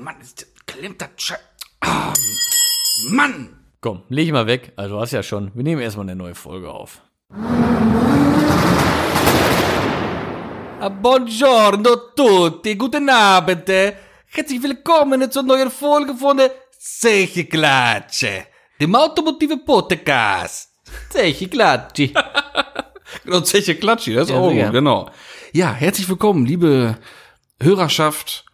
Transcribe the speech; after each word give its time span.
Mann, 0.00 0.20
ist, 0.20 0.46
klemmt 0.66 1.00
das 1.00 1.08
Sche 1.16 1.36
Ah, 1.80 2.12
Mann! 3.10 3.56
Komm, 3.80 4.02
leg 4.08 4.26
ich 4.26 4.32
mal 4.32 4.46
weg. 4.46 4.72
Also 4.76 4.96
du 4.96 5.00
hast 5.00 5.12
ja 5.12 5.22
schon. 5.22 5.50
Wir 5.54 5.62
nehmen 5.62 5.80
erstmal 5.80 6.04
eine 6.04 6.16
neue 6.16 6.34
Folge 6.34 6.70
auf. 6.70 7.00
Ah, 10.80 10.88
Buongiorno 10.88 11.96
tutti, 12.16 12.74
guten 12.76 13.08
Abend. 13.08 13.68
Herzlich 13.68 14.62
willkommen 14.62 15.30
zur 15.30 15.42
neuen 15.42 15.70
Folge 15.70 16.14
von 16.14 16.40
Zeche 16.78 17.44
Klatsche, 17.46 18.44
dem 18.80 18.94
Automotive 18.94 19.58
Podcast. 19.58 20.70
Zeche 21.10 21.48
Klatschi. 21.48 22.12
Genau, 23.24 23.40
Zeche 23.40 23.74
Klatschi, 23.74 24.14
das 24.14 24.28
ist 24.28 24.30
Ja, 24.30 24.38
auch 24.38 24.50
sicher. 24.50 24.64
gut, 24.66 24.72
genau. 24.72 25.10
Ja, 25.52 25.72
herzlich 25.72 26.08
willkommen, 26.08 26.46
liebe 26.46 26.96
Hörerschaft, 27.60 28.44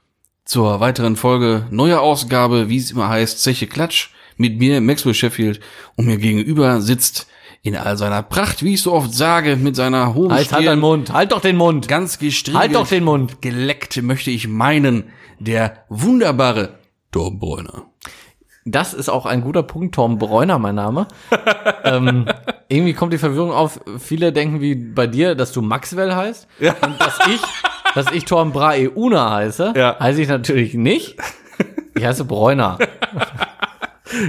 zur 0.47 0.81
weiteren 0.81 1.17
Folge, 1.17 1.67
neuer 1.71 2.01
Ausgabe, 2.01 2.71
wie 2.71 2.79
es 2.79 2.93
immer 2.93 3.09
heißt, 3.09 3.43
Zeche 3.43 3.67
Klatsch, 3.67 4.11
mit 4.39 4.59
mir, 4.59 4.81
Maxwell 4.81 5.13
Sheffield, 5.13 5.61
und 5.97 6.07
mir 6.07 6.17
gegenüber 6.17 6.81
sitzt 6.81 7.27
in 7.63 7.77
all 7.77 7.97
seiner 7.97 8.23
Pracht, 8.23 8.63
wie 8.63 8.75
ich 8.75 8.83
so 8.83 8.93
oft 8.93 9.13
sage, 9.13 9.57
mit 9.57 9.75
seiner 9.75 10.15
hohen 10.15 10.33
Halt, 10.33 10.53
halt 10.53 10.67
deinen 10.67 10.81
Mund, 10.81 11.13
halt 11.13 11.33
doch 11.33 11.41
den 11.41 11.57
Mund. 11.57 11.89
ganz 11.89 12.19
gestriegelt, 12.19 12.61
Halt 12.63 12.75
doch 12.77 12.87
den 12.87 13.03
Mund. 13.05 13.43
geleckt, 13.43 14.01
möchte 14.03 14.31
ich 14.31 14.47
meinen, 14.47 15.11
der 15.41 15.85
wunderbare 15.89 16.79
Tom 17.11 17.41
Bräuner. 17.41 17.87
Das 18.65 18.95
ist 18.95 19.09
auch 19.09 19.27
ein 19.27 19.43
guter 19.43 19.63
Punkt, 19.65 19.97
Tom 19.97 20.19
Bräuner, 20.19 20.59
mein 20.59 20.75
Name. 20.77 21.09
ähm, 21.85 22.27
irgendwie 22.69 22.95
kommt 22.95 23.13
die 23.13 23.19
Verwirrung 23.19 23.53
auf. 23.53 23.81
Viele 23.99 24.33
denken 24.33 24.61
wie 24.61 24.75
bei 24.75 25.07
dir, 25.07 25.35
dass 25.35 25.53
du 25.53 25.63
Maxwell 25.63 26.15
heißt. 26.15 26.47
Ja. 26.61 26.75
Und 26.85 27.01
dass 27.01 27.19
ich, 27.29 27.41
dass 27.97 28.13
ich 28.13 28.27
Tom 28.27 28.53
Braeuna 28.53 29.33
heiße. 29.33 29.73
Ja. 29.75 29.99
Heiße 29.99 30.21
ich 30.21 30.29
natürlich 30.29 30.75
nicht. 30.75 31.17
Ich 31.95 32.05
heiße 32.05 32.27
Bräuner. 32.27 32.77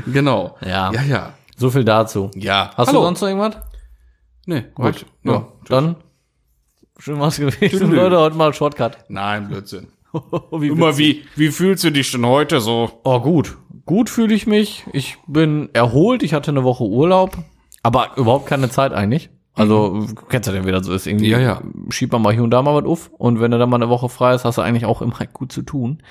Genau. 0.05 0.57
Ja. 0.65 0.91
Ja, 0.93 1.01
ja. 1.03 1.33
So 1.57 1.69
viel 1.69 1.83
dazu. 1.83 2.31
Ja. 2.33 2.71
Hast 2.77 2.87
Hallo. 2.87 2.99
du 2.99 3.05
sonst 3.05 3.21
noch 3.21 3.27
irgendwas? 3.27 3.57
Nee, 4.45 4.63
Gut. 4.73 5.05
Ja. 5.23 5.33
Ja. 5.33 5.47
Dann 5.67 5.95
schön 6.97 7.19
was 7.19 7.37
gewesen, 7.37 7.59
Tüdelü. 7.59 7.95
Leute. 7.95 8.19
Heute 8.19 8.37
mal 8.37 8.53
Shortcut. 8.53 8.97
Nein, 9.09 9.49
Blödsinn. 9.49 9.87
wie 10.51 10.69
Immer 10.69 10.97
wie, 10.97 11.25
wie 11.35 11.49
fühlst 11.49 11.83
du 11.83 11.91
dich 11.91 12.09
denn 12.09 12.25
heute 12.25 12.61
so? 12.61 13.01
Oh, 13.03 13.19
gut. 13.19 13.57
Gut 13.85 14.09
fühle 14.09 14.33
ich 14.33 14.47
mich. 14.47 14.85
Ich 14.93 15.17
bin 15.27 15.69
erholt. 15.73 16.23
Ich 16.23 16.33
hatte 16.33 16.51
eine 16.51 16.63
Woche 16.63 16.85
Urlaub. 16.85 17.37
Aber 17.83 18.11
überhaupt 18.15 18.47
keine 18.47 18.69
Zeit 18.69 18.93
eigentlich. 18.93 19.29
Also, 19.57 20.05
du 20.07 20.25
kennst 20.29 20.47
ja 20.47 20.53
den, 20.53 20.65
wie 20.65 20.71
das 20.71 20.85
so 20.85 20.93
ist. 20.93 21.07
Irgendwie 21.07 21.29
Ja, 21.29 21.39
ja. 21.39 21.61
schiebt 21.89 22.13
man 22.13 22.21
mal 22.21 22.33
hier 22.33 22.43
und 22.43 22.51
da 22.51 22.61
mal 22.61 22.75
was 22.75 22.89
auf. 22.89 23.09
Und 23.17 23.39
wenn 23.39 23.51
du 23.51 23.57
dann 23.57 23.69
mal 23.69 23.77
eine 23.77 23.89
Woche 23.89 24.07
frei 24.09 24.33
ist, 24.35 24.45
hast 24.45 24.57
du 24.57 24.61
eigentlich 24.61 24.85
auch 24.85 25.01
immer 25.01 25.17
gut 25.33 25.51
zu 25.51 25.61
tun. 25.63 26.01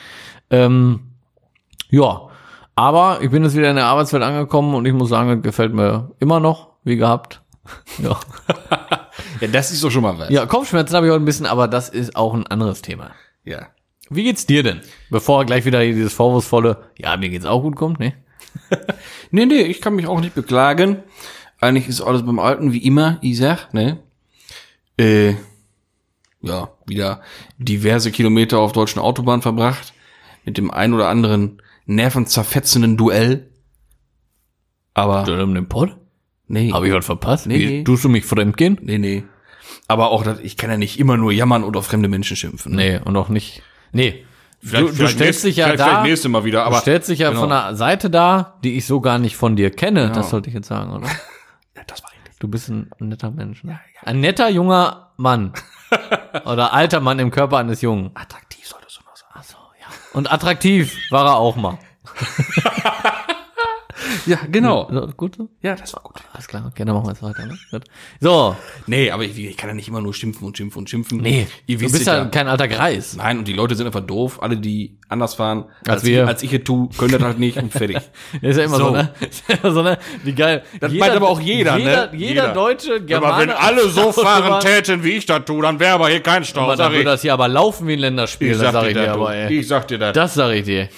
Ähm, 0.51 1.01
ja. 1.91 2.29
Aber 2.75 3.19
ich 3.23 3.31
bin 3.31 3.43
jetzt 3.43 3.57
wieder 3.57 3.71
in 3.71 3.77
der 3.77 3.87
Arbeitswelt 3.87 4.23
angekommen 4.23 4.75
und 4.75 4.85
ich 4.85 4.93
muss 4.93 5.09
sagen, 5.09 5.31
es 5.31 5.43
gefällt 5.43 5.73
mir 5.73 6.11
immer 6.19 6.41
noch, 6.41 6.69
wie 6.85 6.97
gehabt. 6.97 7.43
Ja, 8.03 8.19
Ja, 9.41 9.49
das 9.49 9.71
ist 9.71 9.83
doch 9.83 9.91
schon 9.91 10.03
mal 10.03 10.19
was. 10.19 10.31
ja 10.31 10.47
Kopfschmerzen 10.47 10.95
habe 10.95 11.07
ich 11.07 11.13
heute 11.13 11.23
ein 11.23 11.27
bisschen, 11.27 11.47
aber 11.47 11.69
das 11.69 11.89
ist 11.89 12.15
auch 12.17 12.33
ein 12.35 12.47
anderes 12.47 12.81
Thema. 12.83 13.11
Ja. 13.45 13.67
Wie 14.09 14.23
geht's 14.23 14.47
dir 14.47 14.63
denn? 14.63 14.81
Bevor 15.11 15.45
gleich 15.47 15.65
wieder 15.65 15.81
dieses 15.81 16.13
vorwurfsvolle, 16.15 16.79
ja, 16.97 17.17
mir 17.17 17.29
geht's 17.29 17.45
auch 17.45 17.61
gut 17.63 17.75
kommt, 17.77 17.99
ne? 17.99 18.15
Nee, 19.31 19.47
nee, 19.47 19.63
ich 19.63 19.81
kann 19.81 19.95
mich 19.97 20.07
auch 20.07 20.21
nicht 20.21 20.35
beklagen. 20.35 21.03
Eigentlich 21.61 21.89
ist 21.89 22.01
alles 22.01 22.25
beim 22.25 22.39
Alten 22.39 22.73
wie 22.73 22.85
immer, 22.85 23.19
ich 23.23 23.39
sag, 23.39 23.73
ne? 23.73 23.99
Äh, 24.99 25.35
ja, 26.43 26.71
wieder 26.87 27.23
diverse 27.59 28.11
Kilometer 28.13 28.59
auf 28.59 28.73
deutschen 28.73 29.01
Autobahnen 29.01 29.43
verbracht. 29.43 29.93
Mit 30.45 30.59
dem 30.59 30.71
ein 30.71 30.93
oder 30.95 31.09
anderen 31.09 31.61
nervenzerfetzenden 31.87 32.97
Duell. 32.97 33.49
Aber, 34.95 35.27
Um 35.43 35.55
den 35.55 35.69
Pott? 35.69 35.97
nee. 36.49 36.73
Habe 36.73 36.89
ich 36.89 36.95
was 36.95 37.05
verpasst? 37.07 37.47
Nee, 37.47 37.59
Wie, 37.59 37.67
nee. 37.67 37.85
Tust 37.85 38.05
du 38.05 38.09
mich 38.09 38.25
fremdgehen? 38.25 38.79
Nee, 38.83 38.99
nee. 38.99 39.25
Aber 39.89 40.11
auch, 40.11 40.23
das, 40.23 40.41
ich 40.41 40.57
kann 40.57 40.71
ja 40.71 40.77
nicht 40.77 40.99
immer 40.99 41.17
nur 41.17 41.33
jammern 41.33 41.65
oder 41.65 41.81
auf 41.81 41.87
fremde 41.87 42.09
Menschen 42.09 42.37
schimpfen. 42.37 42.75
ne? 42.75 42.77
Nee, 42.77 43.01
und 43.05 43.17
auch 43.17 43.29
nicht. 43.29 43.63
Nee. 43.93 44.25
Vielleicht- 44.63 44.85
du, 44.85 44.89
du 44.89 44.95
stellst 45.09 45.19
nächst- 45.21 45.45
dich 45.45 45.57
ja 45.57 45.65
vielleicht- 45.67 45.81
da. 45.81 45.85
vielleicht 45.87 46.05
nächste 46.05 46.29
Mal 46.29 46.45
wieder, 46.45 46.65
aber- 46.65 46.77
du 46.77 46.83
stellst 46.83 47.09
dich 47.09 47.19
ja 47.21 47.29
genau. 47.31 47.41
von 47.43 47.53
einer 47.53 47.75
Seite 47.77 48.09
da, 48.11 48.59
die 48.65 48.77
ich 48.77 48.87
so 48.87 49.01
gar 49.01 49.19
nicht 49.19 49.37
von 49.37 49.55
dir 49.57 49.71
kenne. 49.71 50.11
Das 50.15 50.31
sollte 50.31 50.49
ich 50.49 50.55
jetzt 50.55 50.69
sagen, 50.69 50.93
oder? 50.93 51.09
Ja, 51.77 51.83
das 51.87 52.03
war 52.03 52.11
richtig. 52.11 52.39
Du 52.39 52.49
bist 52.49 52.69
ein 52.69 52.91
netter 52.99 53.31
Mensch. 53.31 53.63
Ne? 53.65 53.79
Ein 54.03 54.21
netter 54.21 54.49
junger 54.49 55.13
Mann. 55.17 55.53
oder 56.45 56.73
alter 56.73 57.01
Mann 57.01 57.19
im 57.19 57.31
Körper 57.31 57.59
eines 57.59 57.83
Jungen. 57.83 58.11
Attraktiv 58.15 58.67
solltest 58.67 58.99
du 58.99 59.05
noch 59.05 59.17
sagen. 59.17 59.33
Ach 59.35 59.45
so, 59.45 59.57
ja. 59.81 59.87
Und 60.13 60.33
attraktiv 60.33 60.97
war 61.11 61.27
er 61.27 61.37
auch 61.37 61.57
mal. 61.57 61.79
Ja, 64.27 64.39
genau. 64.51 64.89
So, 64.93 65.07
gut 65.17 65.37
so? 65.37 65.49
Ja, 65.63 65.75
das 65.77 65.95
war 65.95 66.03
gut. 66.03 66.17
Alles 66.33 66.49
klar, 66.49 66.65
okay, 66.67 66.85
dann 66.85 66.95
machen 66.95 67.07
wir 67.07 67.13
jetzt 67.13 67.23
weiter. 67.23 67.47
Ne? 67.47 67.57
So, 68.21 68.57
Nee, 68.87 69.11
aber 69.11 69.25
ich, 69.25 69.39
ich 69.39 69.57
kann 69.57 69.69
ja 69.69 69.75
nicht 69.75 69.89
immer 69.89 70.01
nur 70.01 70.13
schimpfen 70.15 70.47
und 70.47 70.57
schimpfen 70.57 70.81
und 70.81 70.91
schimpfen. 70.91 71.19
nee, 71.19 71.47
Ihr 71.67 71.77
du 71.77 71.83
wisst 71.85 71.93
bist 71.93 72.03
es 72.03 72.07
ja 72.13 72.25
kein 72.27 72.49
alter 72.49 72.69
Greis. 72.69 73.17
Nein, 73.17 73.39
und 73.39 73.49
die 73.49 73.53
Leute 73.53 73.75
sind 73.75 73.87
einfach 73.87 74.01
doof. 74.01 74.43
Alle, 74.43 74.57
die 74.57 74.99
anders 75.09 75.35
fahren 75.35 75.67
Als 75.87 76.03
ich, 76.03 76.11
wir. 76.11 76.27
als 76.27 76.43
ich 76.43 76.53
es 76.53 76.65
tue, 76.65 76.89
können 76.99 77.13
das 77.13 77.23
halt 77.23 77.39
nicht 77.39 77.57
und 77.59 77.73
fertig. 77.73 77.97
Das 78.43 78.51
ist 78.51 78.57
ja 78.59 78.65
immer 78.65 78.77
so, 78.77 78.85
So. 78.87 78.91
ne? 78.93 79.11
Ist 79.21 79.45
ja 79.49 79.55
immer 79.63 79.73
so, 79.73 79.83
ne? 79.83 79.99
Wie 80.25 80.33
geil. 80.33 80.63
Das 80.81 80.93
meint 80.93 81.13
aber 81.15 81.29
auch 81.29 81.41
jeder, 81.41 81.77
jeder, 81.79 82.07
ne? 82.07 82.11
Jeder, 82.17 82.43
Jeder. 82.43 82.53
deutsche 82.53 83.01
Germane. 83.03 83.55
Autobahn- 83.57 84.61
täten, 84.61 85.03
wie 85.05 85.13
ich 85.13 85.27
das 85.27 85.45
tue, 85.45 85.63
dann 85.63 85.79
wäre 85.81 85.95
aber 85.95 86.09
hier 86.09 86.21
kein 86.21 86.45
Stau. 86.45 86.63
Aber 86.63 86.77
dann 86.77 86.93
würde 86.93 87.05
das 87.05 87.23
hier 87.23 87.33
aber 87.33 87.49
laufen 87.49 87.87
wie 87.87 87.93
ein 87.95 87.99
Länderspiel, 88.01 88.49
ich 88.53 88.59
das 88.59 88.63
sag 88.63 88.73
sag 88.73 88.83
dir 88.83 88.89
ich 88.89 88.95
dir 88.95 89.03
das, 89.07 89.15
aber, 89.15 89.27
du. 89.31 89.35
ey. 89.37 89.59
Ich 89.61 89.69
sag 89.69 89.89
dir 89.89 89.99
das. 89.99 90.13
Das 90.13 90.35
sag 90.35 90.53
ich 90.55 90.65
dir. 90.65 90.89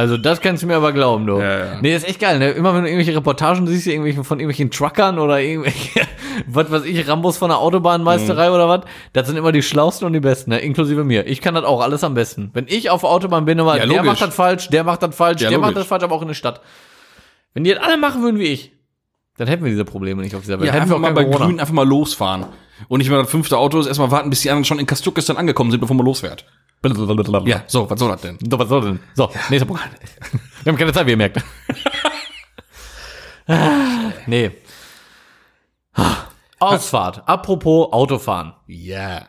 Also 0.00 0.16
das 0.16 0.40
kannst 0.40 0.62
du 0.62 0.66
mir 0.66 0.76
aber 0.76 0.92
glauben, 0.92 1.26
du. 1.26 1.38
Ja, 1.38 1.58
ja. 1.58 1.80
Nee, 1.82 1.92
das 1.92 2.02
ist 2.04 2.08
echt 2.08 2.20
geil, 2.20 2.38
ne? 2.38 2.50
Immer 2.52 2.74
wenn 2.74 2.82
du 2.82 2.88
irgendwelche 2.88 3.14
Reportagen 3.14 3.66
siehst, 3.66 3.86
irgendwelchen, 3.86 4.24
von 4.24 4.38
irgendwelchen 4.40 4.70
Truckern 4.70 5.18
oder 5.18 5.40
irgendwelche, 5.40 6.00
was 6.46 6.70
weiß 6.70 6.84
ich, 6.84 7.06
Rambos 7.06 7.36
von 7.36 7.50
der 7.50 7.58
Autobahnmeisterei 7.58 8.48
Mhm. 8.48 8.54
oder 8.54 8.68
was, 8.68 8.80
das 9.12 9.26
sind 9.26 9.36
immer 9.36 9.52
die 9.52 9.62
schlausten 9.62 10.06
und 10.06 10.12
die 10.14 10.20
besten, 10.20 10.50
ne? 10.50 10.58
Inklusive 10.60 11.04
mir. 11.04 11.26
Ich 11.26 11.40
kann 11.42 11.54
das 11.54 11.64
auch 11.64 11.80
alles 11.82 12.02
am 12.02 12.14
besten. 12.14 12.50
Wenn 12.54 12.66
ich 12.68 12.88
auf 12.90 13.02
der 13.02 13.10
Autobahn 13.10 13.44
bin, 13.44 13.58
immer, 13.58 13.76
Ja, 13.76 13.86
der 13.86 14.02
macht 14.02 14.22
das 14.22 14.34
falsch, 14.34 14.68
der 14.70 14.84
macht 14.84 15.02
das 15.02 15.14
falsch, 15.14 15.40
der 15.40 15.50
macht 15.58 15.60
logisch. 15.72 15.74
das 15.74 15.86
falsch, 15.86 16.02
aber 16.02 16.14
auch 16.14 16.22
in 16.22 16.28
der 16.28 16.34
Stadt. 16.34 16.60
Wenn 17.52 17.64
die 17.64 17.74
das 17.74 17.82
alle 17.82 17.98
machen 17.98 18.22
würden 18.22 18.38
wie 18.38 18.44
ich, 18.46 18.72
dann 19.36 19.48
hätten 19.48 19.64
wir 19.64 19.70
diese 19.70 19.84
Probleme 19.84 20.22
nicht 20.22 20.34
auf 20.34 20.42
dieser 20.42 20.58
Welt. 20.60 20.68
ja, 20.68 20.72
hätten 20.72 20.82
einfach 20.84 20.94
wir 20.94 20.96
auch 20.96 21.00
mal 21.00 21.12
bei 21.14 21.24
Corona. 21.24 21.46
Grün 21.46 21.60
einfach 21.60 21.74
mal 21.74 21.86
losfahren. 21.86 22.46
Und 22.88 22.98
nicht 22.98 23.10
mal 23.10 23.18
das 23.22 23.30
fünfte 23.30 23.58
Auto 23.58 23.78
ist, 23.78 23.86
erstmal 23.86 24.10
warten, 24.10 24.30
bis 24.30 24.40
die 24.40 24.50
anderen 24.50 24.64
schon 24.64 24.78
in 24.78 24.86
Kastukistan 24.86 25.36
angekommen 25.36 25.70
sind, 25.70 25.80
bevor 25.80 25.96
man 25.96 26.06
losfährt. 26.06 26.46
Ja, 26.82 27.64
so, 27.66 27.90
was 27.90 27.98
soll 27.98 28.08
das 28.10 28.20
denn? 28.22 28.38
So, 28.50 28.58
was 28.58 28.68
soll 28.68 28.80
denn? 28.82 29.00
So, 29.14 29.30
nächster 29.50 29.66
Punkt. 29.66 29.82
Wir 30.64 30.72
haben 30.72 30.78
keine 30.78 30.92
Zeit, 30.92 31.06
wie 31.06 31.10
ihr 31.10 31.16
merkt. 31.16 31.42
Ah, 33.46 34.12
nee. 34.26 34.52
Ausfahrt. 36.60 37.22
Apropos 37.26 37.92
Autofahren. 37.92 38.52
Ja. 38.68 39.26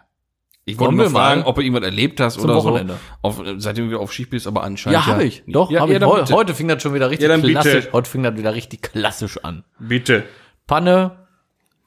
Ich 0.63 0.77
Wollen 0.77 0.95
wollte 0.97 1.11
nur 1.11 1.19
fragen, 1.19 1.43
ob 1.43 1.55
du 1.55 1.61
irgendwas 1.61 1.83
erlebt 1.85 2.19
hast 2.19 2.37
oder 2.37 2.55
Wochenende. 2.55 2.93
so. 2.93 2.99
Auf, 3.27 3.41
seitdem 3.57 3.89
du 3.89 3.99
auf 3.99 4.13
Schicht 4.13 4.29
bist, 4.29 4.45
aber 4.45 4.61
anscheinend. 4.63 4.99
Ja, 4.99 5.05
habe 5.07 5.23
ich. 5.23 5.43
Doch, 5.47 5.71
ja, 5.71 5.79
hab 5.81 5.87
ja, 5.89 5.95
ich. 5.95 5.99
dann 6.01 6.09
Heu- 6.09 6.19
bitte. 6.19 6.33
Heute 6.35 6.53
fing 6.53 6.67
das 6.67 6.83
schon 6.83 6.93
wieder 6.93 7.09
richtig 7.09 7.23
Ja, 7.23 7.29
dann 7.29 7.41
bitte. 7.41 7.53
klassisch. 7.53 7.87
Heute 7.93 8.09
fing 8.09 8.21
das 8.21 8.37
wieder 8.37 8.53
richtig 8.53 8.83
klassisch 8.83 9.43
an. 9.43 9.63
Bitte. 9.79 10.25
Panne, 10.67 11.17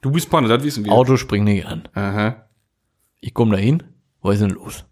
Du 0.01 0.11
bist 0.11 0.29
Panne, 0.29 0.47
das 0.49 0.61
wissen 0.61 0.83
wir. 0.83 0.91
Auto 0.91 1.15
springt 1.17 1.45
nicht 1.45 1.65
an. 1.65 1.87
Aha. 1.93 2.47
Ich 3.21 3.33
komme 3.33 3.55
da 3.55 3.61
hin. 3.61 3.81
Was 4.21 4.35
ist 4.35 4.41
denn 4.41 4.49
los? 4.51 4.85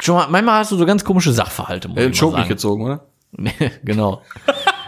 Schon 0.00 0.16
mal, 0.16 0.28
manchmal 0.28 0.60
hast 0.60 0.72
du 0.72 0.76
so 0.76 0.86
ganz 0.86 1.04
komische 1.04 1.32
Sachverhalte. 1.32 1.88
Muss 1.88 1.98
Äh, 1.98 2.08
ich 2.08 2.22
mal 2.22 2.38
nicht 2.38 2.48
gezogen, 2.48 2.84
oder? 2.84 3.06
Nee, 3.32 3.52
genau. 3.84 4.22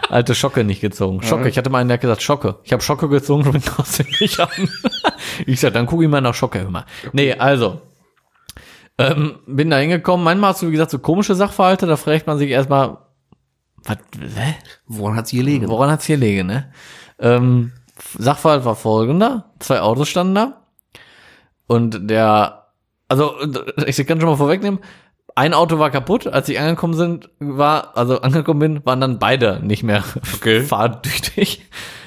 Alte 0.09 0.35
Schocke 0.35 0.63
nicht 0.63 0.81
gezogen. 0.81 1.23
Schocke. 1.23 1.47
Ich 1.49 1.57
hatte 1.57 1.69
mal 1.69 1.79
einen, 1.79 1.87
der 1.87 1.97
gesagt 1.97 2.21
Schocke. 2.21 2.59
Ich 2.63 2.73
habe 2.73 2.83
Schocke 2.83 3.07
gezogen 3.09 3.45
und 3.45 3.51
bin 3.53 3.61
trotzdem 3.63 4.05
nicht 4.19 4.39
an. 4.39 4.49
ich 5.45 5.59
sag, 5.59 5.73
dann 5.73 5.85
gucke 5.85 6.03
ich 6.03 6.09
mal 6.09 6.21
nach 6.21 6.33
Schocke 6.35 6.59
immer. 6.59 6.85
Nee, 7.13 7.33
also. 7.33 7.81
Ähm, 8.97 9.39
bin 9.47 9.69
da 9.69 9.77
hingekommen. 9.77 10.23
Manchmal 10.23 10.51
hast 10.51 10.61
du, 10.61 10.67
wie 10.67 10.71
gesagt, 10.71 10.91
so 10.91 10.99
komische 10.99 11.35
Sachverhalte. 11.35 11.87
Da 11.87 11.95
fragt 11.97 12.27
man 12.27 12.37
sich 12.37 12.49
erstmal, 12.49 12.97
was, 13.83 13.97
hä? 14.19 14.55
Woran 14.87 15.15
hat's 15.15 15.31
hier 15.31 15.43
gelegen? 15.43 15.67
Woran 15.69 15.89
hat's 15.89 16.05
hier 16.05 16.17
liegen, 16.17 16.47
ne? 16.47 16.71
Ähm, 17.19 17.71
Sachverhalt 18.17 18.65
war 18.65 18.75
folgender. 18.75 19.51
Zwei 19.59 19.81
Autos 19.81 20.09
standen 20.09 20.35
da. 20.35 20.61
Und 21.65 22.09
der, 22.09 22.67
also, 23.07 23.33
ich 23.87 23.97
kann 24.05 24.19
schon 24.19 24.29
mal 24.29 24.35
vorwegnehmen, 24.37 24.79
ein 25.35 25.53
Auto 25.53 25.79
war 25.79 25.89
kaputt, 25.89 26.27
als 26.27 26.49
ich 26.49 26.59
angekommen 26.59 26.93
sind, 26.93 27.29
war, 27.39 27.97
also 27.97 28.21
angekommen 28.21 28.59
bin, 28.59 28.85
waren 28.85 29.01
dann 29.01 29.19
beide 29.19 29.59
nicht 29.63 29.83
mehr 29.83 30.03
Okay. 30.35 30.61
fahrtüchtig. 30.63 31.61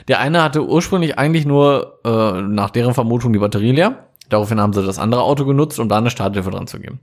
Der 0.09 0.21
eine 0.21 0.43
hatte 0.43 0.65
ursprünglich 0.67 1.19
eigentlich 1.19 1.47
nur, 1.47 2.01
äh, 2.05 2.43
nach 2.43 2.71
deren 2.71 2.95
Vermutung, 2.95 3.33
die 3.33 3.39
Batterie 3.41 3.73
leer. 3.73 4.07
Daraufhin 4.29 4.61
haben 4.61 4.73
sie 4.73 4.85
das 4.85 4.99
andere 4.99 5.23
Auto 5.23 5.45
genutzt, 5.45 5.79
um 5.79 5.89
da 5.89 5.99
eine 5.99 6.11
Starthilfe 6.11 6.51
dran 6.51 6.67
zu 6.67 6.79
geben. 6.81 7.01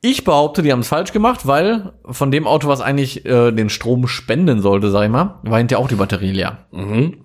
Ich 0.00 0.24
behaupte, 0.24 0.60
die 0.60 0.70
haben 0.70 0.80
es 0.80 0.88
falsch 0.88 1.12
gemacht, 1.12 1.46
weil 1.46 1.92
von 2.04 2.30
dem 2.30 2.46
Auto, 2.46 2.68
was 2.68 2.82
eigentlich 2.82 3.24
äh, 3.24 3.52
den 3.52 3.70
Strom 3.70 4.06
spenden 4.06 4.60
sollte, 4.60 4.90
sag 4.90 5.04
ich 5.04 5.10
mal, 5.10 5.38
war 5.44 5.58
hinterher 5.58 5.82
auch 5.82 5.88
die 5.88 5.94
Batterie 5.94 6.32
leer. 6.32 6.58
Mhm. 6.72 7.23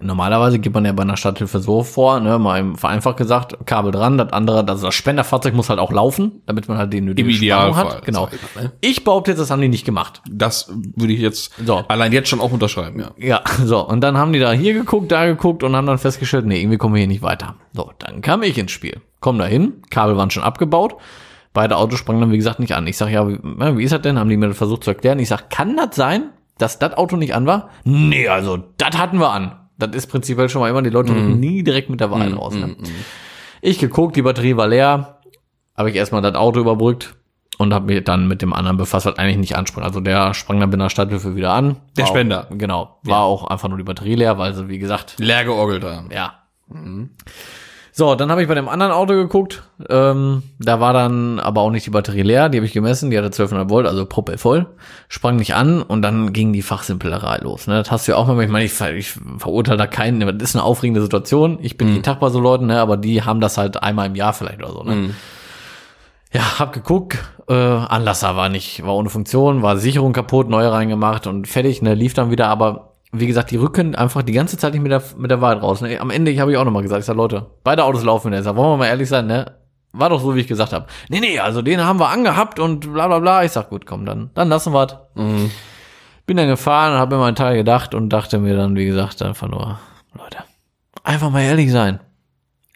Normalerweise 0.00 0.58
geht 0.58 0.74
man 0.74 0.84
ja 0.84 0.92
bei 0.92 1.02
einer 1.02 1.16
Stadthilfe 1.16 1.60
so 1.60 1.82
vor, 1.82 2.20
ne, 2.20 2.38
mal 2.38 2.74
vereinfacht 2.76 3.16
gesagt, 3.16 3.56
Kabel 3.66 3.92
dran, 3.92 4.18
das 4.18 4.32
andere, 4.32 4.66
also 4.66 4.86
das 4.86 4.94
Spenderfahrzeug 4.94 5.54
muss 5.54 5.68
halt 5.70 5.78
auch 5.78 5.92
laufen, 5.92 6.42
damit 6.46 6.68
man 6.68 6.78
halt 6.78 6.92
den 6.92 7.04
nötigen 7.04 7.28
Im 7.30 7.36
Spannung 7.36 7.76
hat. 7.76 8.04
Genau. 8.04 8.28
ich 8.32 8.62
ne? 8.62 8.72
Ich 8.80 9.04
behaupte 9.04 9.30
jetzt, 9.30 9.38
das 9.38 9.50
haben 9.50 9.60
die 9.60 9.68
nicht 9.68 9.84
gemacht. 9.84 10.22
Das 10.28 10.72
würde 10.96 11.12
ich 11.12 11.20
jetzt 11.20 11.52
So. 11.64 11.84
allein 11.88 12.12
jetzt 12.12 12.28
schon 12.28 12.40
auch 12.40 12.52
unterschreiben, 12.52 13.00
ja. 13.00 13.10
Ja, 13.16 13.42
so, 13.64 13.86
und 13.86 14.00
dann 14.00 14.16
haben 14.16 14.32
die 14.32 14.38
da 14.40 14.52
hier 14.52 14.74
geguckt, 14.74 15.12
da 15.12 15.26
geguckt 15.26 15.62
und 15.62 15.76
haben 15.76 15.86
dann 15.86 15.98
festgestellt, 15.98 16.46
nee, 16.46 16.60
irgendwie 16.60 16.78
kommen 16.78 16.94
wir 16.94 17.00
hier 17.00 17.08
nicht 17.08 17.22
weiter. 17.22 17.56
So, 17.72 17.92
dann 17.98 18.20
kam 18.22 18.42
ich 18.42 18.58
ins 18.58 18.72
Spiel. 18.72 19.00
Komm 19.20 19.38
da 19.38 19.44
hin, 19.46 19.82
Kabel 19.90 20.16
waren 20.16 20.30
schon 20.30 20.42
abgebaut. 20.42 20.96
Beide 21.52 21.76
Autos 21.78 21.98
sprangen 21.98 22.20
dann, 22.20 22.32
wie 22.32 22.36
gesagt, 22.36 22.60
nicht 22.60 22.74
an. 22.74 22.86
Ich 22.86 22.98
sag 22.98 23.10
ja, 23.10 23.26
wie, 23.26 23.82
ist 23.82 23.92
das 23.92 24.02
denn? 24.02 24.18
Haben 24.18 24.28
die 24.28 24.36
mir 24.36 24.48
das 24.48 24.58
versucht 24.58 24.84
zu 24.84 24.90
erklären. 24.90 25.18
Ich 25.18 25.28
sag, 25.28 25.48
kann 25.48 25.74
das 25.76 25.96
sein, 25.96 26.30
dass 26.58 26.78
das 26.78 26.94
Auto 26.94 27.16
nicht 27.16 27.34
an 27.34 27.46
war? 27.46 27.70
Nee, 27.84 28.28
also, 28.28 28.58
das 28.76 28.98
hatten 28.98 29.18
wir 29.18 29.30
an. 29.30 29.52
Das 29.78 29.94
ist 29.94 30.06
prinzipiell 30.06 30.48
schon 30.48 30.60
mal 30.62 30.70
immer, 30.70 30.82
die 30.82 30.90
Leute 30.90 31.12
rücken 31.12 31.38
nie 31.38 31.62
direkt 31.62 31.90
mit 31.90 32.00
der 32.00 32.10
Wahrheit 32.10 32.34
raus. 32.36 32.54
Ne? 32.54 32.76
Ich 33.60 33.78
geguckt, 33.78 34.16
die 34.16 34.22
Batterie 34.22 34.56
war 34.56 34.68
leer, 34.68 35.20
habe 35.76 35.90
ich 35.90 35.96
erstmal 35.96 36.22
das 36.22 36.34
Auto 36.34 36.60
überbrückt 36.60 37.14
und 37.58 37.74
habe 37.74 37.86
mich 37.92 38.04
dann 38.04 38.28
mit 38.28 38.42
dem 38.42 38.52
anderen 38.52 38.76
befasst, 38.76 39.06
was 39.06 39.18
eigentlich 39.18 39.36
nicht 39.38 39.56
ansprang. 39.56 39.84
Also 39.84 40.00
der 40.00 40.34
sprang 40.34 40.60
dann 40.60 40.70
bei 40.70 40.76
der 40.76 40.88
Stadthilfe 40.90 41.36
wieder 41.36 41.52
an. 41.52 41.76
Der 41.96 42.06
Spender. 42.06 42.46
Auch, 42.50 42.58
genau. 42.58 42.98
War 43.02 43.20
auch 43.22 43.44
einfach 43.48 43.68
nur 43.68 43.78
die 43.78 43.84
Batterie 43.84 44.14
leer, 44.14 44.38
weil 44.38 44.54
sie, 44.54 44.68
wie 44.68 44.78
gesagt, 44.78 45.16
Leer 45.18 45.44
georgelt 45.44 45.84
haben. 45.84 46.10
ja. 46.10 46.34
So, 47.98 48.14
dann 48.14 48.30
habe 48.30 48.42
ich 48.42 48.48
bei 48.48 48.54
dem 48.54 48.68
anderen 48.68 48.92
Auto 48.92 49.14
geguckt. 49.14 49.62
Ähm, 49.88 50.42
da 50.58 50.80
war 50.80 50.92
dann 50.92 51.40
aber 51.40 51.62
auch 51.62 51.70
nicht 51.70 51.86
die 51.86 51.90
Batterie 51.90 52.20
leer. 52.20 52.50
Die 52.50 52.58
habe 52.58 52.66
ich 52.66 52.74
gemessen. 52.74 53.10
Die 53.10 53.16
hatte 53.16 53.28
1200 53.28 53.70
Volt, 53.70 53.86
also 53.86 54.04
Puppe 54.04 54.36
voll. 54.36 54.66
Sprang 55.08 55.36
nicht 55.36 55.54
an 55.54 55.80
und 55.80 56.02
dann 56.02 56.34
ging 56.34 56.52
die 56.52 56.60
Fachsimplerei 56.60 57.38
los. 57.38 57.66
Ne? 57.66 57.76
Das 57.78 57.90
hast 57.90 58.06
du 58.06 58.12
ja 58.12 58.18
auch 58.18 58.26
mal. 58.26 58.38
Ich 58.44 58.50
meine, 58.50 58.66
ich, 58.66 58.74
ver- 58.74 58.92
ich 58.92 59.12
verurteile 59.38 59.78
da 59.78 59.86
keinen. 59.86 60.20
Das 60.38 60.50
ist 60.50 60.56
eine 60.56 60.64
aufregende 60.64 61.00
Situation. 61.00 61.58
Ich 61.62 61.78
bin 61.78 61.88
jeden 61.88 62.02
Tag 62.02 62.20
bei 62.20 62.28
so 62.28 62.38
Leuten, 62.38 62.66
ne? 62.66 62.80
aber 62.82 62.98
die 62.98 63.22
haben 63.22 63.40
das 63.40 63.56
halt 63.56 63.82
einmal 63.82 64.08
im 64.08 64.14
Jahr 64.14 64.34
vielleicht 64.34 64.58
oder 64.62 64.72
so. 64.72 64.82
Ne? 64.82 65.14
Ja, 66.34 66.58
hab 66.58 66.74
geguckt, 66.74 67.16
äh, 67.48 67.54
Anlasser 67.54 68.36
war 68.36 68.50
nicht, 68.50 68.84
war 68.84 68.94
ohne 68.94 69.08
Funktion, 69.08 69.62
war 69.62 69.78
Sicherung 69.78 70.12
kaputt, 70.12 70.50
neue 70.50 70.70
reingemacht 70.70 71.26
und 71.26 71.48
fertig, 71.48 71.80
ne, 71.80 71.94
lief 71.94 72.12
dann 72.12 72.30
wieder, 72.30 72.48
aber 72.48 72.95
wie 73.20 73.26
gesagt, 73.26 73.50
die 73.50 73.56
rücken 73.56 73.94
einfach 73.94 74.22
die 74.22 74.32
ganze 74.32 74.56
Zeit 74.56 74.72
nicht 74.72 74.82
mit 74.82 74.92
der, 74.92 75.02
mit 75.16 75.30
der 75.30 75.40
Wahrheit 75.40 75.62
raus. 75.62 75.80
Ne? 75.80 75.98
Am 76.00 76.10
Ende 76.10 76.38
habe 76.40 76.52
ich 76.52 76.56
auch 76.56 76.64
nochmal 76.64 76.82
gesagt, 76.82 77.00
ich 77.00 77.06
sag, 77.06 77.16
Leute, 77.16 77.46
beide 77.64 77.84
Autos 77.84 78.04
laufen. 78.04 78.32
Ich 78.32 78.42
sag, 78.42 78.56
wollen 78.56 78.72
wir 78.72 78.76
mal 78.76 78.86
ehrlich 78.86 79.08
sein, 79.08 79.26
ne? 79.26 79.52
War 79.92 80.10
doch 80.10 80.20
so, 80.20 80.34
wie 80.34 80.40
ich 80.40 80.46
gesagt 80.46 80.72
habe. 80.72 80.86
Nee, 81.08 81.20
nee, 81.20 81.38
also 81.38 81.62
den 81.62 81.82
haben 81.82 81.98
wir 81.98 82.08
angehabt 82.08 82.58
und 82.58 82.92
bla 82.92 83.06
bla 83.06 83.18
bla. 83.18 83.44
Ich 83.44 83.52
sag, 83.52 83.70
gut, 83.70 83.86
komm, 83.86 84.04
dann, 84.04 84.30
dann 84.34 84.48
lassen 84.48 84.72
wir's. 84.72 84.96
Bin 86.26 86.36
dann 86.36 86.48
gefahren 86.48 86.92
und 86.92 86.98
habe 86.98 87.16
mir 87.16 87.20
meinen 87.22 87.36
Teil 87.36 87.56
gedacht 87.56 87.94
und 87.94 88.10
dachte 88.10 88.38
mir 88.38 88.56
dann, 88.56 88.76
wie 88.76 88.84
gesagt, 88.84 89.22
einfach 89.22 89.48
nur, 89.48 89.78
Leute, 90.12 90.38
einfach 91.04 91.30
mal 91.30 91.42
ehrlich 91.42 91.70
sein. 91.70 92.00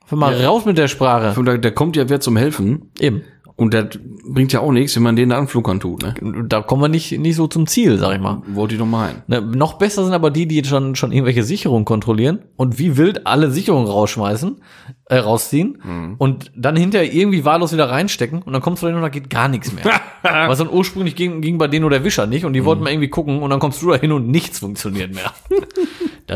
Einfach 0.02 0.16
mal 0.16 0.44
raus 0.44 0.64
mit 0.64 0.78
der 0.78 0.88
Sprache. 0.88 1.34
Da, 1.44 1.56
der 1.56 1.72
kommt 1.72 1.96
ja 1.96 2.08
wer 2.08 2.20
zum 2.20 2.37
Helfen. 2.37 2.90
Eben. 2.98 3.22
Und 3.61 3.75
das 3.75 3.99
bringt 4.25 4.55
ja 4.55 4.61
auch 4.61 4.73
nichts, 4.73 4.97
wenn 4.97 5.03
man 5.03 5.17
den 5.17 5.29
da 5.29 5.37
anflunkern 5.37 5.81
tut, 5.81 6.03
ne? 6.03 6.15
Da 6.49 6.62
kommen 6.62 6.81
wir 6.81 6.89
nicht, 6.89 7.19
nicht 7.19 7.37
so 7.37 7.47
zum 7.47 7.67
Ziel, 7.67 7.99
sag 7.99 8.15
ich 8.15 8.21
mal. 8.21 8.41
Wollte 8.47 8.75
ich 8.75 8.81
doch 8.81 8.87
meinen. 8.87 9.23
Ne, 9.27 9.43
noch 9.43 9.75
besser 9.75 10.03
sind 10.03 10.15
aber 10.15 10.31
die, 10.31 10.47
die 10.47 10.57
jetzt 10.57 10.71
schon, 10.71 10.97
schon 10.97 11.12
irgendwelche 11.12 11.43
Sicherungen 11.43 11.85
kontrollieren 11.85 12.39
und 12.57 12.79
wie 12.79 12.97
wild 12.97 13.27
alle 13.27 13.51
Sicherungen 13.51 13.87
rausschmeißen, 13.87 14.62
äh, 15.11 15.19
rausziehen 15.19 16.17
und 16.17 16.51
dann 16.57 16.75
hinterher 16.75 17.12
irgendwie 17.12 17.45
wahllos 17.45 17.75
wieder 17.75 17.91
reinstecken 17.91 18.41
und 18.41 18.51
dann 18.51 18.62
kommst 18.62 18.83
du 18.83 18.87
dahin 18.87 18.97
und 18.97 19.03
da 19.03 19.11
geht 19.11 19.29
gar 19.29 19.49
nichts 19.49 19.75
mehr. 19.75 19.85
Was 20.23 20.57
dann 20.57 20.71
ursprünglich 20.71 21.15
ging, 21.15 21.43
ging 21.43 21.59
bei 21.59 21.69
denen 21.69 21.83
nur 21.83 21.91
der 21.91 22.03
Wischer 22.03 22.27
nicht 22.27 22.47
und 22.47 22.55
die 22.55 22.65
wollten 22.65 22.83
mal 22.83 22.91
irgendwie 22.91 23.11
gucken 23.11 23.43
und 23.43 23.51
dann 23.51 23.61
kommst 23.61 23.83
du 23.83 23.91
da 23.91 23.97
hin 23.97 24.12
und 24.12 24.27
nichts 24.29 24.61
funktioniert 24.61 25.15
mehr. 25.15 25.35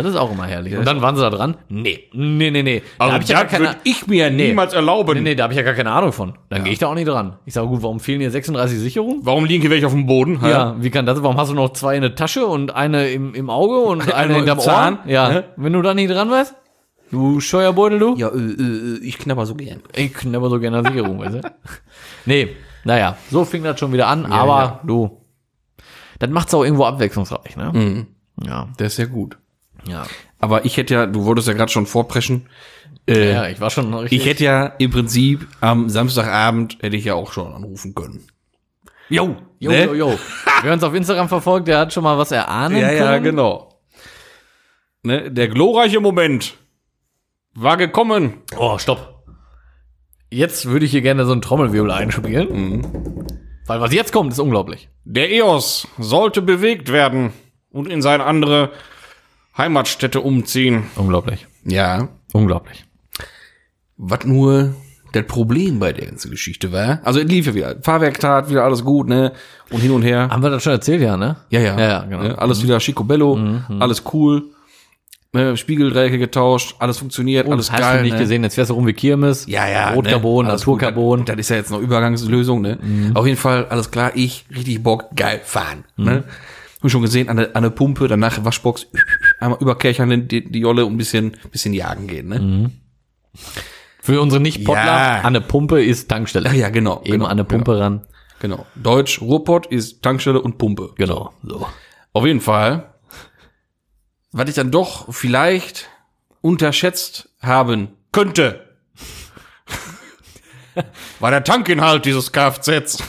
das 0.02 0.12
ist 0.12 0.16
auch 0.16 0.32
immer 0.32 0.46
herrlich. 0.46 0.76
Und 0.76 0.86
dann 0.86 1.02
waren 1.02 1.16
sie 1.16 1.22
da 1.22 1.30
dran. 1.30 1.56
Nee, 1.68 2.08
nee, 2.12 2.50
nee, 2.50 2.62
nee. 2.62 2.82
Da 2.98 3.12
hab 3.12 3.22
ich 3.22 3.28
ja 3.28 3.36
gar 3.36 3.44
keine, 3.46 3.76
ich 3.84 4.06
mir 4.06 4.30
niemals 4.30 4.72
erlauben. 4.72 5.14
nee, 5.14 5.20
nee, 5.20 5.34
da 5.34 5.44
habe 5.44 5.52
ich 5.52 5.58
ja 5.58 5.62
gar 5.62 5.74
keine 5.74 5.90
Ahnung 5.92 6.12
von. 6.12 6.34
Dann 6.48 6.64
gehe 6.64 6.72
ich 6.72 6.78
da 6.78 6.88
auch 6.88 6.94
nicht 6.94 7.08
dran. 7.08 7.36
Ich 7.44 7.54
sage, 7.54 7.68
gut, 7.68 7.82
warum 7.82 8.00
fehlen 8.00 8.20
hier 8.20 8.30
36 8.30 8.78
Sicherungen? 8.78 9.20
Warum 9.22 9.44
liegen 9.44 9.60
hier 9.62 9.70
welche 9.70 9.86
auf 9.86 9.92
dem 9.92 10.06
Boden? 10.06 10.40
hä? 10.40 10.50
Ja, 10.50 10.76
wie 10.78 10.90
kann 10.90 11.06
das? 11.06 11.22
Warum 11.22 11.36
hast 11.36 11.50
du 11.50 11.54
noch 11.54 11.72
zwei 11.72 11.96
in 11.96 12.02
der 12.02 12.14
Tasche 12.14 12.46
und 12.46 12.74
eine 12.74 13.10
im, 13.10 13.34
im 13.34 13.50
Auge 13.50 13.78
und 13.80 14.02
eine 14.02 14.14
Eine 14.14 14.34
hinterm 14.36 14.58
Zahn? 14.60 14.98
Ohr? 15.04 15.10
Ja. 15.10 15.28
Ne? 15.28 15.44
Wenn 15.56 15.72
du 15.72 15.82
da 15.82 15.94
nicht 15.94 16.10
dran 16.10 16.30
weißt, 16.30 16.54
du 17.10 17.40
Scheuerbeutel, 17.40 17.98
du? 17.98 18.16
Ja, 18.16 18.28
äh, 18.28 18.38
äh, 18.38 18.98
ich 19.02 19.18
knabber 19.18 19.46
so 19.46 19.54
gern. 19.54 19.80
Ich 19.94 20.14
knabber 20.14 20.50
so 20.50 20.58
gerne 20.58 20.78
an 20.78 20.86
Sicherung, 20.86 21.20
weißt 21.20 21.34
du? 21.34 21.40
Nee, 22.26 22.56
naja, 22.84 23.16
so 23.30 23.44
fing 23.44 23.62
das 23.64 23.78
schon 23.78 23.92
wieder 23.92 24.06
an, 24.08 24.24
aber 24.26 24.58
ja. 24.62 24.80
du, 24.82 25.20
das 26.18 26.30
macht's 26.30 26.54
auch 26.54 26.64
irgendwo 26.64 26.84
abwechslungsreich, 26.84 27.56
ne? 27.56 27.70
Mhm. 27.72 28.06
Ja, 28.46 28.68
Der 28.78 28.86
ist 28.86 28.96
sehr 28.96 29.06
gut. 29.06 29.36
Ja. 29.86 30.04
Aber 30.38 30.64
ich 30.64 30.76
hätte 30.76 30.94
ja, 30.94 31.06
du 31.06 31.24
wolltest 31.24 31.48
ja 31.48 31.54
gerade 31.54 31.72
schon 31.72 31.86
vorpreschen. 31.86 32.48
Äh, 33.06 33.32
Ja, 33.32 33.48
ich 33.48 33.60
war 33.60 33.70
schon 33.70 33.92
richtig. 33.94 34.20
Ich 34.20 34.26
hätte 34.26 34.44
ja 34.44 34.66
im 34.78 34.90
Prinzip 34.90 35.46
am 35.60 35.88
Samstagabend 35.88 36.78
hätte 36.82 36.96
ich 36.96 37.04
ja 37.04 37.14
auch 37.14 37.32
schon 37.32 37.52
anrufen 37.52 37.94
können. 37.94 38.26
Jo, 39.08 39.36
jo, 39.58 39.70
Ne? 39.70 39.84
jo, 39.84 39.94
jo. 39.94 40.18
Wer 40.62 40.72
uns 40.72 40.82
auf 40.82 40.94
Instagram 40.94 41.28
verfolgt, 41.28 41.68
der 41.68 41.78
hat 41.78 41.92
schon 41.92 42.02
mal 42.04 42.16
was 42.18 42.30
erahnen 42.30 42.80
können. 42.80 43.22
genau. 43.24 43.80
Ne, 45.02 45.30
der 45.30 45.48
glorreiche 45.48 46.00
Moment 46.00 46.54
war 47.54 47.76
gekommen. 47.76 48.38
Oh, 48.56 48.78
stopp. 48.78 49.24
Jetzt 50.30 50.66
würde 50.66 50.86
ich 50.86 50.90
hier 50.90 51.02
gerne 51.02 51.26
so 51.26 51.32
einen 51.32 51.42
Trommelwirbel 51.42 51.90
einspielen. 51.90 52.48
Mhm. 52.50 53.26
Weil 53.66 53.80
was 53.80 53.92
jetzt 53.94 54.12
kommt, 54.12 54.32
ist 54.32 54.38
unglaublich. 54.40 54.88
Der 55.04 55.30
EOS 55.30 55.86
sollte 55.98 56.42
bewegt 56.42 56.90
werden 56.92 57.32
und 57.70 57.88
in 57.88 58.02
seine 58.02 58.24
andere 58.24 58.70
Heimatstätte 59.56 60.20
umziehen. 60.20 60.84
Unglaublich. 60.96 61.46
Ja. 61.64 62.08
Unglaublich. 62.32 62.84
Was 63.96 64.24
nur 64.24 64.74
das 65.12 65.26
Problem 65.26 65.78
bei 65.78 65.92
der 65.92 66.06
ganzen 66.06 66.30
Geschichte 66.30 66.72
war. 66.72 67.00
Also 67.04 67.20
es 67.20 67.26
lief 67.26 67.46
ja 67.46 67.54
wieder. 67.54 67.76
Fahrwerk 67.82 68.18
tat, 68.18 68.50
wieder 68.50 68.64
alles 68.64 68.84
gut, 68.84 69.08
ne? 69.08 69.32
Und 69.70 69.80
hin 69.80 69.92
und 69.92 70.02
her. 70.02 70.28
Haben 70.28 70.42
wir 70.42 70.50
das 70.50 70.62
schon 70.62 70.72
erzählt, 70.72 71.02
ja, 71.02 71.16
ne? 71.16 71.36
Ja, 71.50 71.60
ja. 71.60 71.78
Ja, 71.78 71.88
ja, 71.88 72.02
genau. 72.02 72.34
Alles 72.34 72.62
wieder 72.62 72.80
Schicobello, 72.80 73.38
alles 73.78 74.02
cool. 74.12 74.44
Ne? 75.32 75.56
Spiegeldrähte 75.56 76.18
getauscht, 76.18 76.76
alles 76.78 76.98
funktioniert, 76.98 77.48
alles 77.48 77.70
Hast 77.70 77.80
geil. 77.80 77.98
du 77.98 78.02
nicht 78.04 78.12
ne? 78.12 78.20
gesehen, 78.20 78.44
jetzt 78.44 78.56
wärst 78.56 78.70
du 78.70 78.74
rum 78.74 78.86
wie 78.86 78.92
Kirmes. 78.92 79.46
Ja, 79.48 79.68
ja. 79.68 79.90
Rotcarbon, 79.90 80.46
ne? 80.46 80.52
Gut. 80.52 80.58
Naturcarbon. 80.60 81.24
Das 81.24 81.36
ist 81.36 81.50
ja 81.50 81.56
jetzt 81.56 81.70
noch 81.70 81.80
Übergangslösung, 81.80 82.60
ne? 82.60 82.78
Auf 83.14 83.26
jeden 83.26 83.38
Fall, 83.38 83.66
alles 83.66 83.90
klar, 83.90 84.12
ich, 84.14 84.46
richtig 84.54 84.82
Bock, 84.82 85.10
geil, 85.14 85.40
fahren. 85.44 85.84
Ne? 85.96 86.24
Hab 86.82 86.90
schon 86.90 87.02
gesehen, 87.02 87.28
an 87.28 87.38
der, 87.38 87.56
an 87.56 87.62
der 87.62 87.70
Pumpe, 87.70 88.08
danach 88.08 88.44
Waschbox, 88.44 88.86
einmal 89.44 89.60
überkerchern 89.60 90.28
die, 90.28 90.44
die 90.44 90.58
Jolle 90.60 90.84
und 90.86 90.94
ein 90.94 90.98
bisschen, 90.98 91.36
bisschen 91.52 91.74
jagen 91.74 92.06
gehen, 92.06 92.28
ne? 92.28 92.70
Für 94.00 94.20
unsere 94.20 94.40
Nicht-Pottler, 94.42 94.84
Ja. 94.84 95.20
an 95.22 95.32
der 95.32 95.40
Pumpe 95.40 95.82
ist 95.82 96.08
Tankstelle. 96.08 96.48
Ach 96.50 96.54
ja, 96.54 96.68
genau. 96.68 97.00
Eben 97.04 97.12
genau, 97.12 97.26
an 97.26 97.36
der 97.36 97.44
Pumpe 97.44 97.78
ran. 97.78 98.06
Genau. 98.40 98.66
Deutsch, 98.74 99.20
Ruhrpott 99.20 99.66
ist 99.66 100.02
Tankstelle 100.02 100.40
und 100.42 100.58
Pumpe. 100.58 100.90
Genau. 100.96 101.32
So. 101.42 101.66
Auf 102.12 102.26
jeden 102.26 102.40
Fall. 102.40 102.94
Was 104.32 104.48
ich 104.48 104.54
dann 104.54 104.70
doch 104.70 105.12
vielleicht 105.14 105.88
unterschätzt 106.42 107.30
haben 107.40 107.88
könnte, 108.12 108.76
war 111.20 111.30
der 111.30 111.44
Tankinhalt 111.44 112.04
dieses 112.04 112.32
Kfz. 112.32 113.02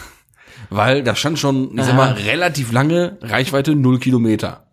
Weil 0.69 1.03
da 1.03 1.15
stand 1.15 1.38
schon, 1.39 1.77
ich 1.77 1.86
sag 1.86 1.95
mal, 1.95 2.13
relativ 2.13 2.71
lange 2.71 3.17
Reichweite 3.21 3.75
0 3.75 4.00
Kilometer. 4.00 4.64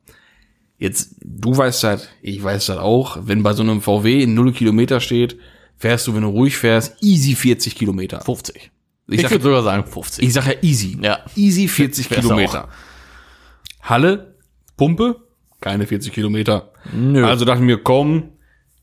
Jetzt, 0.82 1.14
du 1.20 1.56
weißt 1.56 1.84
das, 1.84 2.08
ich 2.22 2.42
weiß 2.42 2.66
das 2.66 2.78
auch, 2.78 3.16
wenn 3.20 3.44
bei 3.44 3.52
so 3.52 3.62
einem 3.62 3.80
VW 3.80 4.26
0 4.26 4.52
Kilometer 4.52 4.98
steht, 4.98 5.38
fährst 5.76 6.08
du, 6.08 6.14
wenn 6.16 6.22
du 6.22 6.28
ruhig 6.30 6.56
fährst, 6.56 7.00
easy 7.00 7.36
40 7.36 7.76
Kilometer. 7.76 8.20
50. 8.20 8.72
Ich 9.06 9.22
Ich, 9.22 9.30
würde 9.30 9.44
sogar 9.44 9.62
sagen 9.62 9.86
50. 9.86 10.24
Ich 10.26 10.32
sag 10.32 10.48
ja 10.48 10.54
easy. 10.60 10.98
Ja. 11.00 11.20
Easy 11.36 11.68
40 11.68 12.08
Fährst 12.08 12.22
Kilometer. 12.22 12.68
Halle, 13.80 14.34
Pumpe, 14.76 15.22
keine 15.60 15.86
40 15.86 16.12
Kilometer. 16.12 16.72
Nö. 16.92 17.24
Also 17.26 17.44
dachten 17.44 17.68
wir, 17.68 17.80
komm, 17.80 18.30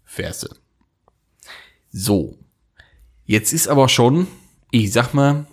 fährst 0.05 0.43
du. 0.43 0.47
So. 1.91 2.39
Jetzt 3.25 3.51
ist 3.51 3.67
aber 3.67 3.89
schon, 3.89 4.27
ich 4.71 4.93
sag 4.93 5.13
mal, 5.13 5.47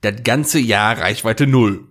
das 0.00 0.22
ganze 0.24 0.60
Jahr 0.60 0.98
Reichweite 0.98 1.46
null. 1.46 1.87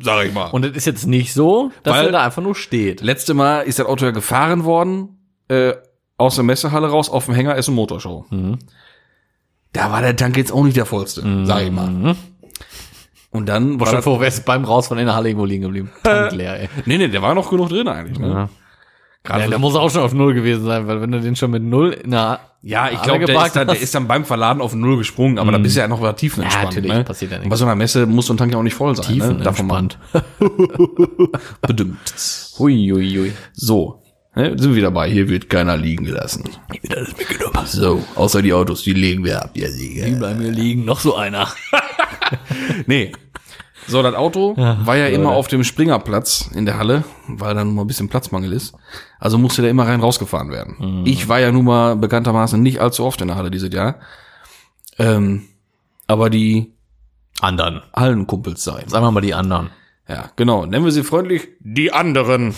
Sag 0.00 0.24
ich 0.26 0.32
mal. 0.32 0.46
Und 0.50 0.64
es 0.64 0.76
ist 0.76 0.84
jetzt 0.86 1.06
nicht 1.06 1.32
so, 1.32 1.72
dass 1.82 1.94
Weil- 1.96 2.06
er 2.06 2.12
da 2.12 2.24
einfach 2.24 2.42
nur 2.42 2.54
steht. 2.54 3.00
letzte 3.00 3.34
Mal 3.34 3.62
ist 3.62 3.78
das 3.78 3.86
Auto 3.86 4.04
ja 4.04 4.12
gefahren 4.12 4.64
worden, 4.64 5.18
äh, 5.48 5.72
aus 6.16 6.34
der 6.36 6.44
Messehalle 6.44 6.88
raus, 6.88 7.10
auf 7.10 7.26
dem 7.26 7.34
Hänger 7.34 7.54
ist 7.56 7.68
eine 7.68 7.74
Motorshow. 7.76 8.24
Mhm. 8.30 8.58
Da 9.72 9.90
war 9.92 10.00
der 10.00 10.16
Tank 10.16 10.36
jetzt 10.36 10.52
auch 10.52 10.64
nicht 10.64 10.76
der 10.76 10.86
vollste, 10.86 11.22
sag 11.44 11.62
ich 11.62 11.70
mal. 11.70 12.16
Und 13.30 13.46
dann 13.46 13.78
war 13.78 13.86
Schon 13.86 13.96
das, 13.96 14.04
vor 14.04 14.20
West 14.20 14.44
beim 14.46 14.64
raus 14.64 14.88
von 14.88 14.98
in 14.98 15.06
der 15.06 15.14
Halle 15.14 15.28
irgendwo 15.28 15.44
liegen 15.44 15.62
geblieben. 15.64 15.90
Tank 16.02 16.32
leer, 16.32 16.60
ey. 16.60 16.68
nee, 16.86 16.96
nee, 16.96 17.08
der 17.08 17.20
war 17.22 17.34
noch 17.34 17.50
genug 17.50 17.68
drin 17.68 17.86
eigentlich, 17.86 18.18
ne? 18.18 18.28
Ja. 18.28 18.48
Gerade 19.24 19.42
Ja, 19.44 19.48
der 19.50 19.58
muss 19.58 19.74
auch 19.74 19.90
schon 19.90 20.02
auf 20.02 20.14
Null 20.14 20.32
gewesen 20.34 20.64
sein, 20.64 20.86
weil 20.86 21.00
wenn 21.02 21.10
du 21.12 21.20
den 21.20 21.36
schon 21.36 21.50
mit 21.50 21.62
Null 21.62 21.90
in 21.92 22.12
der 22.12 22.40
Ja, 22.62 22.88
ich 22.90 23.02
glaube, 23.02 23.24
der, 23.26 23.44
ist 23.46 23.54
dann- 23.56 23.66
der 23.68 23.78
ist 23.78 23.94
dann 23.94 24.08
beim 24.08 24.24
Verladen 24.24 24.60
auf 24.62 24.74
Null 24.74 24.96
gesprungen, 24.98 25.38
aber 25.38 25.52
da 25.52 25.58
bist 25.58 25.76
du 25.76 25.80
ja 25.80 25.88
noch 25.88 26.00
mal 26.00 26.12
tiefenentspannt. 26.14 26.66
natürlich, 26.74 26.92
ne? 26.92 27.04
passiert 27.04 27.30
ja 27.32 27.36
nichts. 27.38 27.44
Und 27.46 27.50
bei 27.50 27.56
so 27.56 27.64
einer 27.64 27.74
Messe 27.74 28.06
muss 28.06 28.26
so 28.26 28.34
ein 28.34 28.36
Tank 28.36 28.52
ja 28.52 28.58
auch 28.58 28.62
nicht 28.62 28.74
voll 28.74 28.96
sein. 28.96 29.16
ne? 29.16 29.36
Davon 29.44 29.66
mal 29.66 29.86
tiefenentspannt. 29.88 29.98
bedimmt. 31.66 31.98
Hui, 32.58 32.90
hui, 32.92 33.10
hui. 33.16 33.32
So. 33.52 34.02
Ne, 34.34 34.50
sind 34.56 34.70
wir 34.70 34.76
wieder 34.76 34.90
bei, 34.92 35.10
hier 35.10 35.28
wird 35.28 35.48
keiner 35.50 35.76
liegen 35.76 36.04
gelassen. 36.04 36.44
Hier 36.70 36.82
wird 36.82 36.96
alles 36.96 37.16
mitgenommen. 37.16 37.58
So, 37.66 38.04
außer 38.14 38.40
die 38.40 38.52
Autos, 38.52 38.82
die 38.82 38.92
legen 38.92 39.24
wir 39.24 39.42
ab, 39.42 39.50
ja, 39.54 39.68
Sieger. 39.68 40.06
Die 40.06 40.12
bleiben 40.12 40.40
hier 40.40 40.52
liegen. 40.52 40.84
Noch 40.84 41.00
so 41.00 41.16
einer. 41.16 41.48
Nee. 42.86 43.12
So, 43.88 44.02
das 44.02 44.14
Auto 44.14 44.54
Ja, 44.56 44.78
war 44.86 44.96
ja 44.96 45.04
Leute. 45.06 45.16
immer 45.16 45.30
auf 45.32 45.48
dem 45.48 45.64
Springerplatz 45.64 46.50
in 46.54 46.66
der 46.66 46.78
Halle, 46.78 47.04
weil 47.26 47.54
da 47.54 47.64
nun 47.64 47.74
mal 47.74 47.82
ein 47.82 47.86
bisschen 47.86 48.08
Platzmangel 48.08 48.52
ist. 48.52 48.74
Also 49.18 49.38
musste 49.38 49.62
der 49.62 49.70
immer 49.70 49.86
rein 49.86 50.00
rausgefahren 50.00 50.50
werden. 50.50 50.76
Mhm. 51.00 51.06
Ich 51.06 51.28
war 51.28 51.40
ja 51.40 51.50
nun 51.50 51.64
mal 51.64 51.96
bekanntermaßen 51.96 52.60
nicht 52.62 52.80
allzu 52.80 53.04
oft 53.04 53.20
in 53.20 53.28
der 53.28 53.36
Halle 53.36 53.50
dieses 53.50 53.72
Jahr. 53.72 53.96
Ähm, 54.98 55.44
aber 56.06 56.30
die 56.30 56.74
Anderen. 57.40 57.82
Hallenkumpels 57.94 58.64
sein. 58.64 58.88
Sagen 58.88 59.04
wir 59.04 59.10
mal 59.12 59.20
die 59.20 59.34
anderen. 59.34 59.70
Ja, 60.08 60.30
genau. 60.36 60.66
Nennen 60.66 60.84
wir 60.84 60.92
sie 60.92 61.04
freundlich 61.04 61.48
die 61.60 61.92
anderen. 61.92 62.54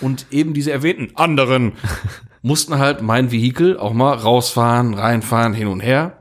Und 0.00 0.26
eben 0.30 0.54
diese 0.54 0.72
erwähnten 0.72 1.16
anderen 1.16 1.72
mussten 2.42 2.78
halt 2.78 3.02
mein 3.02 3.30
Vehikel 3.30 3.78
auch 3.78 3.92
mal 3.92 4.14
rausfahren, 4.14 4.94
reinfahren, 4.94 5.54
hin 5.54 5.68
und 5.68 5.80
her. 5.80 6.17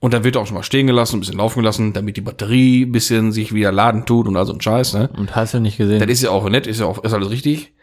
Und 0.00 0.14
dann 0.14 0.24
wird 0.24 0.36
er 0.36 0.42
auch 0.42 0.46
schon 0.46 0.54
mal 0.56 0.62
stehen 0.62 0.86
gelassen, 0.86 1.16
ein 1.16 1.20
bisschen 1.20 1.38
laufen 1.38 1.60
gelassen, 1.60 1.92
damit 1.92 2.16
die 2.16 2.20
Batterie 2.20 2.84
ein 2.84 2.92
bisschen 2.92 3.32
sich 3.32 3.52
wieder 3.54 3.72
laden 3.72 4.06
tut 4.06 4.26
und 4.28 4.36
all 4.36 4.46
so 4.46 4.52
ein 4.52 4.60
Scheiß, 4.60 4.94
ne? 4.94 5.10
Und 5.16 5.34
hast 5.36 5.54
du 5.54 5.60
nicht 5.60 5.76
gesehen? 5.78 6.00
Das 6.00 6.08
ist 6.08 6.22
ja 6.22 6.30
auch 6.30 6.48
nett, 6.48 6.66
ist 6.66 6.80
ja 6.80 6.86
auch, 6.86 7.02
ist 7.04 7.12
alles 7.12 7.30
richtig. 7.30 7.74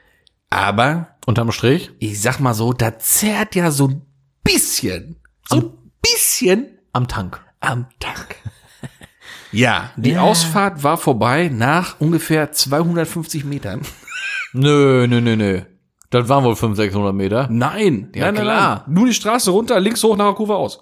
Aber 0.50 1.10
Unterm 1.26 1.52
Strich? 1.52 1.92
ich 2.00 2.22
sag 2.22 2.40
mal 2.40 2.54
so, 2.54 2.72
da 2.74 2.98
zerrt 3.00 3.56
ja 3.56 3.72
so 3.72 3.88
ein 3.88 4.02
bisschen, 4.44 5.18
so 5.50 5.56
ein 5.58 5.72
bisschen 6.02 6.68
Am 6.94 7.08
Tank. 7.08 7.42
am 7.60 7.88
Tag. 8.00 8.36
Ja, 9.52 9.92
die 9.96 10.18
Ausfahrt 10.18 10.84
war 10.84 10.98
vorbei 10.98 11.50
nach 11.54 12.00
ungefähr 12.02 12.52
250 12.52 13.46
Metern. 13.46 13.82
Nö, 14.52 15.08
nö, 15.08 15.22
nö, 15.22 15.38
nö. 15.38 15.62
Das 16.10 16.28
waren 16.28 16.44
wohl 16.44 16.56
500, 16.58 16.78
600 16.78 17.14
Meter. 17.16 17.48
Nein, 17.50 18.10
Ja, 18.14 18.26
nein, 18.26 18.34
nein, 18.36 18.44
klar. 18.44 18.84
nein. 18.86 18.94
Nur 18.96 19.06
die 19.08 19.14
Straße 19.14 19.52
runter, 19.52 19.80
links 19.80 20.04
hoch 20.04 20.18
nach 20.18 20.26
der 20.26 20.34
Kurve 20.36 20.56
aus. 20.56 20.82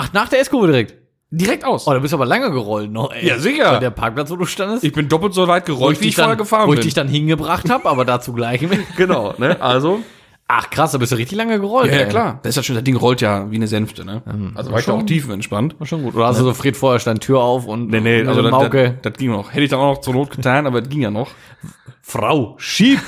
Ach, 0.00 0.12
nach 0.12 0.28
der 0.28 0.38
S-Kurve 0.38 0.68
direkt. 0.68 0.94
Direkt 1.32 1.64
aus. 1.64 1.88
Oh, 1.88 1.92
da 1.92 1.98
bist 1.98 2.12
du 2.12 2.16
aber 2.16 2.24
lange 2.24 2.52
gerollt 2.52 2.92
noch, 2.92 3.12
ey. 3.12 3.26
Ja, 3.26 3.38
sicher. 3.40 3.72
Bei 3.72 3.78
der 3.80 3.90
Parkplatz, 3.90 4.30
wo 4.30 4.36
du 4.36 4.46
standest. 4.46 4.84
ich 4.84 4.92
bin 4.92 5.08
doppelt 5.08 5.34
so 5.34 5.48
weit 5.48 5.66
gerollt, 5.66 6.00
wie 6.00 6.06
ich 6.06 6.14
vorher 6.14 6.36
dann, 6.36 6.38
gefahren 6.38 6.68
wo 6.68 6.70
bin. 6.70 6.78
ich 6.78 6.84
dich 6.84 6.94
dann 6.94 7.08
hingebracht 7.08 7.68
habe, 7.68 7.88
aber 7.88 8.04
dazu 8.04 8.32
gleich. 8.32 8.64
genau, 8.96 9.34
ne? 9.38 9.60
Also. 9.60 9.98
Ach 10.46 10.70
krass, 10.70 10.92
da 10.92 10.98
bist 10.98 11.10
du 11.10 11.16
richtig 11.16 11.36
lange 11.36 11.58
gerollt. 11.58 11.90
Ja, 11.90 11.98
ja 11.98 12.04
klar. 12.06 12.38
Das 12.42 12.50
ist 12.50 12.56
ja 12.56 12.62
schon, 12.62 12.76
das 12.76 12.84
Ding 12.84 12.94
rollt 12.94 13.20
ja 13.20 13.50
wie 13.50 13.56
eine 13.56 13.66
Sänfte, 13.66 14.04
ne? 14.04 14.22
Also 14.54 14.70
war 14.70 14.78
ich 14.78 14.86
da 14.86 14.92
schon. 14.92 15.02
auch 15.02 15.06
tiefenentspannt. 15.06 15.80
War 15.80 15.86
schon 15.88 16.04
gut. 16.04 16.14
Oder 16.14 16.28
hast 16.28 16.38
du 16.38 16.44
so 16.44 16.54
Fred 16.54 16.76
vorher 16.76 17.00
stand 17.00 17.20
Tür 17.20 17.40
auf 17.40 17.66
und 17.66 17.90
Nee, 17.90 18.00
nee, 18.00 18.24
also 18.24 18.40
das, 18.40 18.52
Mauke. 18.52 18.98
das, 19.02 19.12
das 19.12 19.12
ging 19.14 19.32
noch. 19.32 19.52
Hätte 19.52 19.64
ich 19.64 19.70
dann 19.70 19.80
auch 19.80 19.96
noch 19.96 20.00
zur 20.00 20.14
Not 20.14 20.30
getan, 20.30 20.66
aber 20.68 20.80
das 20.80 20.88
ging 20.88 21.02
ja 21.02 21.10
noch. 21.10 21.28
Frau, 22.02 22.54
schieb. 22.58 23.00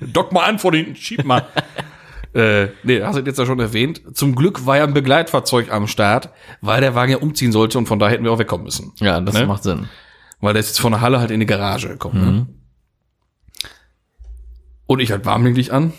Dock 0.00 0.30
mal 0.30 0.44
an 0.44 0.58
von 0.58 0.74
hinten, 0.74 0.94
schieb 0.94 1.24
mal. 1.24 1.46
äh, 2.34 2.68
nee, 2.82 3.02
hast 3.02 3.16
du 3.18 3.22
jetzt 3.22 3.38
ja 3.38 3.46
schon 3.46 3.60
erwähnt. 3.60 4.02
Zum 4.14 4.34
Glück 4.34 4.64
war 4.66 4.78
ja 4.78 4.84
ein 4.84 4.94
Begleitfahrzeug 4.94 5.70
am 5.72 5.86
Start, 5.86 6.30
weil 6.60 6.80
der 6.80 6.94
Wagen 6.94 7.12
ja 7.12 7.18
umziehen 7.18 7.52
sollte 7.52 7.78
und 7.78 7.86
von 7.86 7.98
da 7.98 8.08
hätten 8.08 8.24
wir 8.24 8.32
auch 8.32 8.38
wegkommen 8.38 8.64
müssen. 8.64 8.92
Ja, 9.00 9.20
das 9.20 9.34
Ne? 9.34 9.46
macht 9.46 9.62
Sinn. 9.62 9.88
Weil 10.40 10.54
der 10.54 10.60
ist 10.60 10.68
jetzt 10.68 10.80
von 10.80 10.92
der 10.92 11.00
Halle 11.00 11.20
halt 11.20 11.30
in 11.30 11.40
die 11.40 11.46
Garage 11.46 11.88
gekommen. 11.88 12.20
Ne? 12.20 12.46
Und 14.86 15.00
ich 15.00 15.10
halt 15.10 15.24
warmlinklich 15.24 15.72
an, 15.72 15.92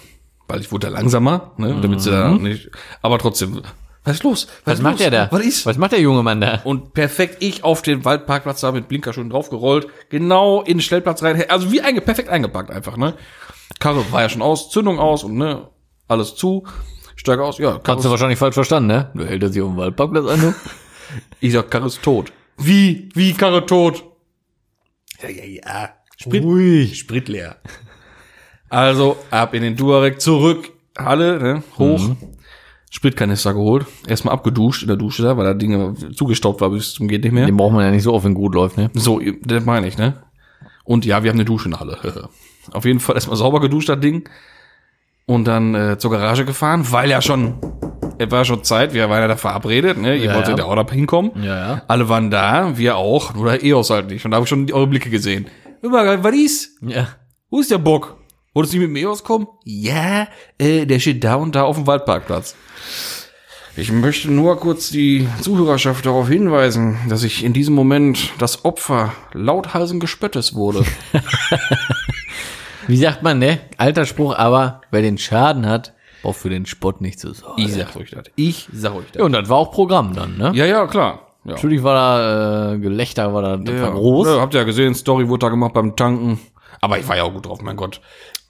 weil 0.47 0.59
ich 0.61 0.71
wurde 0.71 0.87
da 0.87 0.93
langsamer, 0.93 1.51
ne? 1.57 1.77
damit 1.81 2.01
sie 2.01 2.11
da 2.11 2.29
nicht. 2.29 2.69
Aber 3.01 3.17
trotzdem, 3.17 3.61
was 4.03 4.15
ist 4.17 4.23
los? 4.23 4.47
Was 4.65 4.75
ist 4.75 4.81
macht 4.83 4.93
los? 4.95 5.01
der 5.01 5.11
da? 5.11 5.27
Was 5.31 5.45
ist? 5.45 5.65
Was 5.65 5.77
macht 5.77 5.93
der 5.93 6.01
junge 6.01 6.23
Mann 6.23 6.41
da? 6.41 6.59
Und 6.65 6.93
perfekt, 6.93 7.37
ich 7.39 7.63
auf 7.63 7.81
den 7.81 8.03
Waldparkplatz 8.05 8.61
da 8.61 8.71
mit 8.71 8.87
Blinker 8.89 9.13
schon 9.13 9.29
draufgerollt, 9.29 9.87
genau 10.09 10.61
in 10.61 10.77
den 10.77 10.81
Stellplatz 10.81 11.23
rein, 11.23 11.43
also 11.49 11.71
wie 11.71 11.81
einge 11.81 12.01
perfekt 12.01 12.29
eingepackt 12.29 12.69
einfach, 12.69 12.97
ne? 12.97 13.13
Karre 13.79 14.11
war 14.11 14.21
ja 14.21 14.29
schon 14.29 14.41
aus, 14.41 14.69
Zündung 14.69 14.99
aus 14.99 15.23
und 15.23 15.35
ne, 15.35 15.67
alles 16.13 16.36
zu, 16.36 16.65
steig 17.15 17.39
aus, 17.39 17.58
ja, 17.58 17.79
Karre 17.79 17.98
Hast 17.98 18.05
du 18.05 18.10
wahrscheinlich 18.10 18.39
falsch 18.39 18.55
verstanden, 18.55 18.88
ne? 18.88 19.12
Du 19.13 19.25
hält 19.25 19.43
er 19.43 19.50
sich 19.50 19.62
auf 19.62 19.70
dem 19.70 19.77
Waldparkplatz 19.77 20.25
an, 20.29 20.41
du? 20.41 20.53
ich 21.39 21.53
sag, 21.53 21.70
Karre 21.70 21.88
ist 21.88 22.01
tot. 22.01 22.32
Wie? 22.58 23.10
Wie 23.13 23.34
Karre 23.34 23.65
tot? 23.65 24.03
Ja, 25.22 25.29
ja, 25.29 25.43
ja. 25.43 25.89
Sprit, 26.17 26.43
Ruhig. 26.43 26.98
Sprit 26.98 27.27
leer. 27.27 27.58
Also, 28.70 29.17
ab 29.29 29.53
in 29.53 29.62
den 29.62 29.75
Duareg, 29.75 30.20
zurück, 30.22 30.72
Halle, 30.98 31.39
ne, 31.39 31.63
hoch, 31.77 32.15
Spritkanister 32.89 33.53
geholt, 33.53 33.86
erstmal 34.08 34.34
abgeduscht 34.34 34.84
in 34.84 34.88
der 34.88 34.98
Dusche 34.98 35.24
da, 35.24 35.36
weil 35.38 35.46
da 35.46 35.53
Dinge 35.53 35.96
zugestaubt 36.15 36.62
war 36.62 36.70
bis 36.70 36.93
zum 36.93 37.08
geht 37.08 37.24
nicht 37.24 37.34
mehr. 37.34 37.46
Den 37.46 37.58
braucht 37.58 37.74
man 37.74 37.84
ja 37.84 37.91
nicht 37.91 38.03
so 38.03 38.13
oft, 38.13 38.25
wenn 38.25 38.36
gut 38.36 38.53
läuft, 38.53 38.77
ne? 38.77 38.91
So, 38.93 39.20
das 39.41 39.65
meine 39.65 39.88
ich, 39.88 39.98
ne? 39.98 40.24
Und 40.84 41.05
ja, 41.05 41.24
wir 41.24 41.29
haben 41.29 41.38
eine 41.38 41.46
Dusche 41.46 41.65
in 41.65 41.72
der 41.72 41.79
Halle. 41.79 41.98
Auf 42.72 42.86
jeden 42.86 43.00
Fall 43.00 43.15
erstmal 43.15 43.38
sauber 43.38 43.60
geduscht, 43.62 43.89
das 43.89 44.00
Ding. 44.00 44.29
Und 45.25 45.46
dann 45.46 45.74
äh, 45.74 45.98
zur 45.98 46.12
Garage 46.12 46.44
gefahren, 46.46 46.86
weil 46.92 47.10
ja 47.10 47.22
schon, 47.22 47.56
es 48.18 48.30
war 48.30 48.44
schon 48.44 48.63
Zeit, 48.63 48.94
wir 48.94 49.10
waren 49.10 49.22
ja 49.22 49.27
da 49.30 49.38
verabredet, 49.38 49.98
ne? 49.98 50.15
Ihr 50.18 50.25
Ja, 50.25 50.36
wolltet 50.36 50.60
ja. 50.60 50.65
auch 50.65 50.75
da 50.75 50.86
hinkommen. 50.92 51.32
Ja, 51.42 51.58
ja. 51.75 51.82
Alle 51.88 52.10
waren 52.10 52.30
da, 52.30 52.77
wir 52.77 52.98
auch, 52.98 53.34
nur 53.34 53.50
der 53.50 53.63
EOS 53.63 53.89
halt 53.89 54.10
nicht. 54.10 54.25
Und 54.25 54.32
da 54.32 54.36
habe 54.36 54.44
ich 54.44 54.50
schon 54.50 54.70
eure 54.72 54.88
Blicke 54.88 55.10
gesehen. 55.10 55.48
Immer, 55.82 56.22
was 56.24 56.36
ist? 56.36 56.72
Ja. 56.82 57.08
Wo 57.50 57.60
ist 57.62 57.72
der 57.72 57.77
Bock? 57.77 58.18
Wolltest 58.53 58.74
du 58.74 58.80
nicht 58.80 58.89
mit 58.89 58.98
dem 58.98 59.03
EOS 59.08 59.24
kommen? 59.24 59.48
Ja, 59.63 60.27
äh, 60.58 60.86
der 60.86 61.00
steht 61.00 61.24
da 61.24 61.36
und 61.36 61.56
da 61.56 61.63
auf 61.63 61.75
dem 61.77 61.88
Waldparkplatz. 61.88 62.56
Ich 63.75 63.92
möchte 63.92 64.30
nur 64.32 64.60
kurz 64.60 64.92
die 64.92 65.27
Zuhörerschaft 65.42 66.06
darauf 66.06 66.27
hinweisen, 66.30 66.98
dass 67.10 67.24
ich 67.24 67.44
in 67.44 67.53
diesem 67.53 67.74
Moment 67.74 68.30
das 68.38 68.65
Opfer 68.65 69.13
lauthalsen 69.34 70.00
Gespöttes 70.00 70.53
wurde. 70.53 70.84
Wie 72.87 72.97
sagt 72.97 73.23
man, 73.23 73.39
ne? 73.39 73.59
Alter 73.77 74.05
Spruch, 74.05 74.35
aber 74.35 74.81
wer 74.91 75.01
den 75.01 75.17
Schaden 75.17 75.65
hat, 75.67 75.93
braucht 76.21 76.37
für 76.37 76.49
den 76.49 76.65
Spott 76.65 77.01
nicht 77.01 77.19
zu 77.19 77.33
sorgen. 77.33 77.61
Ich 77.61 77.73
sag 77.73 77.95
euch 77.95 78.11
das. 78.11 78.23
Ich 78.35 78.67
sag 78.73 78.93
euch 78.95 79.05
Ja, 79.07 79.11
das. 79.13 79.23
und 79.23 79.31
das 79.33 79.49
war 79.49 79.57
auch 79.57 79.71
Programm 79.71 80.13
dann, 80.15 80.37
ne? 80.37 80.51
Ja, 80.55 80.65
ja, 80.65 80.87
klar. 80.87 81.27
Ja. 81.45 81.51
Natürlich 81.53 81.83
war 81.83 81.93
da 81.95 82.73
äh, 82.73 82.77
Gelächter, 82.79 83.33
war 83.33 83.41
da 83.41 83.57
das 83.57 83.75
Ja, 83.75 83.81
war 83.83 83.91
groß. 83.91 84.27
Ja, 84.27 84.39
habt 84.39 84.53
ihr 84.53 84.61
ja 84.61 84.65
gesehen, 84.65 84.95
Story 84.95 85.27
wurde 85.27 85.45
da 85.45 85.49
gemacht 85.49 85.73
beim 85.73 85.95
Tanken. 85.95 86.39
Aber 86.79 86.97
ich 86.97 87.07
war 87.07 87.17
ja 87.17 87.23
auch 87.23 87.33
gut 87.33 87.45
drauf, 87.45 87.61
mein 87.61 87.75
Gott. 87.75 87.99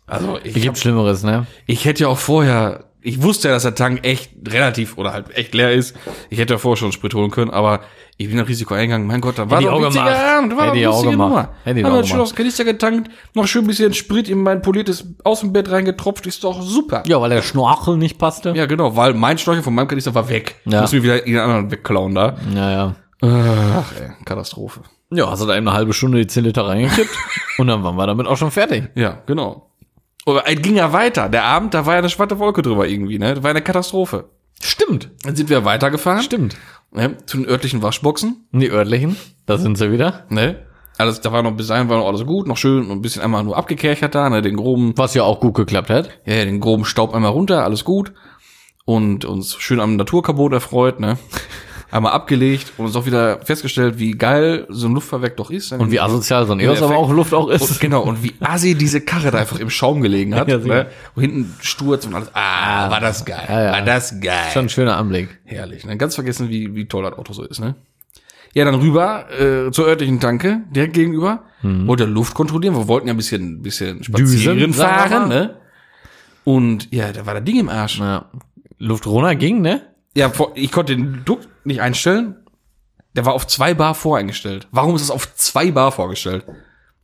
Also 0.05 0.37
ich, 0.43 0.53
Gibt 0.53 0.77
Schlimmeres, 0.77 1.23
ne? 1.23 1.47
ich 1.65 1.85
hätte 1.85 2.03
ja 2.03 2.07
auch 2.09 2.17
vorher, 2.17 2.85
ich 3.01 3.23
wusste 3.23 3.47
ja, 3.47 3.53
dass 3.55 3.63
der 3.63 3.73
Tank 3.73 4.05
echt 4.05 4.31
relativ 4.47 4.97
oder 4.97 5.13
halt 5.13 5.35
echt 5.35 5.53
leer 5.55 5.71
ist. 5.71 5.95
Ich 6.29 6.37
hätte 6.39 6.53
ja 6.53 6.57
vorher 6.59 6.77
schon 6.77 6.91
Sprit 6.91 7.13
holen 7.15 7.31
können, 7.31 7.51
aber 7.51 7.79
ich 8.17 8.27
bin 8.27 8.37
das 8.37 8.47
Risiko 8.47 8.73
eingegangen. 8.75 9.07
Mein 9.07 9.21
Gott, 9.21 9.39
da 9.39 9.49
war 9.49 9.59
Hätte 9.59 9.71
doch 9.71 9.77
ein 9.77 9.85
witziger. 9.85 10.37
Abend, 10.37 10.55
war 10.55 10.65
Hätte 10.67 10.73
doch 10.73 10.79
ich 10.81 10.87
auch 10.87 11.09
gemacht. 11.09 11.49
Hätte 11.63 11.79
ich 11.79 11.85
Haben 11.85 11.91
auch 11.93 11.97
schön 11.97 12.07
gemacht. 12.09 12.21
aufs 12.21 12.35
Kanister 12.35 12.63
getankt, 12.63 13.11
noch 13.33 13.47
schön 13.47 13.63
ein 13.63 13.67
bisschen 13.67 13.93
Sprit 13.93 14.29
in 14.29 14.43
mein 14.43 14.61
poliertes 14.61 15.05
Außenbett 15.23 15.71
reingetropft, 15.71 16.25
ist 16.27 16.43
doch 16.43 16.61
super. 16.61 17.03
Ja, 17.07 17.19
weil 17.21 17.31
der 17.31 17.41
Schnorchel 17.41 17.97
nicht 17.97 18.17
passte. 18.17 18.51
Ja, 18.55 18.65
genau, 18.65 18.95
weil 18.95 19.13
mein 19.13 19.37
Schnorchel 19.37 19.63
von 19.63 19.73
meinem 19.73 19.87
Kanister 19.87 20.13
war 20.13 20.29
weg. 20.29 20.55
Ja. 20.65 20.81
Müssen 20.81 21.01
wir 21.01 21.03
wieder 21.03 21.19
den 21.19 21.37
anderen 21.37 21.71
wegklauen 21.71 22.13
da. 22.15 22.35
Ja, 22.53 22.71
ja. 22.71 22.95
Ach, 23.21 23.91
ey, 23.99 24.11
Katastrophe. 24.25 24.81
Ja, 25.09 25.29
hast 25.29 25.41
du 25.41 25.45
da 25.47 25.55
eben 25.55 25.67
eine 25.67 25.77
halbe 25.77 25.93
Stunde 25.93 26.17
die 26.19 26.27
10 26.27 26.43
Liter 26.43 26.67
reingekippt 26.67 27.15
und 27.57 27.67
dann 27.67 27.83
waren 27.83 27.95
wir 27.95 28.07
damit 28.07 28.27
auch 28.27 28.37
schon 28.37 28.51
fertig. 28.51 28.89
Ja, 28.95 29.19
genau. 29.25 29.69
Aber 30.25 30.47
es 30.47 30.61
ging 30.61 30.75
ja 30.75 30.91
weiter. 30.93 31.29
Der 31.29 31.43
Abend, 31.43 31.73
da 31.73 31.85
war 31.85 31.93
ja 31.93 31.99
eine 31.99 32.09
schwarze 32.09 32.39
Wolke 32.39 32.61
drüber 32.61 32.87
irgendwie, 32.87 33.19
ne? 33.19 33.35
Das 33.35 33.43
war 33.43 33.49
eine 33.51 33.61
Katastrophe. 33.61 34.25
Stimmt. 34.61 35.09
Dann 35.23 35.35
sind 35.35 35.49
wir 35.49 35.65
weitergefahren. 35.65 36.21
Stimmt. 36.23 36.55
Ne, 36.93 37.17
zu 37.25 37.37
den 37.37 37.47
örtlichen 37.47 37.81
Waschboxen. 37.81 38.47
Die 38.51 38.69
örtlichen, 38.69 39.17
da 39.45 39.57
sind 39.57 39.77
sie 39.77 39.91
wieder. 39.91 40.25
Ne? 40.29 40.59
Alles, 40.97 41.21
da 41.21 41.31
war 41.31 41.41
noch 41.41 41.53
bis 41.55 41.67
dahin 41.67 41.89
war 41.89 41.97
noch 41.97 42.07
alles 42.07 42.23
gut, 42.25 42.47
noch 42.47 42.57
schön 42.57 42.85
und 42.85 42.91
ein 42.91 43.01
bisschen 43.01 43.23
einmal 43.23 43.43
nur 43.43 43.57
abgekerchert 43.57 44.13
da, 44.13 44.29
ne? 44.29 44.43
Den 44.43 44.57
groben, 44.57 44.93
Was 44.95 45.15
ja 45.15 45.23
auch 45.23 45.39
gut 45.39 45.55
geklappt 45.55 45.89
hat. 45.89 46.09
ja, 46.25 46.35
ja, 46.35 46.45
den 46.45 46.59
groben 46.59 46.85
Staub 46.85 47.15
einmal 47.15 47.31
runter, 47.31 47.63
alles 47.63 47.83
gut. 47.83 48.13
Und 48.85 49.25
uns 49.25 49.55
schön 49.55 49.79
am 49.79 49.95
Naturkabot 49.95 50.53
erfreut, 50.53 50.99
ne? 50.99 51.17
Einmal 51.93 52.13
abgelegt 52.13 52.73
und 52.77 52.87
uns 52.87 52.95
auch 52.95 53.05
wieder 53.05 53.39
festgestellt, 53.45 53.99
wie 53.99 54.13
geil 54.13 54.65
so 54.67 54.87
ein 54.87 54.95
Luftfahrwerk 54.95 55.37
doch 55.37 55.51
ist. 55.51 55.71
Und 55.73 55.91
wie 55.91 55.99
asozial 55.99 56.47
so 56.47 56.53
ein 56.53 56.59
EOS 56.59 56.81
aber 56.81 56.97
auch 56.97 57.11
Luft 57.11 57.35
auch 57.35 57.45
Und, 57.45 57.53
ist. 57.53 57.79
genau, 57.79 58.01
und 58.01 58.23
wie 58.23 58.33
assi 58.39 58.73
diese 58.73 59.01
Karre 59.01 59.29
da 59.29 59.37
einfach 59.37 59.59
im 59.59 59.69
Schaum 59.69 60.01
gelegen 60.01 60.33
hat. 60.33 60.47
Ja, 60.53 60.57
ne? 60.57 60.87
Und 61.13 61.21
hinten 61.21 61.55
Sturz 61.61 62.07
und 62.07 62.15
alles. 62.15 62.29
Ah, 62.33 62.89
war 62.89 62.99
das 62.99 63.23
geil. 63.25 63.45
Ja, 63.47 63.63
ja. 63.63 63.71
War 63.73 63.81
das 63.83 64.19
geil. 64.19 64.49
Schon 64.51 64.65
ein 64.65 64.69
schöner 64.69 64.97
Anblick. 64.97 65.29
Herrlich. 65.45 65.85
Ne? 65.85 65.95
Ganz 65.97 66.15
vergessen, 66.15 66.49
wie, 66.49 66.73
wie 66.75 66.85
toll 66.85 67.03
das 67.03 67.13
Auto 67.13 67.31
so 67.33 67.43
ist. 67.43 67.59
Ne? 67.59 67.75
Ja, 68.53 68.65
dann 68.65 68.75
rüber 68.75 69.25
äh, 69.31 69.71
zur 69.71 69.85
örtlichen 69.85 70.19
Tanke, 70.19 70.61
direkt 70.71 70.93
gegenüber. 70.93 71.43
Wollte 71.61 72.05
Luft 72.05 72.33
kontrollieren. 72.33 72.75
Wir 72.75 72.87
wollten 72.87 73.07
ja 73.07 73.13
ein 73.13 73.17
bisschen, 73.17 73.61
bisschen 73.61 74.03
spazieren 74.03 74.57
Düsen, 74.57 74.73
fahren. 74.73 75.29
Ne? 75.29 75.57
Und 76.43 76.91
ja, 76.91 77.11
da 77.13 77.25
war 77.25 77.35
das 77.35 77.43
Ding 77.43 77.59
im 77.59 77.69
Arsch. 77.69 77.99
Ja. 77.99 78.25
Luft 78.79 79.05
runter 79.07 79.35
ging, 79.35 79.61
ne? 79.61 79.92
Ja, 80.15 80.31
ich 80.55 80.71
konnte 80.71 80.95
den 80.95 81.23
Druck 81.25 81.41
nicht 81.63 81.81
einstellen. 81.81 82.35
Der 83.15 83.25
war 83.25 83.33
auf 83.33 83.45
zwei 83.47 83.73
Bar 83.73 83.93
voreingestellt. 83.95 84.67
Warum 84.71 84.95
ist 84.95 85.01
es 85.03 85.11
auf 85.11 85.33
zwei 85.35 85.71
Bar 85.71 85.91
vorgestellt? 85.91 86.45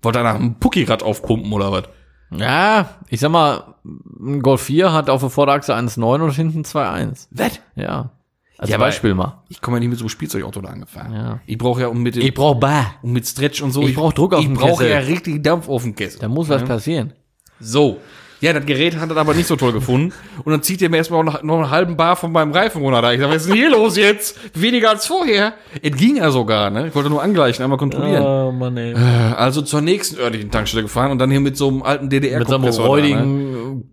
Wollte 0.02 0.20
er 0.20 0.24
nach 0.24 0.36
einem 0.36 0.56
Puckirad 0.56 1.04
aufpumpen 1.04 1.52
oder 1.54 1.72
was? 1.72 1.84
Ja, 2.32 2.98
ich 3.10 3.20
sag 3.20 3.32
mal, 3.32 3.76
ein 3.84 4.42
Golf 4.42 4.62
4 4.62 4.92
hat 4.94 5.10
auf 5.10 5.22
der 5.22 5.30
Vorderachse 5.30 5.76
1,9 5.76 6.22
und 6.22 6.32
hinten 6.32 6.62
2,1. 6.64 7.28
Was? 7.32 7.60
Ja. 7.76 8.12
Als 8.58 8.70
Ja, 8.70 8.78
Beispiel 8.78 9.14
mal. 9.16 9.42
Ich 9.50 9.62
komme 9.62 9.78
ja 9.78 9.80
nicht 9.80 9.90
mit 9.90 9.98
so 9.98 10.04
einem 10.04 10.10
Spielzeugauto 10.10 10.62
da 10.62 10.70
angefahren. 10.70 11.14
Ja. 11.14 11.40
Ich 11.46 11.58
brauche 11.58 11.82
ja 11.82 11.88
um 11.88 12.02
mit 12.04 12.16
dem, 12.16 12.22
Ich 12.24 12.34
brauch 12.34 12.56
Bar. 12.60 12.96
um 13.02 13.14
mit 13.14 13.26
Stretch 13.26 13.62
und 13.62 13.72
so. 13.72 13.82
Ich 13.84 13.96
brauch 13.96 14.14
Druck 14.14 14.34
auf 14.34 14.42
Ich 14.42 14.46
dem 14.48 14.54
brauche 14.56 14.84
Kessel. 14.84 14.90
ja 14.90 14.98
richtig 15.00 15.42
Dampf 15.44 15.68
auf 15.70 15.84
dem 15.84 15.96
Kessel. 15.96 16.20
Da 16.20 16.28
muss 16.28 16.50
was 16.50 16.64
passieren. 16.64 17.14
So. 17.60 18.00
Ja, 18.42 18.54
das 18.54 18.66
Gerät 18.66 18.98
hat 18.98 19.10
er 19.10 19.18
aber 19.18 19.34
nicht 19.34 19.48
so 19.48 19.56
toll 19.56 19.74
gefunden. 19.74 20.14
Und 20.44 20.52
dann 20.52 20.64
zieht 20.64 20.82
er 20.82 20.90
mir 20.90 20.98
erstmal 20.98 21.24
noch, 21.24 21.44
noch 21.44 21.58
einen 21.58 21.70
halben 21.70 21.98
Bar 21.98 22.16
von 22.16 22.32
meinem 22.32 22.52
Reifen 22.54 22.82
runter. 22.82 23.02
Da 23.02 23.12
ich 23.12 23.20
sag, 23.20 23.30
was 23.30 23.38
ist 23.38 23.48
denn 23.50 23.56
hier 23.56 23.70
los 23.70 23.98
jetzt? 23.98 24.40
Weniger 24.60 24.92
als 24.92 25.06
vorher. 25.08 25.54
Es 25.82 25.96
ging 25.98 26.18
ja 26.18 26.32
sogar, 26.32 26.70
ne? 26.70 26.88
Ich 26.88 26.96
wollte 26.96 27.10
nur 27.10 27.22
angleichen, 27.22 27.64
einmal 27.64 27.78
kontrollieren. 27.78 28.24
Oh, 28.24 28.52
Mann, 28.52 28.78
ey. 28.78 28.94
Äh, 28.94 28.96
Also 29.36 29.62
zur 29.62 29.82
nächsten 29.82 30.18
örtlichen 30.20 30.52
Tankstelle 30.52 30.84
gefahren 30.84 31.12
und 31.12 31.20
dann 31.20 31.30
hier 31.32 31.42
mit 31.42 31.58
so 31.58 31.68
einem 31.68 31.82
alten 31.84 32.08
Mit 32.08 32.14
so 32.14 32.56
einem 32.56 32.64
DDR-Kompressor. 32.64 32.84
da, 32.84 32.84
ne? 32.84 32.90
räudigen, 32.90 33.92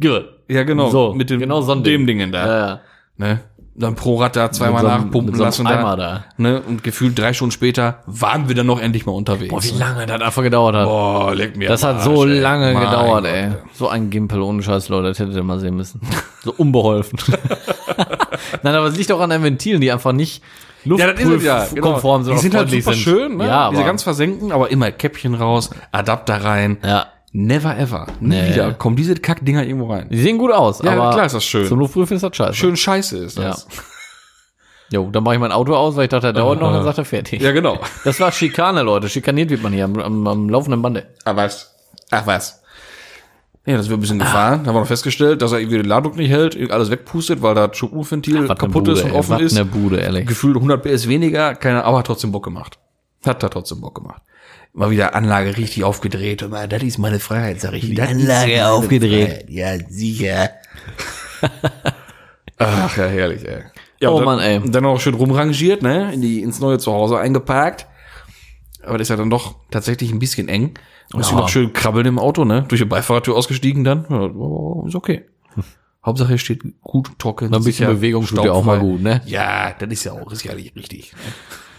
ja, 0.00 0.20
Ja, 0.48 0.62
genau. 0.64 0.90
So, 0.90 1.14
mit 1.14 1.30
dem, 1.30 1.40
genau 1.40 1.60
so 1.62 1.74
dem 1.74 1.84
Ding. 1.84 2.06
Dingen 2.06 2.32
da. 2.32 2.46
ja. 2.46 2.80
Ne? 3.16 3.40
Dann 3.76 3.96
pro 3.96 4.16
Rad 4.16 4.36
da 4.36 4.52
zweimal 4.52 4.82
so 4.82 4.86
nachpumpen 4.86 5.34
so 5.34 5.42
lassen. 5.42 5.64
Da. 5.64 5.96
da. 5.96 6.24
Ne? 6.36 6.62
Und 6.62 6.84
gefühlt 6.84 7.18
drei 7.18 7.32
Stunden 7.32 7.50
später 7.50 7.98
waren 8.06 8.46
wir 8.48 8.54
dann 8.54 8.66
noch 8.66 8.80
endlich 8.80 9.04
mal 9.04 9.12
unterwegs. 9.12 9.50
Boah, 9.50 9.64
wie 9.64 9.76
lange 9.76 10.06
das 10.06 10.20
einfach 10.20 10.42
gedauert 10.42 10.76
hat. 10.76 10.84
Boah, 10.86 11.34
leck 11.34 11.56
mir 11.56 11.68
Das 11.68 11.82
hat 11.82 12.02
so 12.02 12.22
Arsch, 12.22 12.30
ey. 12.30 12.38
lange 12.38 12.72
Mein 12.72 12.84
gedauert, 12.84 13.24
Gott, 13.24 13.32
ey. 13.32 13.50
So 13.72 13.88
ein 13.88 14.10
Gimpel 14.10 14.40
ohne 14.42 14.62
Scheiß, 14.62 14.88
Leute, 14.90 15.08
das 15.08 15.18
hättet 15.18 15.34
ihr 15.34 15.42
mal 15.42 15.58
sehen 15.58 15.76
müssen. 15.76 16.00
So 16.44 16.52
unbeholfen. 16.58 17.18
Nein, 18.62 18.74
aber 18.74 18.88
es 18.88 18.98
liegt 18.98 19.10
auch 19.10 19.20
an 19.20 19.30
den 19.30 19.42
Ventilen, 19.42 19.80
die 19.80 19.90
einfach 19.90 20.12
nicht 20.12 20.42
Ja, 20.84 21.10
das 21.10 21.18
ist 21.18 21.26
es 21.26 21.42
ja. 21.42 21.64
Genau. 21.64 21.86
luftkonform 21.86 22.24
sind. 22.24 22.34
Die 22.34 22.40
sind 22.40 22.54
halt 22.54 22.70
super 22.70 22.92
schön, 22.92 23.38
ne? 23.38 23.46
Ja, 23.46 23.70
Diese 23.70 23.82
ganz 23.82 24.02
versenken, 24.02 24.52
aber 24.52 24.70
immer 24.70 24.90
Käppchen 24.92 25.34
raus, 25.34 25.70
Adapter 25.90 26.44
rein. 26.44 26.76
ja. 26.84 27.06
Never 27.36 27.76
ever. 27.76 28.06
Nie 28.20 28.28
Nee. 28.36 28.50
wieder 28.52 28.72
kommen 28.74 28.94
diese 28.94 29.16
Kackdinger 29.16 29.64
irgendwo 29.64 29.90
rein. 29.92 30.08
Die 30.08 30.18
sehen 30.18 30.38
gut 30.38 30.52
aus, 30.52 30.80
Ja, 30.82 30.92
aber 30.92 31.10
klar 31.14 31.26
ist 31.26 31.34
das 31.34 31.44
schön. 31.44 31.66
zum 31.66 31.80
Luftprüfen 31.80 32.14
ist 32.16 32.22
das 32.22 32.36
scheiße. 32.36 32.54
Schön 32.54 32.76
scheiße 32.76 33.18
ist 33.18 33.36
das. 33.38 33.66
Jo, 34.90 35.08
dann 35.10 35.24
mache 35.24 35.34
ich 35.34 35.40
mein 35.40 35.50
Auto 35.50 35.74
aus, 35.74 35.96
weil 35.96 36.04
ich 36.04 36.10
dachte, 36.10 36.32
der 36.32 36.34
dauert 36.34 36.60
noch, 36.60 36.70
dann 36.70 36.84
sagt 36.84 36.98
er 36.98 37.04
fertig. 37.04 37.40
Ja, 37.42 37.50
genau. 37.52 37.80
Das 38.04 38.20
war 38.20 38.30
Schikane, 38.30 38.82
Leute. 38.82 39.08
Schikaniert 39.08 39.50
wird 39.50 39.62
man 39.62 39.72
hier 39.72 39.86
am, 39.86 39.98
am, 39.98 40.26
am 40.28 40.48
laufenden 40.48 40.80
Bande. 40.82 41.06
Ach 41.24 41.34
was. 41.34 41.74
Ach 42.10 42.24
was. 42.26 42.62
Ja, 43.66 43.78
das 43.78 43.88
wird 43.88 43.98
ein 43.98 44.02
bisschen 44.02 44.18
gefahren. 44.20 44.60
Da 44.62 44.68
haben 44.68 44.76
wir 44.76 44.80
noch 44.80 44.86
festgestellt, 44.86 45.42
dass 45.42 45.50
er 45.52 45.58
irgendwie 45.58 45.78
den 45.78 45.86
Ladung 45.86 46.14
nicht 46.14 46.30
hält, 46.30 46.70
alles 46.70 46.90
wegpustet, 46.90 47.40
weil 47.42 47.54
da 47.56 47.68
Was 47.72 47.78
kaputt 47.80 48.84
eine 48.86 48.92
ist 48.92 49.02
Bude, 49.02 49.02
und 49.02 49.10
ey, 49.10 49.12
offen 49.12 49.40
ist. 49.40 49.70
Bude, 49.72 49.96
ehrlich. 50.00 50.26
Gefühlt 50.26 50.54
100 50.56 50.82
PS 50.82 51.08
weniger, 51.08 51.54
keine, 51.56 51.82
aber 51.82 51.98
hat 51.98 52.06
trotzdem 52.06 52.30
Bock 52.30 52.44
gemacht. 52.44 52.78
Hat 53.26 53.42
da 53.42 53.48
trotzdem 53.48 53.80
Bock 53.80 53.94
gemacht. 53.94 54.22
Mal 54.76 54.90
wieder 54.90 55.14
Anlage 55.14 55.56
richtig 55.56 55.84
aufgedreht. 55.84 56.42
Und 56.42 56.50
mal, 56.50 56.66
das 56.68 56.82
ist 56.82 56.98
meine 56.98 57.20
Freiheit, 57.20 57.60
sag 57.60 57.74
ich. 57.74 57.82
Die 57.88 58.00
Anlage 58.02 58.66
aufgedreht. 58.66 59.46
Ja, 59.48 59.78
sicher. 59.88 60.50
Ach, 62.58 62.96
ja, 62.96 63.06
herrlich, 63.06 63.46
ey. 63.46 63.62
Ja, 64.00 64.10
Oh 64.10 64.16
dann, 64.16 64.24
Mann, 64.24 64.38
ey. 64.40 64.60
Dann 64.70 64.84
auch 64.84 65.00
schön 65.00 65.14
rumrangiert, 65.14 65.82
ne, 65.82 66.12
in 66.12 66.20
die, 66.20 66.42
ins 66.42 66.58
neue 66.60 66.78
Zuhause 66.78 67.18
eingeparkt. 67.18 67.86
Aber 68.82 68.98
das 68.98 69.06
ist 69.06 69.10
ja 69.10 69.16
dann 69.16 69.30
doch 69.30 69.54
tatsächlich 69.70 70.10
ein 70.12 70.18
bisschen 70.18 70.48
eng. 70.48 70.74
Muss 71.12 71.26
ich 71.26 71.32
Ja. 71.32 71.38
noch 71.38 71.48
schön 71.48 71.72
krabbeln 71.72 72.06
im 72.06 72.18
Auto, 72.18 72.44
ne? 72.44 72.64
Durch 72.68 72.80
die 72.80 72.84
Beifahrertür 72.86 73.36
ausgestiegen 73.36 73.84
dann. 73.84 74.06
Ja, 74.10 74.16
oh, 74.22 74.84
ist 74.88 74.94
okay. 74.94 75.24
Hauptsache, 76.04 76.36
steht 76.38 76.62
gut 76.82 77.18
trocken. 77.18 77.46
Ein 77.46 77.50
bisschen 77.62 77.72
sicher, 77.72 77.86
Bewegung 77.94 78.26
tut 78.26 78.44
ja 78.44 78.52
auch 78.52 78.64
mal 78.64 78.78
gut, 78.80 79.00
ne? 79.00 79.22
Ja, 79.24 79.72
das 79.78 79.88
ist 79.90 80.04
ja 80.04 80.12
auch, 80.12 80.30
ist 80.32 80.44
ja 80.44 80.52
richtig. 80.52 81.12
Ne? 81.12 81.18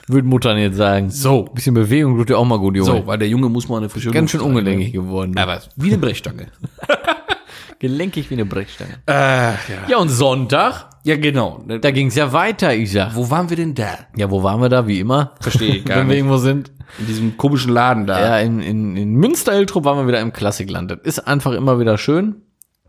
Würde 0.08 0.28
Muttern 0.28 0.58
jetzt 0.58 0.78
sagen. 0.78 1.10
So. 1.10 1.44
Bisschen 1.46 1.74
Bewegung 1.74 2.18
tut 2.18 2.30
ja 2.30 2.38
auch 2.38 2.46
mal 2.46 2.60
gut, 2.60 2.76
Junge. 2.76 2.90
So, 2.92 3.08
weil 3.08 3.18
der 3.18 3.28
Junge 3.28 3.50
muss 3.50 3.68
mal 3.68 3.78
eine 3.78 3.90
frische 3.90 4.12
Ganz 4.12 4.32
schön 4.32 4.42
ungelenkig 4.42 4.94
geworden. 4.94 5.32
ne? 5.32 5.42
Aber 5.42 5.60
wie 5.76 5.88
eine 5.90 5.98
Brechstange. 5.98 6.48
Gelenkig 7.80 8.30
wie 8.30 8.36
eine 8.36 8.46
Brechstange. 8.46 8.94
äh, 9.08 9.14
ja. 9.14 9.56
Ja, 9.90 9.98
und 9.98 10.10
Sonntag, 10.10 10.90
ja, 11.04 11.18
genau. 11.18 11.62
Ne, 11.68 11.80
da 11.80 11.92
ging's 11.92 12.16
ja 12.16 12.32
weiter, 12.32 12.74
ich 12.74 12.92
sag. 12.92 13.16
Wo 13.16 13.30
waren 13.30 13.50
wir 13.50 13.58
denn 13.58 13.76
da? 13.76 13.98
Ja, 14.16 14.32
wo 14.32 14.44
waren 14.44 14.62
wir 14.62 14.70
da, 14.70 14.88
wie 14.88 15.00
immer? 15.00 15.34
Verstehe 15.42 15.76
ich 15.76 15.86
gar 15.86 15.98
Wenn 15.98 16.10
wir 16.10 16.16
irgendwo 16.16 16.38
sind. 16.38 16.72
In 17.00 17.08
diesem 17.08 17.36
komischen 17.36 17.74
Laden 17.74 18.06
da. 18.08 18.20
Ja, 18.20 18.40
in, 18.40 18.62
in, 18.62 18.96
in 18.96 19.14
Münster-Eltrup 19.16 19.84
waren 19.84 19.98
wir 19.98 20.08
wieder 20.08 20.22
im 20.22 20.32
Klassikland. 20.32 20.92
Das 20.92 21.00
ist 21.04 21.20
einfach 21.28 21.52
immer 21.52 21.80
wieder 21.80 21.98
schön. 21.98 22.36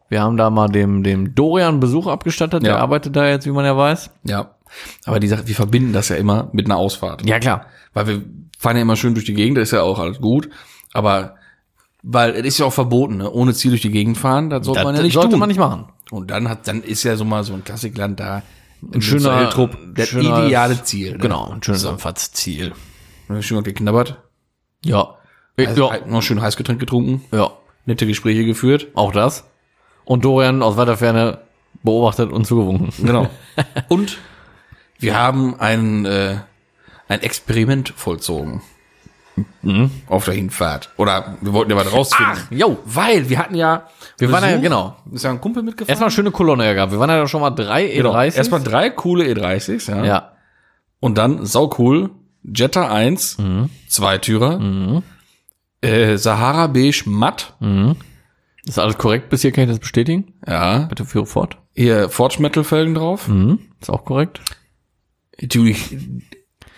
Wir 0.08 0.20
haben 0.22 0.36
da 0.36 0.50
mal 0.50 0.68
dem, 0.68 1.02
dem 1.02 1.34
Dorian 1.34 1.80
Besuch 1.80 2.06
abgestattet. 2.06 2.62
Der 2.62 2.74
Ja. 2.74 2.78
arbeitet 2.78 3.16
da 3.16 3.26
jetzt, 3.28 3.44
wie 3.46 3.50
man 3.50 3.64
ja 3.64 3.76
weiß. 3.76 4.10
Ja. 4.24 4.50
Aber 5.04 5.20
die 5.20 5.28
Sache, 5.28 5.46
wir 5.46 5.54
verbinden 5.54 5.92
das 5.92 6.08
ja 6.08 6.16
immer 6.16 6.48
mit 6.52 6.66
einer 6.66 6.76
Ausfahrt. 6.76 7.26
Ja, 7.26 7.38
klar. 7.38 7.66
Weil 7.94 8.06
wir 8.06 8.22
fahren 8.58 8.76
ja 8.76 8.82
immer 8.82 8.96
schön 8.96 9.14
durch 9.14 9.24
die 9.26 9.34
Gegend, 9.34 9.56
das 9.58 9.68
ist 9.68 9.72
ja 9.72 9.82
auch 9.82 9.98
alles 9.98 10.20
gut. 10.20 10.48
Aber 10.92 11.36
weil 12.02 12.30
es 12.36 12.44
ist 12.44 12.58
ja 12.58 12.66
auch 12.66 12.72
verboten, 12.72 13.16
ne? 13.18 13.30
ohne 13.30 13.54
Ziel 13.54 13.70
durch 13.70 13.82
die 13.82 13.90
Gegend 13.90 14.16
fahren, 14.18 14.50
das 14.50 14.64
sollte 14.66 14.80
Das 14.80 14.84
man 14.84 14.96
ja 14.96 15.02
nicht 15.02 15.14
sollte 15.14 15.30
tun. 15.30 15.40
man 15.40 15.48
nicht 15.48 15.58
machen. 15.58 15.86
Und 16.10 16.30
dann 16.30 16.48
hat, 16.48 16.68
dann 16.68 16.82
ist 16.82 17.02
ja 17.02 17.16
so 17.16 17.24
mal 17.24 17.42
so 17.44 17.52
ein 17.54 17.64
Klassikland 17.64 18.20
da. 18.20 18.42
Ein 18.92 19.02
schöner- 19.02 19.50
Trupp, 19.50 19.76
das 19.94 20.08
schöner- 20.08 20.46
ideale 20.46 20.82
Ziel. 20.84 21.12
Ne? 21.12 21.18
Genau, 21.18 21.50
ein 21.50 21.62
schönes 21.62 21.84
Anfahrtsziel. 21.84 22.72
Dann 23.28 23.42
Schön 23.42 23.62
geknabbert. 23.64 24.22
Ja. 24.84 25.14
Also, 25.56 25.90
ja. 25.90 26.06
Noch 26.06 26.22
schön 26.22 26.40
Heißgetränk 26.40 26.78
getrunken. 26.78 27.24
Ja. 27.32 27.50
Nette 27.86 28.06
Gespräche 28.06 28.44
geführt. 28.44 28.88
Auch 28.94 29.10
das. 29.10 29.44
Und 30.04 30.24
Dorian 30.24 30.62
aus 30.62 30.76
weiter 30.76 30.96
Ferne 30.96 31.38
beobachtet 31.82 32.30
und 32.30 32.46
zugewunken. 32.46 32.90
Genau. 33.04 33.28
Und 33.88 34.18
wir 34.98 35.18
haben 35.18 35.58
ein, 35.60 36.04
äh, 36.06 36.36
ein 37.08 37.22
Experiment 37.22 37.92
vollzogen. 37.96 38.62
Auf 40.08 40.24
der 40.24 40.32
Hinfahrt. 40.34 40.90
Oder 40.96 41.36
wir 41.42 41.52
wollten 41.52 41.70
ja 41.70 41.76
was 41.76 41.92
rausfinden. 41.92 42.36
Ach, 42.38 42.50
jo. 42.50 42.78
Weil 42.86 43.28
wir 43.28 43.38
hatten 43.38 43.54
ja. 43.54 43.86
Wir 44.16 44.32
waren 44.32 44.42
ja, 44.44 44.50
Besuch. 44.52 44.62
genau. 44.62 44.96
Ist 45.12 45.24
ja 45.24 45.30
ein 45.30 45.40
Kumpel 45.42 45.62
mitgefahren. 45.62 45.90
Erstmal 45.90 46.06
eine 46.06 46.14
schöne 46.14 46.30
Kolonne 46.30 46.64
ja 46.64 46.72
gehabt. 46.72 46.92
Wir 46.92 46.98
waren 46.98 47.10
ja 47.10 47.28
schon 47.28 47.42
mal 47.42 47.50
drei 47.50 47.84
E30. 47.86 47.94
genau. 47.96 48.22
Erstmal 48.22 48.62
drei 48.62 48.88
coole 48.88 49.24
E30s, 49.26 49.90
ja. 49.90 50.04
Ja. 50.04 50.32
Und 51.00 51.18
dann 51.18 51.44
sau 51.44 51.70
cool. 51.78 52.10
Jetta 52.42 52.90
1, 52.90 53.36
Zweitürer. 53.88 55.02
Äh, 55.82 56.16
Sahara 56.16 56.68
Beige 56.68 57.02
Matt. 57.06 57.54
Ist 58.64 58.78
alles 58.78 58.96
korrekt 58.96 59.28
bis 59.28 59.42
hier, 59.42 59.52
kann 59.52 59.64
ich 59.64 59.70
das 59.70 59.78
bestätigen? 59.80 60.32
Ja. 60.46 60.78
Bitte 60.88 61.04
führe 61.04 61.26
fort. 61.26 61.58
Hier 61.74 62.08
Forge 62.08 62.40
Metal 62.40 62.64
Felgen 62.64 62.94
drauf. 62.94 63.28
Mhm. 63.28 63.58
Ist 63.80 63.90
auch 63.90 64.04
korrekt. 64.04 64.40
Natürlich 65.40 65.96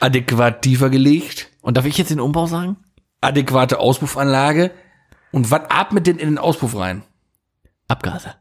adäquat 0.01 0.62
tiefer 0.62 0.90
gelegt. 0.90 1.51
Und 1.62 1.77
darf 1.77 1.85
ich 1.87 1.99
jetzt 1.99 2.11
den 2.11 2.21
Umbau 2.21 2.47
sagen? 2.47 2.77
Adäquate 3.21 3.79
Auspuffanlage. 3.79 4.71
Und 5.33 5.51
was 5.51 5.62
atmet 5.68 6.07
denn 6.07 6.18
in 6.18 6.29
den 6.31 6.38
Auspuff 6.38 6.77
rein? 6.77 7.03
Abgase. 7.88 8.35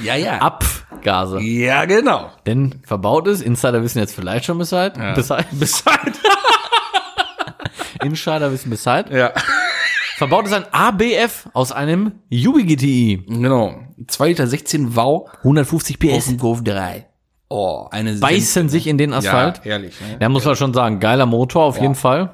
Ja, 0.00 0.16
ja. 0.16 0.38
Abgase. 0.38 1.40
Ja, 1.40 1.84
genau. 1.84 2.30
Denn 2.46 2.80
verbaut 2.84 3.26
ist, 3.28 3.40
Insider 3.42 3.82
wissen 3.82 3.98
jetzt 3.98 4.14
vielleicht 4.14 4.44
schon 4.46 4.58
Bescheid. 4.58 4.94
Bescheid. 5.14 5.46
Bescheid. 5.52 6.12
Insider 8.02 8.50
wissen 8.52 8.70
Bescheid. 8.70 9.10
ja. 9.10 9.32
Verbaut 10.16 10.46
ist 10.46 10.52
ein 10.52 10.64
ABF 10.72 11.48
aus 11.54 11.72
einem 11.72 12.12
Yubi 12.28 12.64
GTI. 12.64 13.24
Genau. 13.26 13.80
2 14.06 14.28
Liter 14.28 14.46
16 14.46 14.94
Wow 14.94 15.28
150 15.38 15.98
PS. 15.98 16.12
auf 16.14 16.24
dem 16.26 16.38
Golf 16.38 16.62
3. 16.62 17.06
Oh, 17.56 17.86
eine 17.92 18.14
Beißen 18.14 18.68
sich 18.68 18.86
in 18.88 18.98
den 18.98 19.12
Asphalt. 19.12 19.58
Ja, 19.64 19.72
ehrlich. 19.72 19.94
Ne? 20.00 20.16
Da 20.18 20.28
muss 20.28 20.44
man 20.44 20.56
schon 20.56 20.74
sagen, 20.74 20.98
geiler 20.98 21.26
Motor 21.26 21.62
auf 21.64 21.80
jeden 21.80 21.94
Fall. 21.94 22.30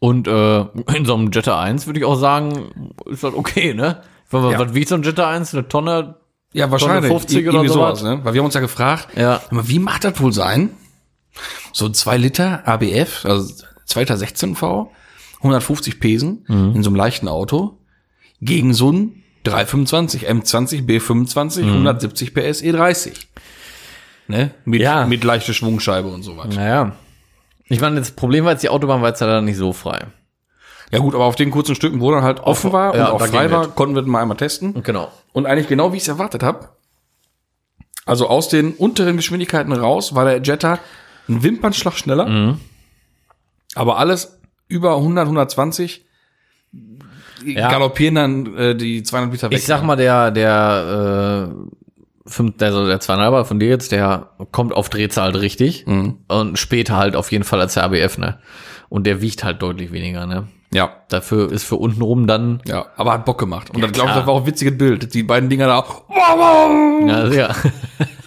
Und 0.00 0.28
äh, 0.28 0.60
in 0.94 1.04
so 1.06 1.14
einem 1.14 1.30
Jetta 1.32 1.58
1 1.58 1.86
würde 1.86 1.98
ich 2.00 2.04
auch 2.04 2.16
sagen, 2.16 2.92
ist 3.06 3.24
das 3.24 3.32
okay, 3.32 3.72
ne? 3.72 4.02
Wenn 4.30 4.42
man, 4.42 4.50
Ja. 4.52 4.58
Was 4.58 4.74
wiegt 4.74 4.88
so 4.90 4.96
ein 4.96 5.02
Jetta 5.02 5.30
1? 5.30 5.54
Eine 5.54 5.66
Tonne? 5.68 6.16
Ja, 6.52 6.70
wahrscheinlich. 6.70 7.10
50 7.10 7.48
oder 7.48 7.66
sowas. 7.68 8.02
ne? 8.02 8.20
Weil 8.22 8.34
wir 8.34 8.40
haben 8.40 8.46
uns 8.46 8.54
ja 8.54 8.60
gefragt, 8.60 9.08
Ja. 9.16 9.40
aber 9.50 9.66
wie 9.68 9.78
macht 9.78 10.04
das 10.04 10.20
wohl 10.20 10.32
sein? 10.34 10.70
So 11.72 11.86
ein 11.86 11.94
2 11.94 12.16
Liter 12.18 12.68
ABF, 12.68 13.24
also 13.24 13.50
2 13.86 14.00
Liter 14.00 14.16
16 14.18 14.56
V, 14.56 14.90
150 15.38 16.00
Pesen 16.00 16.44
Mhm. 16.48 16.72
in 16.76 16.82
so 16.82 16.90
einem 16.90 16.96
leichten 16.96 17.28
Auto 17.28 17.78
gegen 18.42 18.74
so 18.74 18.92
ein 18.92 19.22
325 19.44 20.28
M20 20.28 20.84
B25 20.86 21.62
Mhm. 21.62 21.70
170 21.86 22.34
PS 22.34 22.62
E30. 22.62 23.12
Ne? 24.28 24.50
Mit, 24.64 24.80
Ja. 24.82 25.06
mit 25.06 25.24
leichter 25.24 25.52
Schwungscheibe 25.54 26.08
und 26.08 26.22
so 26.22 26.36
weiter. 26.36 26.54
Naja. 26.54 26.92
Ich 27.70 27.80
meine, 27.80 27.96
das 27.98 28.10
Problem 28.12 28.44
war 28.44 28.52
jetzt, 28.52 28.62
die 28.62 28.68
Autobahn 28.68 29.02
war 29.02 29.08
jetzt 29.08 29.20
leider 29.20 29.40
nicht 29.42 29.56
so 29.56 29.72
frei. 29.72 30.06
Ja 30.90 31.00
gut, 31.00 31.14
aber 31.14 31.24
auf 31.24 31.36
den 31.36 31.50
kurzen 31.50 31.74
Stücken, 31.74 32.00
wo 32.00 32.10
dann 32.10 32.22
halt 32.22 32.40
offen 32.40 32.72
war 32.72 32.94
ja, 32.94 33.08
und 33.08 33.12
auch 33.22 33.26
frei 33.26 33.50
war, 33.50 33.68
konnten 33.68 33.94
wir 33.94 34.02
mal 34.02 34.22
einmal 34.22 34.36
testen. 34.38 34.82
Genau. 34.82 35.10
Und 35.32 35.46
eigentlich 35.46 35.68
genau 35.68 35.92
wie 35.92 35.96
ich 35.96 36.02
es 36.02 36.08
erwartet 36.08 36.42
habe. 36.42 36.68
Also 38.06 38.26
aus 38.28 38.48
den 38.48 38.72
unteren 38.72 39.16
Geschwindigkeiten 39.16 39.72
raus 39.72 40.14
war 40.14 40.24
der 40.24 40.40
Jetta 40.42 40.78
ein 41.28 41.42
Wimpernschlag 41.42 41.94
schneller. 41.94 42.26
Mhm. 42.26 42.60
Aber 43.74 43.98
alles 43.98 44.38
über 44.66 44.96
100, 44.96 45.26
120 45.26 46.06
Ja. 47.44 47.70
galoppieren 47.70 48.14
dann 48.14 48.56
äh, 48.56 48.74
die 48.74 49.02
200 49.02 49.30
Meter 49.30 49.50
weg. 49.50 49.58
Ich 49.58 49.66
sag 49.66 49.82
mal, 49.82 49.96
der, 49.96 50.30
der, 50.30 51.50
äh, 51.54 51.87
fünf, 52.28 52.54
also 52.60 52.86
der 52.86 53.00
zweieinhalber 53.00 53.44
von 53.44 53.58
dir 53.58 53.68
jetzt, 53.68 53.92
der 53.92 54.30
kommt 54.52 54.72
auf 54.72 54.88
Drehzahl 54.88 55.32
halt 55.32 55.40
richtig. 55.40 55.86
Und 55.86 56.58
später 56.58 56.96
halt 56.96 57.16
auf 57.16 57.32
jeden 57.32 57.44
Fall 57.44 57.60
als 57.60 57.74
der 57.74 57.84
ABF, 57.84 58.18
ne? 58.18 58.38
Und 58.88 59.06
der 59.06 59.20
wiegt 59.20 59.44
halt 59.44 59.60
deutlich 59.62 59.92
weniger, 59.92 60.26
ne? 60.26 60.48
Ja, 60.72 60.90
Dafür 61.08 61.50
ist 61.50 61.64
für 61.64 61.76
untenrum 61.76 62.26
dann, 62.26 62.62
ja, 62.66 62.86
aber 62.96 63.12
hat 63.12 63.24
Bock 63.24 63.38
gemacht. 63.38 63.70
Und 63.70 63.80
dann 63.82 63.92
glaube 63.92 64.10
ich, 64.10 64.16
das 64.16 64.26
war 64.26 64.34
auch 64.34 64.40
ein 64.40 64.46
witziges 64.46 64.76
Bild. 64.76 65.14
Die 65.14 65.22
beiden 65.22 65.48
Dinger 65.48 65.66
da. 65.66 65.84
Ja, 67.06 67.26
ja. 67.28 67.54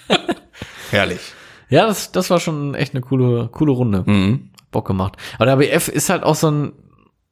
Herrlich. 0.89 1.21
Ja, 1.69 1.85
das, 1.85 2.11
das 2.11 2.29
war 2.29 2.39
schon 2.39 2.73
echt 2.73 2.93
eine 2.93 3.01
coole, 3.01 3.49
coole 3.51 3.71
Runde. 3.71 4.03
Mhm. 4.05 4.49
Bock 4.71 4.87
gemacht. 4.87 5.17
Aber 5.37 5.45
der 5.45 5.53
ABF 5.53 5.87
ist 5.87 6.09
halt 6.09 6.23
auch 6.23 6.35
so 6.35 6.49
ein, 6.49 6.73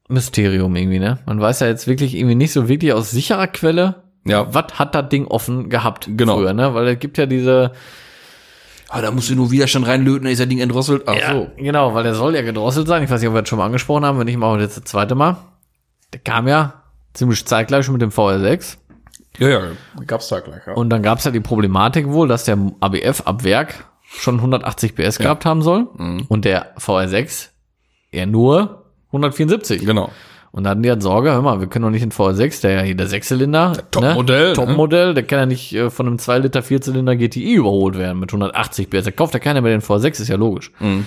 Mysterium 0.10 0.75
irgendwie, 0.75 0.99
ne? 0.99 1.19
Man 1.25 1.39
weiß 1.39 1.62
ja 1.62 1.67
jetzt 1.67 1.88
wirklich 1.88 2.15
irgendwie 2.15 2.36
nicht 2.36 2.51
so 2.51 2.67
wirklich 2.67 2.93
aus 2.93 3.12
sicherer 3.12 3.47
Quelle, 3.47 4.03
Ja. 4.25 4.53
was 4.53 4.77
hat 4.77 4.93
das 4.95 5.10
Ding 5.10 5.25
offen 5.27 5.69
gehabt 5.69 6.10
Genau. 6.15 6.36
früher, 6.38 6.53
ne? 6.53 6.73
Weil 6.73 6.88
es 6.89 6.99
gibt 6.99 7.17
ja 7.17 7.25
diese, 7.25 7.71
Ah, 8.91 9.01
da 9.01 9.12
musst 9.12 9.29
du 9.29 9.36
nur 9.36 9.51
Widerstand 9.51 9.86
reinlöten, 9.86 10.23
dann 10.23 10.32
ist 10.34 10.39
das 10.41 10.47
Ding 10.47 10.60
entdrosselt. 10.60 11.03
Ach 11.05 11.13
ja, 11.15 11.45
genau, 11.58 11.93
weil 11.93 12.03
der 12.03 12.15
soll 12.15 12.34
ja 12.36 12.41
gedrosselt 12.41 12.88
sein. 12.88 13.03
Ich 13.03 13.10
weiß 13.12 13.21
nicht, 13.21 13.27
ob 13.29 13.36
wir 13.36 13.41
das 13.43 13.49
schon 13.49 13.60
mal 13.60 13.65
angesprochen 13.67 14.03
haben, 14.03 14.17
wenn 14.17 14.25
nicht 14.25 14.38
mal 14.38 14.60
jetzt 14.60 14.77
das 14.77 14.86
zweite 14.86 15.13
Mal. 15.13 15.38
Der 16.12 16.19
kam 16.21 16.47
ja 16.47 16.73
ziemlich 17.13 17.45
zeitgleich 17.45 17.86
schon 17.86 17.93
mit 17.93 18.01
dem 18.01 18.10
VR6. 18.10 18.77
Ja, 19.38 19.47
ja, 19.47 19.62
gab's 20.08 20.27
da 20.29 20.39
gleich, 20.39 20.62
ja. 20.65 20.73
Und 20.73 20.89
dann 20.89 21.03
gab 21.03 21.19
es 21.19 21.23
ja 21.25 21.29
die 21.32 21.39
Problematik 21.39 22.08
wohl, 22.08 22.27
dass 22.27 22.45
der 22.45 22.58
ABF 22.79 23.21
ab 23.25 23.43
Werk 23.43 23.86
schon 24.03 24.38
180 24.38 24.95
PS 24.95 25.19
gehabt 25.19 25.45
haben 25.45 25.62
soll 25.62 25.88
Mhm. 25.95 26.25
und 26.27 26.43
der 26.45 26.73
VR6 26.79 27.49
eher 28.12 28.25
nur 28.25 28.86
174. 29.12 29.86
Genau. 29.86 30.10
Und 30.51 30.63
da 30.63 30.71
hatten 30.71 30.81
die 30.81 30.89
halt 30.89 31.03
Sorge, 31.03 31.31
hör 31.31 31.41
mal, 31.41 31.59
wir 31.59 31.67
können 31.67 31.83
doch 31.83 31.91
nicht 31.91 32.01
den 32.01 32.12
VR6, 32.12 32.62
der 32.62 32.71
ja 32.71 32.81
hier 32.81 32.95
der 32.95 33.07
Sechszylinder, 33.07 33.73
Topmodell, 33.91 34.49
ne? 34.49 34.53
Topmodell, 34.53 35.13
der 35.13 35.23
kann 35.23 35.39
ja 35.39 35.45
nicht 35.45 35.73
äh, 35.75 35.89
von 35.89 36.07
einem 36.07 36.17
2 36.17 36.39
Liter 36.39 36.63
Vierzylinder 36.63 37.15
GTI 37.15 37.53
überholt 37.53 37.97
werden 37.97 38.19
mit 38.19 38.31
180 38.31 38.89
PS. 38.89 39.05
Da 39.05 39.12
kauft 39.12 39.33
ja 39.33 39.39
keiner 39.39 39.62
mehr 39.62 39.77
den 39.77 39.81
VR6, 39.81 40.21
ist 40.21 40.27
ja 40.27 40.38
logisch. 40.38 40.71
Mhm. 40.79 41.05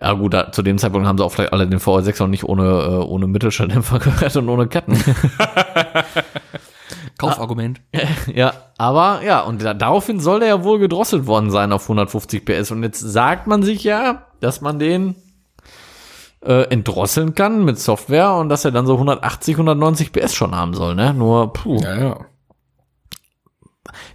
Ja 0.00 0.12
gut, 0.14 0.32
da, 0.32 0.52
zu 0.52 0.62
dem 0.62 0.78
Zeitpunkt 0.78 1.06
haben 1.06 1.18
sie 1.18 1.24
auch 1.24 1.32
vielleicht 1.32 1.52
alle 1.52 1.66
den 1.66 1.80
VR6 1.80 2.20
noch 2.20 2.28
nicht 2.28 2.44
ohne, 2.44 2.62
äh, 2.62 3.04
ohne 3.04 3.26
Mittelschalldämpfer 3.26 3.98
gehört 4.00 4.36
und 4.36 4.48
ohne 4.48 4.68
Ketten. 4.68 4.96
Kaufargument. 7.18 7.80
Ja, 8.34 8.54
aber 8.78 9.20
ja, 9.24 9.40
und 9.40 9.62
da, 9.62 9.74
daraufhin 9.74 10.20
soll 10.20 10.40
der 10.40 10.48
ja 10.48 10.64
wohl 10.64 10.78
gedrosselt 10.78 11.26
worden 11.26 11.50
sein 11.50 11.72
auf 11.72 11.82
150 11.82 12.44
PS. 12.44 12.70
Und 12.70 12.82
jetzt 12.82 13.00
sagt 13.00 13.46
man 13.46 13.62
sich 13.62 13.84
ja, 13.84 14.26
dass 14.40 14.60
man 14.60 14.78
den 14.78 15.14
äh, 16.44 16.62
entdrosseln 16.70 17.34
kann 17.34 17.64
mit 17.64 17.78
Software 17.78 18.34
und 18.34 18.48
dass 18.48 18.64
er 18.64 18.70
dann 18.72 18.86
so 18.86 18.94
180, 18.94 19.54
190 19.54 20.12
PS 20.12 20.34
schon 20.34 20.54
haben 20.56 20.74
soll, 20.74 20.94
ne? 20.94 21.14
Nur, 21.14 21.52
puh, 21.52 21.78
Ja, 21.80 21.96
ja. 21.98 22.16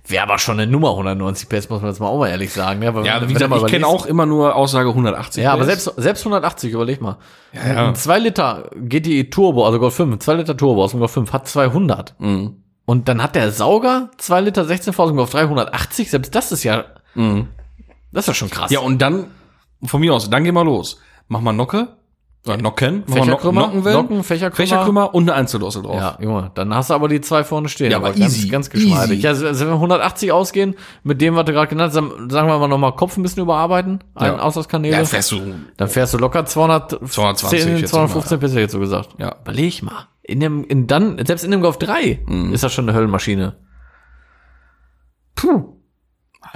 wäre 0.08 0.24
aber 0.24 0.38
schon 0.40 0.60
eine 0.60 0.70
Nummer 0.72 0.90
190 0.92 1.50
PS, 1.50 1.70
muss 1.70 1.82
man 1.82 1.92
jetzt 1.92 2.00
mal 2.00 2.08
auch 2.08 2.20
mal 2.20 2.30
ehrlich 2.30 2.52
sagen. 2.54 2.80
Ne? 2.80 2.94
Weil 2.96 3.06
Ja, 3.06 3.28
wie 3.28 3.34
gesagt, 3.34 3.50
mal 3.50 3.60
ich 3.60 3.66
kenne 3.68 3.86
auch 3.86 4.06
immer 4.06 4.26
nur 4.26 4.56
Aussage 4.56 4.90
180. 4.90 5.44
Ja, 5.44 5.52
aber 5.54 5.64
PS. 5.64 5.68
selbst, 5.84 5.94
selbst 5.98 6.22
180, 6.22 6.72
überleg 6.74 7.02
mal. 7.02 7.18
ja. 7.54 7.88
Ein 7.90 7.96
2 7.96 8.20
Liter 8.20 8.70
GTI 8.76 9.30
Turbo, 9.30 9.66
also 9.66 9.80
Golf 9.80 9.96
5, 9.96 10.20
2 10.20 10.34
Liter 10.36 10.56
Turbo 10.58 10.84
aus 10.84 10.92
dem 10.92 11.00
Golf 11.00 11.12
5 11.12 11.32
hat 11.34 11.48
200. 11.48 12.16
Mhm. 12.20 12.64
Und 12.86 13.10
dann 13.10 13.22
hat 13.22 13.36
der 13.36 13.52
Sauger 13.52 14.10
2 14.18 14.42
Liter 14.42 14.64
16 14.66 14.94
V 14.94 15.04
aus 15.04 15.10
dem 15.10 15.18
Golf 15.18 15.30
380. 15.32 16.10
Selbst 16.10 16.34
das 16.34 16.52
ist 16.54 16.64
ja, 16.64 16.86
Mhm. 17.16 17.50
das 18.14 18.24
ist 18.24 18.28
ja 18.30 18.34
schon 18.34 18.50
krass. 18.50 18.72
Ja, 18.72 18.80
und 18.80 19.02
dann, 19.02 19.28
von 19.84 20.00
mir 20.00 20.14
aus, 20.14 20.30
dann 20.30 20.44
gehen 20.46 20.54
wir 20.56 20.64
los. 20.64 21.00
Mach 21.28 21.42
mal 21.42 21.52
Nocke, 21.52 21.90
oder 22.48 22.58
Nocken, 22.58 23.04
Fächerkrümmer, 23.08 23.62
Nockenwellen, 23.62 23.98
Nocken, 24.02 24.24
Fächerkrümmer. 24.24 24.56
Fächerkrümmer 24.68 25.14
und 25.14 25.24
eine 25.30 25.34
Einzeldrossel 25.34 25.84
drauf. 25.84 25.96
Ja, 25.96 26.18
Junge, 26.22 26.52
dann 26.56 26.74
hast 26.74 26.90
du 26.90 26.94
aber 26.94 27.08
die 27.08 27.22
zwei 27.22 27.44
vorne 27.44 27.70
stehen. 27.70 27.92
Ja, 27.92 27.98
aber 27.98 28.12
ganz, 28.14 28.38
easy, 28.38 28.48
ganz 28.50 28.70
geschmeidig. 28.70 29.20
easy. 29.20 29.22
Ja, 29.24 29.30
also 29.30 29.60
wenn 29.62 29.68
wir 29.68 29.74
180 29.76 30.32
ausgehen, 30.32 30.76
mit 31.04 31.22
dem, 31.22 31.36
was 31.36 31.46
du 31.46 31.54
gerade 31.54 31.68
genannt 31.68 31.94
hast, 31.94 31.96
sagen 32.32 32.48
wir 32.48 32.58
mal 32.58 32.68
nochmal 32.68 32.96
Kopf 32.96 33.18
ein 33.18 33.24
bisschen 33.24 33.44
überarbeiten, 33.44 34.04
einen 34.16 34.38
Ja. 34.38 34.42
Auslandskanäle. 34.42 34.98
Ja, 34.98 35.06
fährst 35.06 35.32
du. 35.32 35.42
dann 35.78 35.88
fährst 35.88 36.14
du 36.14 36.18
locker 36.18 36.46
200, 36.46 36.92
220 37.10 37.80
jetzt 37.82 37.90
215 37.92 38.40
PS 38.40 38.54
jetzt 38.54 38.72
so 38.72 38.80
gesagt. 38.80 39.10
Ja. 39.20 39.36
Überleg 39.42 39.84
mal. 39.84 40.08
In 40.24 40.40
dem, 40.42 40.64
in 40.66 40.88
dann, 40.88 41.24
selbst 41.26 41.46
in 41.46 41.52
dem 41.52 41.62
Golf 41.62 41.78
3 41.78 42.20
Mhm. 42.26 42.54
ist 42.54 42.64
das 42.64 42.74
schon 42.74 42.90
eine 42.90 42.98
Höllenmaschine. 42.98 43.56
Puh, 45.36 45.77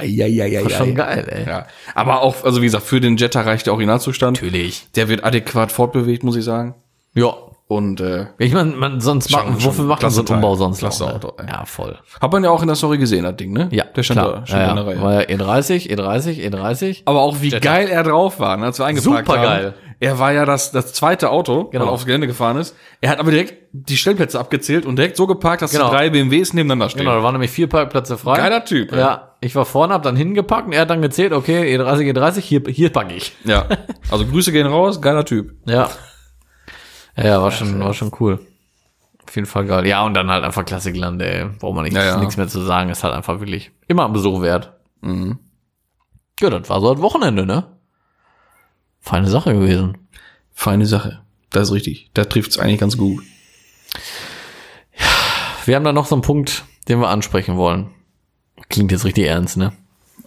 Eieieiei. 0.01 0.63
das 0.63 0.71
ist 0.71 0.77
schon 0.77 0.95
geil, 0.95 1.25
ey. 1.29 1.45
Ja. 1.47 1.67
Aber 1.95 2.21
auch, 2.21 2.43
also 2.43 2.61
wie 2.61 2.65
gesagt, 2.65 2.85
für 2.85 2.99
den 2.99 3.17
Jetta 3.17 3.41
reicht 3.41 3.67
der 3.67 3.73
Originalzustand. 3.73 4.41
Natürlich. 4.41 4.87
Der 4.95 5.07
wird 5.07 5.23
adäquat 5.23 5.71
fortbewegt, 5.71 6.23
muss 6.23 6.35
ich 6.35 6.43
sagen. 6.43 6.75
Ja. 7.13 7.33
Und 7.67 8.01
äh, 8.01 8.25
Ich 8.37 8.51
meine, 8.51 8.71
man, 8.71 8.99
sonst 8.99 9.31
macht, 9.31 9.63
wofür 9.63 9.85
macht 9.85 10.01
man 10.01 10.11
so 10.11 10.25
einen 10.25 10.35
Umbau 10.35 10.55
sonst 10.55 10.79
Klasse 10.79 11.05
noch? 11.05 11.09
Ne? 11.11 11.15
Auto. 11.15 11.33
Ja, 11.47 11.63
voll. 11.63 11.97
hat 12.19 12.31
man 12.33 12.43
ja 12.43 12.49
auch 12.49 12.61
in 12.61 12.67
der 12.67 12.75
Story 12.75 12.97
gesehen, 12.97 13.23
das 13.23 13.37
Ding, 13.37 13.53
ne? 13.53 13.69
Ja, 13.71 13.85
der 13.85 14.03
stand 14.03 14.19
klar. 14.19 14.39
da, 14.41 14.45
stand 14.45 14.61
ja, 14.61 14.71
in 14.71 14.77
ja. 14.77 14.83
der 14.83 14.93
Reihe. 14.93 15.01
War 15.01 15.13
ja 15.13 15.21
E 15.21 15.35
E30, 15.35 15.89
E30, 15.89 16.51
E30. 16.51 17.01
Aber 17.05 17.21
auch 17.21 17.39
wie 17.39 17.47
Jetta. 17.47 17.59
geil 17.59 17.87
er 17.87 18.03
drauf 18.03 18.41
war, 18.41 18.57
ne, 18.57 18.65
als 18.65 18.77
wir 18.77 18.85
eingepackt 18.87 19.25
Super 19.25 19.39
haben. 19.39 19.73
Er 20.01 20.17
war 20.17 20.33
ja 20.33 20.45
das, 20.45 20.71
das 20.71 20.93
zweite 20.93 21.29
Auto, 21.29 21.65
Genau. 21.65 21.85
er 21.85 21.91
aufs 21.91 22.05
Gelände 22.05 22.25
gefahren 22.25 22.57
ist. 22.57 22.75
Er 23.01 23.11
hat 23.11 23.19
aber 23.19 23.29
direkt 23.29 23.53
die 23.71 23.95
Stellplätze 23.97 24.39
abgezählt 24.39 24.85
und 24.87 24.95
direkt 24.97 25.15
so 25.15 25.27
geparkt, 25.27 25.61
dass 25.61 25.71
Genau. 25.71 25.89
die 25.89 25.95
drei 25.95 26.09
BMWs 26.09 26.53
nebeneinander 26.53 26.89
stehen. 26.89 27.03
Genau, 27.05 27.15
da 27.17 27.23
waren 27.23 27.33
nämlich 27.33 27.51
vier 27.51 27.67
Parkplätze 27.69 28.17
frei. 28.17 28.35
Geiler 28.37 28.65
Typ. 28.65 28.91
ey. 28.91 28.99
Ja, 28.99 29.35
ich 29.41 29.55
war 29.55 29.63
vorne, 29.63 29.93
hab 29.93 30.01
dann 30.01 30.15
hingepackt 30.15 30.65
und 30.67 30.73
er 30.73 30.81
hat 30.81 30.89
dann 30.89 31.03
gezählt, 31.03 31.33
okay, 31.33 31.75
E30, 31.77 32.11
E30, 32.13 32.39
hier, 32.39 32.63
hier 32.67 32.89
packe 32.91 33.13
ich. 33.13 33.35
Ja. 33.45 33.67
Also 34.09 34.25
Grüße 34.25 34.51
gehen 34.51 34.65
raus, 34.65 35.01
geiler 35.01 35.23
Typ. 35.23 35.53
Ja. 35.67 35.89
Ja, 37.15 37.23
ja, 37.23 37.41
war 37.41 37.51
schon, 37.51 37.79
war 37.79 37.93
schon 37.93 38.11
cool. 38.19 38.39
Auf 39.27 39.35
jeden 39.35 39.45
Fall 39.47 39.65
geil. 39.65 39.85
Ja, 39.85 40.03
und 40.03 40.15
dann 40.15 40.31
halt 40.31 40.43
einfach 40.43 40.65
Klassikland, 40.65 41.21
ey. 41.21 41.45
Braucht 41.59 41.75
man 41.75 41.83
nicht, 41.83 41.95
Ja, 41.95 42.03
ja. 42.03 42.17
nichts 42.17 42.37
mehr 42.37 42.47
zu 42.47 42.59
sagen. 42.61 42.89
Ist 42.89 43.03
halt 43.03 43.13
einfach 43.13 43.39
wirklich 43.39 43.71
immer 43.87 44.05
ein 44.05 44.13
Besuch 44.13 44.41
wert. 44.41 44.73
Ja, 46.39 46.49
das 46.49 46.69
war 46.69 46.81
so 46.81 46.91
das 46.93 47.01
Wochenende, 47.03 47.45
ne? 47.45 47.65
Feine 49.01 49.29
Sache 49.29 49.53
gewesen. 49.53 49.97
Feine 50.53 50.85
Sache. 50.85 51.21
Das 51.49 51.67
ist 51.67 51.73
richtig. 51.73 52.09
Da 52.13 52.23
trifft's 52.23 52.57
eigentlich 52.57 52.79
ganz 52.79 52.97
gut. 52.97 53.23
Wir 55.65 55.75
haben 55.75 55.83
da 55.83 55.91
noch 55.91 56.05
so 56.05 56.15
einen 56.15 56.21
Punkt, 56.21 56.63
den 56.87 56.99
wir 56.99 57.09
ansprechen 57.09 57.57
wollen. 57.57 57.91
Klingt 58.69 58.91
jetzt 58.91 59.05
richtig 59.05 59.25
ernst, 59.25 59.57
ne? 59.57 59.73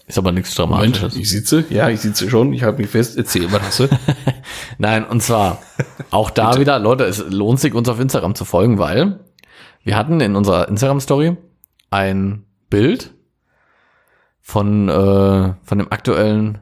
Ist 0.06 0.18
aber 0.18 0.32
nichts 0.32 0.54
Dramatisches. 0.54 1.16
ich 1.16 1.30
sitze. 1.30 1.64
Ja, 1.70 1.88
ich 1.88 2.00
sitze 2.00 2.28
schon. 2.28 2.52
Ich 2.52 2.62
halte 2.62 2.82
mich 2.82 2.90
fest. 2.90 3.16
Erzähl, 3.16 3.50
hast 3.50 3.80
du? 3.80 3.88
Nein, 4.78 5.04
und 5.06 5.22
zwar 5.22 5.62
auch 6.10 6.30
da 6.30 6.60
wieder, 6.60 6.78
Leute, 6.78 7.04
es 7.04 7.24
lohnt 7.26 7.58
sich, 7.58 7.72
uns 7.72 7.88
auf 7.88 8.00
Instagram 8.00 8.34
zu 8.34 8.44
folgen, 8.44 8.78
weil 8.78 9.20
wir 9.82 9.96
hatten 9.96 10.20
in 10.20 10.36
unserer 10.36 10.68
Instagram-Story 10.68 11.36
ein 11.90 12.44
Bild 12.68 13.14
von, 14.40 14.88
äh, 14.90 15.54
von 15.62 15.78
dem 15.78 15.90
aktuellen 15.90 16.58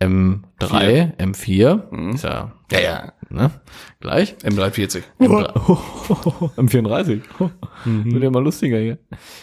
M3, 0.00 1.16
M4, 1.18 2.14
ist 2.14 2.24
ja, 2.24 2.52
ja, 2.72 2.80
ja. 2.80 3.12
ne, 3.28 3.50
gleich. 4.00 4.34
M340. 4.42 5.02
M34. 5.20 7.20
Wird 7.84 8.22
ja 8.22 8.28
immer 8.28 8.40
lustiger 8.40 8.78
hier. 8.78 8.98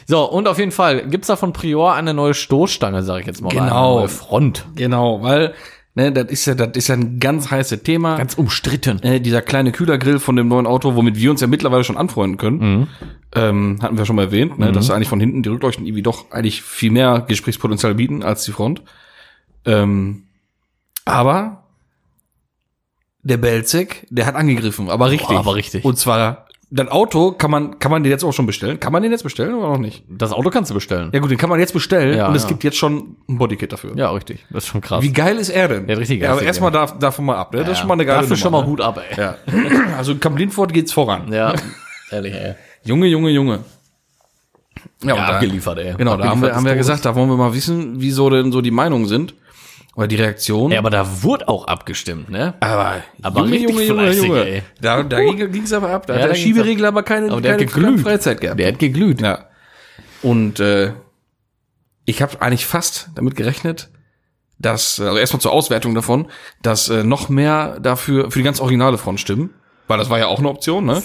So, 0.07 0.27
und 0.29 0.47
auf 0.47 0.57
jeden 0.57 0.71
Fall 0.71 1.07
gibt's 1.09 1.27
da 1.27 1.35
von 1.35 1.53
Prior 1.53 1.93
eine 1.93 2.15
neue 2.15 2.33
Stoßstange, 2.33 3.03
sage 3.03 3.21
ich 3.21 3.27
jetzt 3.27 3.41
mal. 3.41 3.49
Genau. 3.49 3.61
Eine 3.61 3.99
neue 3.99 4.07
Front. 4.07 4.65
Genau, 4.75 5.21
weil, 5.21 5.53
ne, 5.93 6.11
das 6.11 6.31
ist 6.31 6.47
ja, 6.47 6.55
das 6.55 6.71
ist 6.75 6.87
ja 6.87 6.95
ein 6.95 7.19
ganz 7.19 7.51
heißes 7.51 7.83
Thema. 7.83 8.17
Ganz 8.17 8.33
umstritten. 8.33 8.99
äh, 9.03 9.21
dieser 9.21 9.43
kleine 9.43 9.71
Kühlergrill 9.71 10.17
von 10.17 10.35
dem 10.35 10.47
neuen 10.47 10.65
Auto, 10.65 10.95
womit 10.95 11.17
wir 11.17 11.29
uns 11.29 11.41
ja 11.41 11.47
mittlerweile 11.47 11.83
schon 11.83 11.97
anfreunden 11.97 12.37
können, 12.37 12.87
ähm, 13.35 13.77
hatten 13.83 13.97
wir 13.99 14.05
schon 14.05 14.15
mal 14.15 14.25
erwähnt, 14.25 14.57
ne, 14.57 14.71
dass 14.71 14.89
eigentlich 14.89 15.09
von 15.09 15.19
hinten 15.19 15.43
die 15.43 15.49
Rückleuchten 15.49 15.85
irgendwie 15.85 16.01
doch 16.03 16.31
eigentlich 16.31 16.63
viel 16.63 16.89
mehr 16.89 17.23
Gesprächspotenzial 17.27 17.93
bieten 17.93 18.23
als 18.23 18.43
die 18.43 18.53
Front. 18.53 18.81
Ähm, 19.65 20.23
aber 21.07 21.63
der 23.23 23.37
Belzec, 23.37 24.05
der 24.09 24.25
hat 24.25 24.35
angegriffen, 24.35 24.89
aber 24.89 25.09
richtig. 25.11 25.29
Boah, 25.29 25.39
aber 25.39 25.55
richtig. 25.55 25.83
Und 25.83 25.97
zwar, 25.97 26.45
das 26.69 26.87
Auto 26.89 27.31
kann 27.31 27.51
man, 27.51 27.79
kann 27.79 27.91
man 27.91 28.03
den 28.03 28.11
jetzt 28.11 28.23
auch 28.23 28.31
schon 28.33 28.45
bestellen? 28.45 28.79
Kann 28.79 28.91
man 28.93 29.01
den 29.03 29.11
jetzt 29.11 29.23
bestellen 29.23 29.53
oder 29.53 29.69
noch 29.69 29.77
nicht? 29.77 30.03
Das 30.09 30.31
Auto 30.31 30.49
kannst 30.49 30.69
du 30.69 30.73
bestellen. 30.75 31.09
Ja 31.13 31.19
gut, 31.19 31.31
den 31.31 31.37
kann 31.37 31.49
man 31.49 31.59
jetzt 31.59 31.73
bestellen 31.73 32.17
Ja, 32.17 32.27
und 32.27 32.35
es 32.35 32.43
ja. 32.43 32.49
gibt 32.49 32.63
jetzt 32.63 32.77
schon 32.77 33.15
ein 33.27 33.37
Bodykit 33.37 33.71
dafür. 33.73 33.95
Ja, 33.97 34.11
richtig. 34.11 34.45
Das 34.49 34.63
ist 34.65 34.69
schon 34.69 34.81
krass. 34.81 35.01
Wie 35.03 35.11
geil 35.11 35.37
ist 35.37 35.49
er 35.49 35.67
denn? 35.67 35.87
Ja, 35.89 35.95
richtig 35.95 36.21
Ja, 36.21 36.29
aber 36.31 36.39
geil. 36.39 36.47
erstmal 36.47 36.71
da, 36.71 36.85
davon 36.87 37.25
mal 37.25 37.35
ab, 37.37 37.53
ne? 37.53 37.61
Das 37.61 37.71
ist 37.73 37.79
schon 37.79 37.87
mal 37.87 37.93
eine 37.95 38.05
geile 38.05 38.21
Dafür 38.21 38.35
schon 38.37 38.51
mal 38.51 38.65
Hut 38.65 38.81
ab, 38.81 39.01
ey. 39.09 39.15
ne? 39.17 39.35
Ja. 39.47 39.87
Also 39.97 40.15
Camp 40.15 40.37
Lindford 40.37 40.71
geht's 40.73 40.93
voran. 40.93 41.31
Ja, 41.33 41.53
ehrlich, 42.11 42.33
ey. 42.33 42.55
Junge, 42.83 43.07
Junge, 43.07 43.29
Junge. 43.31 43.59
Ja, 45.03 45.15
Ja, 45.15 45.27
da, 45.27 45.33
abgeliefert, 45.35 45.79
ey. 45.79 45.95
Genau, 45.97 46.15
da 46.17 46.25
haben 46.25 46.41
wir, 46.41 46.49
Abgeliefert 46.49 46.55
haben 46.55 46.65
wir 46.65 46.71
ja 46.71 46.77
gesagt, 46.77 47.03
da 47.05 47.15
wollen 47.15 47.29
wir 47.29 47.35
mal 47.37 47.53
wissen, 47.53 47.95
wieso 47.99 48.29
denn 48.29 48.51
so 48.51 48.61
die 48.61 48.71
Meinungen 48.71 49.05
sind. 49.07 49.33
Oder 49.97 50.07
die 50.07 50.15
Reaktion. 50.15 50.71
Ja, 50.71 50.77
aber 50.77 50.91
da 50.91 51.23
wurde 51.23 51.47
auch 51.47 51.65
abgestimmt, 51.65 52.29
ne? 52.29 52.53
aber, 52.59 53.01
Aber 53.23 53.39
Junge, 53.41 53.51
richtig 53.53 53.69
Junge, 53.69 53.83
Junge, 53.83 54.01
fleißig, 54.03 54.23
Junge. 54.27 54.45
ey. 54.45 54.63
Da, 54.79 55.01
da 55.01 55.19
ging, 55.21 55.51
ging's 55.51 55.73
aber 55.73 55.89
ab. 55.89 56.05
Da 56.05 56.15
Ja, 56.15 56.21
hat 56.21 56.29
der 56.29 56.35
Schieberegler 56.35 56.89
aber 56.89 57.01
keine, 57.01 57.31
Aber 57.31 57.41
der 57.41 57.53
hat 57.53 57.59
keine, 57.59 57.71
geglüht. 57.71 57.85
keine 57.85 57.97
Freizeit 57.97 58.39
gehabt. 58.39 58.59
Der 58.59 58.67
hat 58.67 58.77
geglüht. 58.79 59.21
Ja. 59.21 59.45
Und 60.21 60.59
äh, 60.59 60.93
ich 62.05 62.21
habe 62.21 62.39
eigentlich 62.41 62.67
fast 62.67 63.09
damit 63.15 63.35
gerechnet, 63.35 63.89
dass, 64.59 64.99
also 64.99 65.17
erstmal 65.17 65.41
zur 65.41 65.51
Auswertung 65.51 65.95
davon, 65.95 66.27
dass 66.61 66.89
äh, 66.89 67.03
noch 67.03 67.29
mehr 67.29 67.79
dafür 67.79 68.29
für 68.29 68.37
die 68.39 68.45
ganz 68.45 68.59
originale 68.59 68.99
Front 68.99 69.19
stimmen. 69.19 69.49
Weil 69.87 69.97
das 69.97 70.09
war 70.11 70.19
ja 70.19 70.27
auch 70.27 70.39
eine 70.39 70.49
Option, 70.49 70.85
ne? 70.85 71.01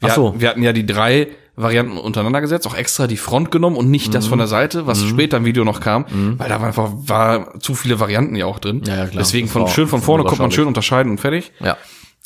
Wir, 0.00 0.10
Ach 0.10 0.14
so. 0.14 0.28
hatten, 0.28 0.40
wir 0.40 0.48
hatten 0.50 0.62
ja 0.62 0.72
die 0.74 0.84
drei 0.86 1.28
Varianten 1.56 1.96
untereinander 1.98 2.40
gesetzt, 2.40 2.66
auch 2.66 2.74
extra 2.74 3.06
die 3.06 3.16
Front 3.16 3.50
genommen 3.50 3.76
und 3.76 3.90
nicht 3.90 4.08
Mhm. 4.08 4.12
das 4.12 4.26
von 4.26 4.38
der 4.38 4.48
Seite, 4.48 4.86
was 4.86 5.02
später 5.04 5.36
im 5.36 5.44
Video 5.44 5.64
noch 5.64 5.80
kam, 5.80 6.04
weil 6.38 6.48
da 6.48 6.60
war 6.60 6.66
einfach 6.66 6.90
war 6.94 7.58
zu 7.60 7.74
viele 7.74 8.00
Varianten 8.00 8.34
ja 8.34 8.46
auch 8.46 8.58
drin. 8.58 8.82
Ja, 8.86 8.96
ja, 8.96 9.06
klar. 9.06 9.22
Deswegen 9.22 9.46
Das 9.46 9.52
von 9.52 9.68
schön 9.68 9.86
von 9.86 10.02
vorne 10.02 10.24
kommt 10.24 10.40
man 10.40 10.50
schön 10.50 10.66
unterscheiden 10.66 11.12
und 11.12 11.20
fertig. 11.20 11.52
Ja. 11.60 11.76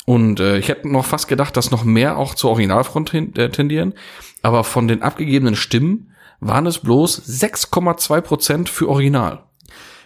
Und 0.05 0.39
äh, 0.39 0.57
ich 0.57 0.67
hätte 0.69 0.89
noch 0.89 1.05
fast 1.05 1.27
gedacht, 1.27 1.55
dass 1.55 1.69
noch 1.69 1.83
mehr 1.83 2.17
auch 2.17 2.33
zur 2.33 2.49
Originalfront 2.49 3.11
hin, 3.11 3.35
äh, 3.35 3.49
tendieren. 3.49 3.93
Aber 4.41 4.63
von 4.63 4.87
den 4.87 5.03
abgegebenen 5.03 5.55
Stimmen 5.55 6.13
waren 6.39 6.65
es 6.65 6.79
bloß 6.79 7.21
6,2 7.27 8.21
Prozent 8.21 8.69
für 8.69 8.87
Original. 8.89 9.43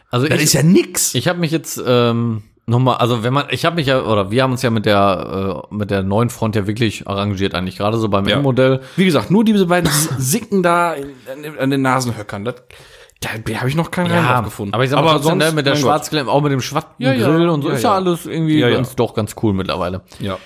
Also 0.09 0.27
ich, 0.27 0.53
ja 0.53 0.63
nix. 0.63 1.15
ich 1.15 1.27
habe 1.27 1.39
mich 1.39 1.51
jetzt 1.51 1.81
ähm, 1.85 2.43
nochmal, 2.65 2.97
also 2.97 3.23
wenn 3.23 3.33
man, 3.33 3.45
ich 3.49 3.65
habe 3.65 3.75
mich 3.75 3.87
ja, 3.87 4.01
oder 4.01 4.31
wir 4.31 4.43
haben 4.43 4.51
uns 4.51 4.61
ja 4.61 4.69
mit 4.69 4.85
der, 4.85 5.63
äh, 5.69 5.75
mit 5.75 5.91
der 5.91 6.03
neuen 6.03 6.29
Front 6.29 6.55
ja 6.55 6.67
wirklich 6.67 7.07
arrangiert 7.07 7.55
eigentlich, 7.55 7.77
gerade 7.77 7.97
so 7.97 8.09
beim 8.09 8.27
Ja. 8.27 8.37
M-Modell. 8.37 8.81
Wie 8.95 9.05
gesagt, 9.05 9.31
nur 9.31 9.43
diese 9.43 9.65
beiden 9.65 9.89
Sicken 10.17 10.63
da 10.63 10.95
an, 11.59 11.69
den 11.69 11.81
Nasenhöckern. 11.81 12.45
Das, 12.45 12.55
da 13.21 13.29
habe 13.59 13.69
ich 13.69 13.75
noch 13.75 13.91
keinen 13.91 14.11
Reim 14.11 14.25
drauf 14.25 14.43
gefunden. 14.45 14.73
aber 14.73 14.83
ich 14.83 14.89
sag 14.89 15.03
mal 15.03 15.13
trotzdem, 15.13 15.37
ne, 15.37 15.51
mit 15.51 15.65
der 15.65 15.73
mein 15.73 15.81
Gott. 15.81 15.89
Schwarzglem, 15.91 16.27
auch 16.29 16.41
mit 16.41 16.51
dem 16.51 16.61
schwarzen 16.61 16.89
Ja, 16.97 17.13
ja, 17.13 17.27
und 17.49 17.61
so, 17.61 17.69
ja, 17.69 17.75
ist 17.75 17.83
ja, 17.83 17.89
ja. 17.91 17.95
alles 17.95 18.25
irgendwie 18.25 18.59
Ja, 18.59 18.67
ja. 18.69 18.75
ganz, 18.75 18.95
doch 18.95 19.13
ganz 19.13 19.35
cool 19.41 19.53
mittlerweile. 19.53 20.01
Ja. 20.19 20.37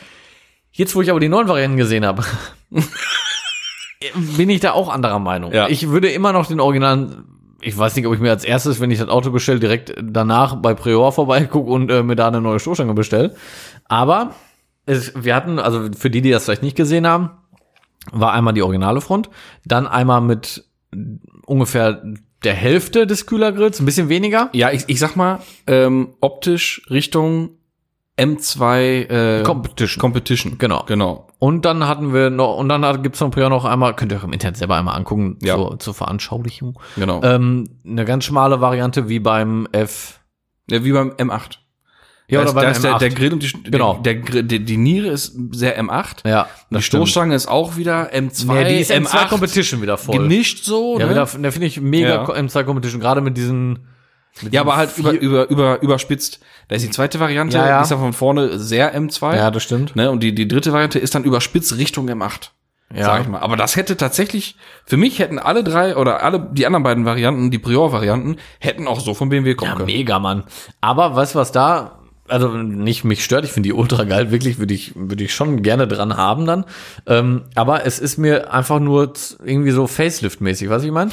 Jetzt, 0.72 0.96
wo 0.96 1.02
ich 1.02 1.10
aber 1.10 1.20
die 1.20 1.30
neuen 1.30 1.48
Varianten 1.48 1.78
gesehen 1.78 2.06
habe, 2.06 2.24
bin 4.38 4.50
ich 4.50 4.60
da 4.60 4.72
auch 4.74 4.90
anderer 4.90 5.20
Meinung. 5.20 5.52
Ja. 5.54 5.68
Ich 5.70 5.90
würde 5.90 6.10
immer 6.10 6.34
noch 6.34 6.46
den 6.48 6.60
originalen, 6.60 7.26
ich 7.62 7.78
weiß 7.78 7.96
nicht, 7.96 8.06
ob 8.06 8.14
ich 8.14 8.20
mir 8.20 8.30
als 8.30 8.44
erstes, 8.44 8.80
wenn 8.80 8.92
ich 8.92 9.00
das 9.00 9.10
Auto 9.10 9.32
bestelle, 9.32 9.60
direkt 9.60 9.94
danach 10.02 10.56
bei 10.56 10.74
Prior 10.74 11.12
vorbeigucke 11.12 11.70
und 11.70 11.92
äh, 11.92 12.04
mir 12.04 12.16
da 12.16 12.28
eine 12.28 12.42
neue 12.42 12.60
Stoßstange 12.60 12.94
bestelle. 12.94 13.36
Aber 13.86 14.36
es, 14.86 15.14
wir 15.16 15.36
hatten, 15.36 15.60
also 15.60 15.90
für 15.98 16.10
die, 16.10 16.22
die 16.22 16.32
das 16.32 16.46
vielleicht 16.46 16.64
nicht 16.64 16.78
gesehen 16.78 17.08
haben, 17.08 17.32
war 18.12 18.34
einmal 18.34 18.54
die 18.54 18.62
originale 18.62 19.02
Front, 19.02 19.30
dann 19.66 19.88
einmal 19.88 20.22
mit 20.22 20.66
ungefähr 21.46 22.04
der 22.44 22.54
Hälfte 22.54 23.08
des 23.08 23.26
Kühlergrills, 23.26 23.80
ein 23.80 23.86
bisschen 23.86 24.10
weniger. 24.10 24.50
Ja, 24.54 24.72
ich, 24.72 24.84
ich 24.88 25.00
sag 25.00 25.16
mal, 25.16 25.40
ähm, 25.66 26.14
optisch 26.22 26.86
Richtung 26.90 27.57
M2 28.20 29.40
äh, 29.40 29.44
Competition. 29.44 30.02
Competition. 30.02 30.58
Genau. 30.58 30.84
Genau. 30.88 31.28
Und 31.40 31.66
dann 31.66 31.88
hatten 31.88 32.14
wir 32.14 32.30
noch, 32.32 32.58
und 32.58 32.68
dann 32.70 33.04
gibt's 33.04 33.20
Prior 33.20 33.50
noch 33.50 33.64
einmal, 33.66 33.96
könnt 33.96 34.12
ihr 34.12 34.18
auch 34.18 34.24
im 34.24 34.34
Internet 34.34 34.58
selber 34.58 34.76
einmal 34.76 34.96
angucken, 34.96 35.38
Ja. 35.42 35.56
zur, 35.56 35.80
zur 35.80 35.94
Veranschaulichung. 35.94 36.80
Genau. 36.96 37.22
Ähm, 37.24 37.66
eine 37.86 38.06
ganz 38.06 38.24
schmale 38.26 38.60
Variante 38.60 39.08
wie 39.08 39.20
beim 39.20 39.68
F. 39.72 40.20
ja, 40.70 40.84
wie 40.84 40.92
beim 40.92 41.12
M8. 41.12 41.58
Ja, 42.30 42.44
da 42.44 42.52
oder 42.52 42.60
ist, 42.60 42.64
da 42.64 42.72
ist 42.72 42.84
der, 42.84 42.92
M8. 42.96 43.00
der 43.00 43.10
Grill 43.12 43.34
und 43.34 43.44
die, 43.44 43.72
Genau. 43.72 44.00
der, 44.00 44.16
der, 44.16 44.60
die, 44.60 44.78
Niere 44.78 45.08
ist 45.08 45.34
sehr 45.52 45.82
M8. 45.82 46.28
ja, 46.28 46.48
Die. 46.72 46.82
Stoßstange 46.82 47.34
ist 47.36 47.48
auch 47.48 47.78
wieder 47.78 48.12
M2, 48.14 48.52
Nee, 48.54 48.74
die 48.76 48.80
ist 48.82 48.92
M2 48.92 49.06
M8 49.06 49.30
Competition 49.30 49.82
wieder 49.82 49.98
voll. 49.98 50.18
gemischt 50.18 50.66
so. 50.66 50.98
Ja, 51.00 51.06
ne? 51.06 51.12
wieder, 51.12 51.26
der 51.26 51.52
finde 51.54 51.68
ich 51.68 51.80
mega 51.80 52.08
Ja. 52.10 52.26
M2 52.26 52.64
Competition, 52.66 53.00
gerade 53.00 53.22
mit 53.22 53.38
diesen. 53.38 53.88
Ja, 54.52 54.62
aber 54.62 54.76
halt 54.78 54.98
über, 54.98 55.12
über, 55.14 55.50
über, 55.50 55.82
überspitzt. 55.82 56.40
Da 56.68 56.76
ist 56.76 56.86
die 56.86 56.90
zweite 56.92 57.20
Variante, 57.20 57.58
Ja, 57.58 57.68
ja. 57.68 57.78
die 57.80 57.84
ist 57.84 57.92
ja 57.92 57.98
von 57.98 58.14
vorne 58.14 58.60
sehr 58.60 58.96
M2. 59.00 59.36
Ja, 59.36 59.52
das 59.52 59.64
stimmt. 59.64 59.96
Ne? 59.96 60.12
Und 60.12 60.22
die, 60.22 60.36
die 60.36 60.48
dritte 60.48 60.74
Variante 60.74 61.00
ist 61.00 61.16
dann 61.16 61.24
überspitzt 61.24 61.78
Richtung 61.78 62.10
M8. 62.10 62.50
Ja. 62.96 63.04
Sag 63.04 63.22
ich 63.24 63.28
mal. 63.28 63.40
Aber 63.40 63.58
das 63.58 63.76
hätte 63.76 63.98
tatsächlich, 63.98 64.56
für 64.86 64.96
mich 64.98 65.20
hätten 65.20 65.40
alle 65.40 65.64
drei 65.64 65.98
oder 65.98 66.24
alle 66.24 66.48
die 66.54 66.66
anderen 66.66 66.84
beiden 66.84 67.04
Varianten, 67.06 67.52
die 67.52 67.60
Prior-Varianten, 67.60 68.38
hätten 68.60 68.88
auch 68.88 69.02
so 69.02 69.14
von 69.14 69.28
BMW 69.30 69.56
kommen 69.56 69.72
Ja, 69.72 69.76
können. 69.78 69.88
mega, 69.88 70.20
Mann. 70.20 70.44
Aber 70.80 71.14
weißt 71.16 71.36
du, 71.36 71.40
was 71.40 71.52
da, 71.52 72.00
also 72.30 72.50
nicht 72.50 73.04
mich 73.04 73.24
stört, 73.26 73.44
ich 73.44 73.52
finde 73.52 73.68
die 73.68 73.74
ultra 73.74 74.06
geil, 74.06 74.32
wirklich, 74.32 74.58
würde 74.60 74.74
ich, 74.74 74.94
würde 74.96 75.24
ich 75.24 75.34
schon 75.36 75.64
gerne 75.64 75.86
dran 75.88 76.16
haben 76.16 76.46
dann. 76.46 76.64
Ähm, 77.08 77.44
aber 77.56 77.86
es 77.86 78.00
ist 78.00 78.18
mir 78.18 78.54
einfach 78.54 78.80
nur 78.80 79.12
irgendwie 79.44 79.72
so 79.72 79.86
Facelift-mäßig, 79.88 80.70
weißt 80.70 80.80
du, 80.80 80.84
wie 80.84 80.88
ich 80.88 80.94
meine? 80.94 81.12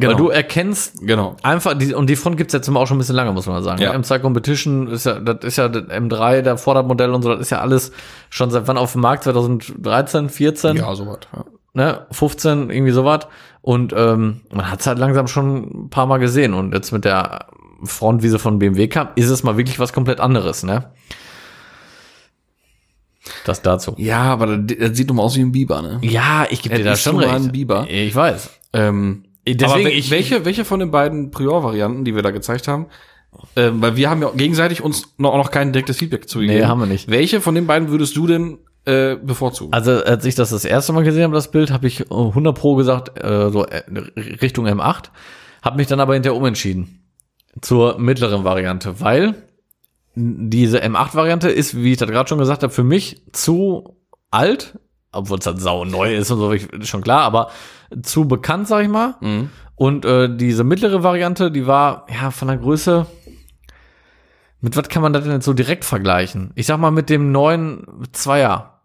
Genau. 0.00 0.12
Weil 0.12 0.16
du 0.16 0.28
erkennst 0.28 1.00
Genau. 1.04 1.36
einfach, 1.42 1.74
die, 1.76 1.92
und 1.92 2.08
die 2.08 2.14
Front 2.14 2.36
gibt's 2.36 2.52
jetzt 2.54 2.68
immer 2.68 2.78
auch 2.78 2.86
schon 2.86 2.96
ein 2.96 3.00
bisschen 3.00 3.16
lange, 3.16 3.32
muss 3.32 3.46
man 3.48 3.62
sagen. 3.64 3.82
Ja. 3.82 3.92
M2 3.94 4.20
Competition 4.20 4.86
ist 4.86 5.06
ja, 5.06 5.18
das 5.18 5.38
ist 5.44 5.56
ja 5.56 5.68
das 5.68 5.84
M3, 5.84 6.42
der 6.42 6.56
Vordermodell 6.56 7.10
und 7.10 7.22
so, 7.22 7.30
das 7.32 7.40
ist 7.40 7.50
ja 7.50 7.60
alles 7.60 7.90
schon 8.30 8.50
seit 8.50 8.68
wann 8.68 8.78
auf 8.78 8.92
dem 8.92 9.00
Markt? 9.00 9.24
2013, 9.24 10.28
14? 10.28 10.76
Ja, 10.76 10.94
sowas. 10.94 11.18
Ja. 11.34 11.44
ne, 11.74 12.06
15, 12.12 12.70
irgendwie 12.70 12.92
sowas. 12.92 13.26
Und 13.60 13.92
ähm, 13.96 14.42
man 14.52 14.70
hat 14.70 14.80
es 14.80 14.86
halt 14.86 14.98
langsam 15.00 15.26
schon 15.26 15.86
ein 15.86 15.90
paar 15.90 16.06
Mal 16.06 16.18
gesehen. 16.18 16.54
Und 16.54 16.72
jetzt 16.74 16.92
mit 16.92 17.04
der 17.04 17.46
Front, 17.82 18.22
wie 18.22 18.28
sie 18.28 18.38
von 18.38 18.60
BMW 18.60 18.86
kam, 18.86 19.08
ist 19.16 19.28
es 19.30 19.42
mal 19.42 19.56
wirklich 19.56 19.80
was 19.80 19.92
komplett 19.92 20.20
anderes, 20.20 20.62
ne? 20.62 20.92
Das 23.44 23.62
dazu. 23.62 23.94
ja, 23.98 24.22
aber 24.22 24.58
das, 24.58 24.76
das 24.78 24.96
sieht 24.96 25.10
doch 25.10 25.14
mal 25.14 25.22
aus 25.22 25.36
wie 25.36 25.40
ein 25.42 25.52
Biber, 25.52 25.82
ne? 25.82 25.98
Ja, 26.02 26.46
ich 26.48 26.62
gebe 26.62 26.76
dir 26.76 26.84
da 26.84 26.92
ist 26.92 27.02
schon 27.02 27.16
nun 27.16 27.24
mal 27.26 27.34
recht. 27.34 27.46
ein 27.46 27.52
Biber. 27.52 27.86
Ich 27.88 28.14
weiß. 28.14 28.50
Ähm, 28.72 29.24
Deswegen, 29.56 29.80
aber 29.80 29.84
we 29.84 29.90
ich- 29.90 30.10
welche, 30.10 30.44
welche 30.44 30.64
von 30.64 30.80
den 30.80 30.90
beiden 30.90 31.30
Prior-Varianten, 31.30 32.04
die 32.04 32.14
wir 32.14 32.22
da 32.22 32.30
gezeigt 32.30 32.68
haben, 32.68 32.86
ähm, 33.56 33.80
weil 33.82 33.96
wir 33.96 34.08
haben 34.10 34.22
ja 34.22 34.30
gegenseitig 34.34 34.82
uns 34.82 35.14
noch, 35.18 35.36
noch 35.36 35.50
kein 35.50 35.72
direktes 35.72 35.98
Feedback 35.98 36.28
zugegeben. 36.28 36.58
Nee, 36.60 36.64
haben 36.66 36.80
wir 36.80 36.86
nicht. 36.86 37.10
Welche 37.10 37.40
von 37.40 37.54
den 37.54 37.66
beiden 37.66 37.88
würdest 37.90 38.16
du 38.16 38.26
denn 38.26 38.58
äh, 38.84 39.16
bevorzugen? 39.16 39.72
Also, 39.74 39.92
als 40.02 40.24
ich 40.24 40.34
das 40.34 40.50
das 40.50 40.64
erste 40.64 40.92
Mal 40.94 41.04
gesehen 41.04 41.24
habe, 41.24 41.34
das 41.34 41.50
Bild, 41.50 41.70
habe 41.70 41.86
ich 41.86 42.00
äh, 42.00 42.04
100 42.14 42.56
pro 42.56 42.74
gesagt, 42.74 43.22
äh, 43.22 43.50
so 43.50 43.66
äh, 43.66 43.82
Richtung 44.40 44.66
M8. 44.66 45.10
Habe 45.62 45.76
mich 45.76 45.86
dann 45.88 46.00
aber 46.00 46.14
hinterher 46.14 46.36
umentschieden 46.36 47.02
zur 47.60 47.98
mittleren 47.98 48.44
Variante, 48.44 49.00
weil 49.00 49.34
diese 50.14 50.82
M8-Variante 50.82 51.48
ist, 51.50 51.76
wie 51.76 51.92
ich 51.92 51.98
das 51.98 52.08
gerade 52.08 52.28
schon 52.28 52.38
gesagt 52.38 52.62
habe, 52.62 52.72
für 52.72 52.84
mich 52.84 53.22
zu 53.32 53.96
alt, 54.30 54.78
obwohl 55.12 55.38
es 55.38 55.46
halt 55.46 55.60
sau 55.60 55.84
neu 55.84 56.14
ist 56.14 56.30
und 56.30 56.38
so, 56.38 56.84
schon 56.84 57.02
klar, 57.02 57.22
aber 57.22 57.50
zu 58.02 58.26
bekannt, 58.26 58.68
sag 58.68 58.82
ich 58.82 58.88
mal. 58.88 59.14
Mhm. 59.20 59.50
Und 59.74 60.04
äh, 60.04 60.34
diese 60.34 60.64
mittlere 60.64 61.02
Variante, 61.02 61.50
die 61.50 61.66
war 61.66 62.06
ja 62.08 62.30
von 62.30 62.48
der 62.48 62.56
Größe. 62.56 63.06
Mit 64.60 64.76
was 64.76 64.88
kann 64.88 65.02
man 65.02 65.12
das 65.12 65.22
denn 65.22 65.32
jetzt 65.32 65.44
so 65.44 65.52
direkt 65.52 65.84
vergleichen? 65.84 66.50
Ich 66.56 66.66
sag 66.66 66.78
mal 66.78 66.90
mit 66.90 67.10
dem 67.10 67.30
neuen 67.30 67.86
Zweier. 68.12 68.77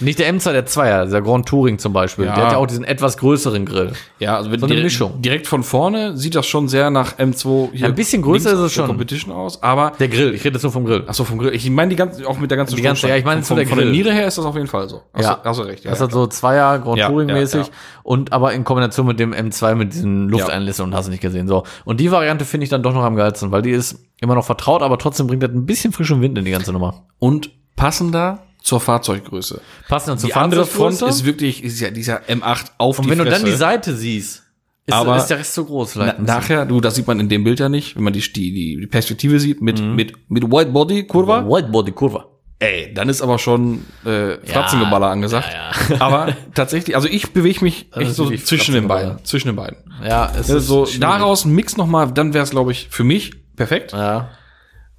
Nicht 0.00 0.18
der 0.18 0.32
M2, 0.32 0.52
der 0.52 0.66
Zweier, 0.66 1.06
der 1.06 1.20
Grand 1.22 1.46
Touring 1.46 1.78
zum 1.78 1.92
Beispiel. 1.92 2.24
Ja. 2.24 2.34
Der 2.34 2.44
hat 2.46 2.52
ja 2.52 2.58
auch 2.58 2.66
diesen 2.66 2.82
etwas 2.84 3.18
größeren 3.18 3.66
Grill. 3.66 3.92
Ja, 4.18 4.36
also 4.36 4.50
wenn 4.50 4.58
So 4.58 4.66
eine 4.66 4.74
direkt, 4.74 4.84
Mischung. 4.92 5.20
direkt 5.22 5.46
von 5.46 5.62
vorne 5.62 6.16
sieht 6.16 6.34
das 6.34 6.46
schon 6.46 6.66
sehr 6.68 6.90
nach 6.90 7.18
M2 7.18 7.72
hier. 7.72 7.86
Ein 7.86 7.94
bisschen 7.94 8.22
größer 8.22 8.52
ist 8.52 8.58
es 8.58 8.72
schon. 8.72 8.86
Competition 8.86 9.32
aus, 9.34 9.62
aber 9.62 9.92
Der 10.00 10.08
Grill, 10.08 10.34
ich 10.34 10.42
rede 10.44 10.54
jetzt 10.56 10.62
nur 10.62 10.72
vom 10.72 10.84
Grill. 10.86 11.04
ach 11.06 11.14
so 11.14 11.24
vom 11.24 11.38
Grill. 11.38 11.54
Ich 11.54 11.68
meine 11.70 11.90
die 11.90 11.96
ganze 11.96 12.26
auch 12.26 12.38
mit 12.38 12.50
der 12.50 12.56
ganzen 12.58 12.74
Die 12.76 12.82
ganze- 12.82 13.06
ja, 13.06 13.16
ich 13.16 13.24
meine 13.24 13.42
von, 13.42 13.56
der 13.56 13.66
von 13.66 13.76
der 13.78 13.86
Grill. 13.86 13.94
Niere 13.96 14.12
her 14.12 14.26
ist 14.26 14.38
das 14.38 14.44
auf 14.44 14.54
jeden 14.56 14.66
Fall 14.66 14.88
so. 14.88 15.02
Hast, 15.12 15.24
Ja. 15.24 15.34
du, 15.34 15.48
hast 15.48 15.58
du 15.58 15.62
recht. 15.64 15.84
Ja, 15.84 15.90
das 15.90 16.00
hat 16.00 16.10
so 16.12 16.26
Zweier, 16.26 16.78
Grand 16.78 16.98
Ja, 16.98 17.08
Touring 17.08 17.26
mäßig. 17.28 17.66
ja. 17.66 17.72
Und 18.02 18.32
aber 18.32 18.54
in 18.54 18.64
Kombination 18.64 19.06
mit 19.06 19.20
dem 19.20 19.32
M2 19.32 19.74
mit 19.74 19.92
diesen 19.92 20.28
Lufteinlässen 20.30 20.84
und 20.86 20.94
hast 20.94 21.06
du 21.06 21.10
nicht 21.10 21.20
gesehen. 21.22 21.46
So. 21.48 21.64
Und 21.84 22.00
die 22.00 22.10
Variante 22.10 22.44
finde 22.44 22.64
ich 22.64 22.70
dann 22.70 22.82
doch 22.82 22.94
noch 22.94 23.02
am 23.04 23.14
geilsten, 23.14 23.50
weil 23.52 23.62
die 23.62 23.70
ist 23.70 23.98
immer 24.20 24.34
noch 24.34 24.44
vertraut, 24.44 24.82
aber 24.82 24.98
trotzdem 24.98 25.26
bringt 25.26 25.42
das 25.42 25.50
ein 25.50 25.66
bisschen 25.66 25.92
frischen 25.92 26.20
Wind 26.22 26.38
in 26.38 26.44
die 26.44 26.50
ganze 26.50 26.72
Nummer. 26.72 27.04
Und 27.18 27.50
passender 27.76 28.40
zur 28.62 28.80
Fahrzeuggröße. 28.80 29.60
Passend 29.88 30.20
zur 30.20 30.28
Die 30.28 30.34
andere 30.34 30.66
Front 30.66 31.02
ist 31.02 31.24
wirklich 31.24 31.62
ist 31.64 31.80
ja 31.80 31.90
dieser 31.90 32.22
M8 32.22 32.66
auf 32.78 32.98
Und 32.98 33.04
die 33.06 33.10
wenn 33.10 33.18
du 33.18 33.24
dann 33.24 33.34
Fresse. 33.34 33.46
die 33.46 33.52
Seite 33.56 33.94
siehst, 33.96 34.42
ist, 34.84 34.94
Aber 34.94 35.16
ist 35.16 35.26
der 35.26 35.38
Rest 35.38 35.54
zu 35.54 35.64
groß 35.64 35.94
Na, 35.96 36.02
vielleicht. 36.02 36.18
bisschen. 36.18 36.26
nachher, 36.26 36.66
du, 36.66 36.80
das 36.80 36.94
sieht 36.96 37.06
man 37.06 37.20
in 37.20 37.28
dem 37.28 37.44
Bild 37.44 37.60
ja 37.60 37.68
nicht, 37.68 37.94
wenn 37.96 38.02
man 38.04 38.12
die, 38.12 38.20
die, 38.20 38.52
die 38.80 38.86
Perspektive 38.88 39.38
sieht 39.38 39.62
mit, 39.62 39.80
Mhm. 39.80 39.94
mit, 39.94 40.12
mit 40.30 40.42
White 40.50 40.70
Body 40.72 41.06
Kurva. 41.06 41.44
Whiteboard, 41.46 41.86
die 41.88 41.92
Kurve. 41.92 42.24
Ey, 42.58 42.92
dann 42.94 43.08
ist 43.08 43.22
aber 43.22 43.38
schon 43.40 43.84
äh, 44.04 44.36
Fratzengeballer 44.46 45.08
angesagt. 45.08 45.48
ja, 45.88 45.96
Aber 46.00 46.36
tatsächlich, 46.54 46.94
also 46.94 47.08
ich 47.08 47.32
bewege 47.32 47.60
mich 47.64 47.88
echt 47.96 48.14
so 48.14 48.30
zwischen 48.30 48.74
den 48.74 48.86
beiden. 48.86 49.24
Zwischen 49.24 49.48
den 49.48 49.56
beiden. 49.56 49.78
Ja, 50.04 50.30
es 50.38 50.46
Ja, 50.48 50.56
ist 50.58 50.66
so 50.68 50.86
schwierig. 50.86 51.00
daraus 51.00 51.44
ein 51.44 51.52
Mix 51.54 51.76
nochmal, 51.76 52.12
dann 52.12 52.34
wäre 52.34 52.44
es, 52.44 52.50
glaube 52.50 52.70
ich, 52.72 52.86
für 52.90 53.02
mich 53.04 53.32
perfekt. 53.56 53.92
Ja. 53.92 54.30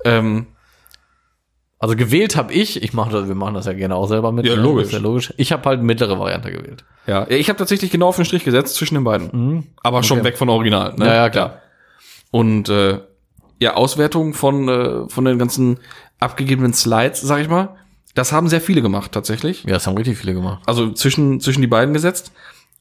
Ähm, 0.05 0.47
Also 1.83 1.97
gewählt 1.97 2.37
habe 2.37 2.53
ich, 2.53 2.81
ich 2.81 2.93
mache 2.93 3.11
das, 3.11 3.27
wir 3.27 3.35
machen 3.35 3.55
das 3.55 3.65
ja 3.65 3.73
gerne 3.73 3.97
auch 3.97 4.07
selber 4.07 4.31
mit. 4.31 4.45
Ja, 4.45 4.55
ne? 4.55 4.61
logisch. 4.61 4.93
Ja 4.93 4.99
logisch. 4.99 5.33
Ich 5.35 5.51
habe 5.51 5.67
halt 5.67 5.83
mittlere 5.83 6.17
Variante 6.17 6.49
gewählt. 6.49 6.85
ja, 7.07 7.27
ich 7.27 7.49
habe 7.49 7.59
tatsächlich 7.59 7.91
genau 7.91 8.07
auf 8.07 8.15
den 8.15 8.23
Strich 8.23 8.45
gesetzt 8.45 8.75
zwischen 8.75 8.95
den 8.95 9.03
beiden. 9.03 9.67
Aber 9.83 10.01
schon 10.01 10.23
weg 10.23 10.37
von 10.37 10.47
Original. 10.47 10.91
Ne? 10.91 11.03
Mhm. 11.03 11.03
Ja, 11.03 11.13
ja, 11.13 11.29
klar. 11.29 11.61
Und 12.31 12.69
äh, 12.69 12.99
ja, 13.59 13.73
Auswertung 13.73 14.33
von, 14.33 14.69
äh, 14.69 15.09
von 15.09 15.25
den 15.25 15.37
ganzen 15.37 15.77
abgegebenen 16.21 16.73
Slides, 16.73 17.19
sag 17.19 17.41
ich 17.41 17.49
mal, 17.49 17.75
das 18.15 18.31
haben 18.31 18.47
sehr 18.47 18.61
viele 18.61 18.81
gemacht 18.81 19.11
tatsächlich. 19.11 19.65
Ja, 19.65 19.73
das 19.73 19.85
haben 19.85 19.97
richtig 19.97 20.17
viele 20.17 20.33
gemacht. 20.33 20.61
Also 20.65 20.89
zwischen, 20.93 21.41
zwischen 21.41 21.59
die 21.59 21.67
beiden 21.67 21.93
gesetzt. 21.93 22.31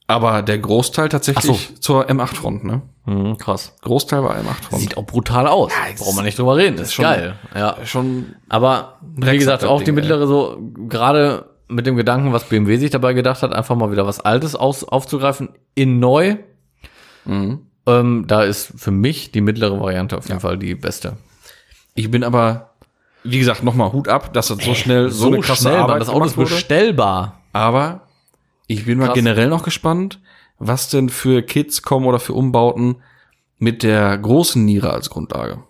Aber 0.07 0.41
der 0.41 0.57
Großteil 0.59 1.09
tatsächlich 1.09 1.69
Ach 1.75 1.79
zur 1.79 2.09
M8-Front, 2.09 2.63
ne? 2.65 2.81
Mhm, 3.05 3.37
krass. 3.37 3.73
Großteil 3.81 4.23
war 4.23 4.35
M8-Front. 4.35 4.81
Sieht 4.81 4.97
auch 4.97 5.05
brutal 5.05 5.47
aus. 5.47 5.71
es 5.93 6.01
Braucht 6.01 6.15
man 6.15 6.25
nicht 6.25 6.37
drüber 6.37 6.57
reden. 6.57 6.77
Ist 6.77 6.93
schon- 6.93 7.03
geil. 7.03 7.35
Ja. 7.55 7.77
Schon, 7.85 8.35
Aber 8.49 8.99
wie 9.15 9.37
gesagt, 9.37 9.63
das 9.63 9.69
auch 9.69 9.77
Ding, 9.77 9.85
die 9.87 9.91
mittlere 9.93 10.27
so, 10.27 10.57
gerade 10.89 11.45
mit 11.69 11.85
dem 11.87 11.95
Gedanken, 11.95 12.33
was 12.33 12.43
BMW 12.45 12.77
sich 12.77 12.91
dabei 12.91 13.13
gedacht 13.13 13.41
hat, 13.41 13.53
einfach 13.53 13.75
mal 13.75 13.91
wieder 13.91 14.05
was 14.05 14.19
Altes 14.19 14.55
aus, 14.55 14.83
aufzugreifen, 14.83 15.49
in 15.75 15.99
neu. 15.99 16.35
mhm. 17.25 17.67
Ähm, 17.85 18.23
da 18.27 18.43
ist 18.43 18.71
für 18.77 18.91
mich 18.91 19.33
die 19.33 19.41
mittlere 19.41 19.77
Variante 19.81 20.17
auf 20.17 20.27
jeden 20.29 20.39
Fall 20.39 20.57
die 20.57 20.73
beste. 20.73 21.17
ich 21.95 22.09
bin 22.09 22.23
aber, 22.23 22.69
wie 23.25 23.39
gesagt, 23.39 23.61
nochmal 23.63 23.91
Hut 23.91 24.07
ab, 24.07 24.31
dass 24.33 24.47
das 24.47 24.59
so 24.63 24.73
schnell, 24.73 25.09
so, 25.09 25.27
eine 25.27 25.39
krasse 25.41 25.63
schnell. 25.63 25.75
Arbeit 25.75 25.99
das 25.99 26.07
Auto 26.07 26.23
ist 26.23 26.37
bestellbar. 26.37 27.41
Aber 27.51 28.01
ich 28.73 28.85
bin 28.85 28.97
mal 28.99 29.07
Krass. 29.07 29.15
generell 29.15 29.47
noch 29.47 29.63
gespannt, 29.63 30.19
was 30.59 30.89
denn 30.89 31.09
für 31.09 31.41
Kids 31.41 31.81
kommen 31.81 32.05
oder 32.05 32.19
für 32.19 32.33
Umbauten 32.33 32.97
mit 33.57 33.83
der 33.83 34.17
großen 34.17 34.63
Niere 34.63 34.91
als 34.91 35.09
Grundlage. 35.09 35.63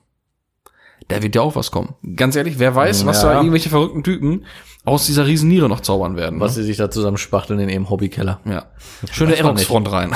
Da 1.09 1.21
wird 1.21 1.35
ja 1.35 1.41
auch 1.41 1.55
was 1.55 1.71
kommen. 1.71 1.95
Ganz 2.15 2.35
ehrlich, 2.35 2.59
wer 2.59 2.75
weiß, 2.75 3.05
was 3.05 3.21
Ja. 3.23 3.29
da 3.29 3.37
irgendwelche 3.37 3.69
verrückten 3.69 4.03
Typen 4.03 4.45
aus 4.85 5.05
dieser 5.05 5.25
riesen 5.27 5.49
Niere 5.49 5.67
noch 5.69 5.81
zaubern 5.81 6.15
werden. 6.15 6.39
Was 6.39 6.55
ne? 6.55 6.61
sie 6.63 6.67
sich 6.67 6.77
da 6.77 6.89
zusammen 6.89 7.17
spachteln 7.17 7.59
in 7.59 7.69
ihrem 7.69 7.89
Hobbykeller. 7.89 8.39
Ja. 8.45 8.65
Schöne 9.11 9.35
Aerox-Front 9.35 9.91
rein. 9.91 10.15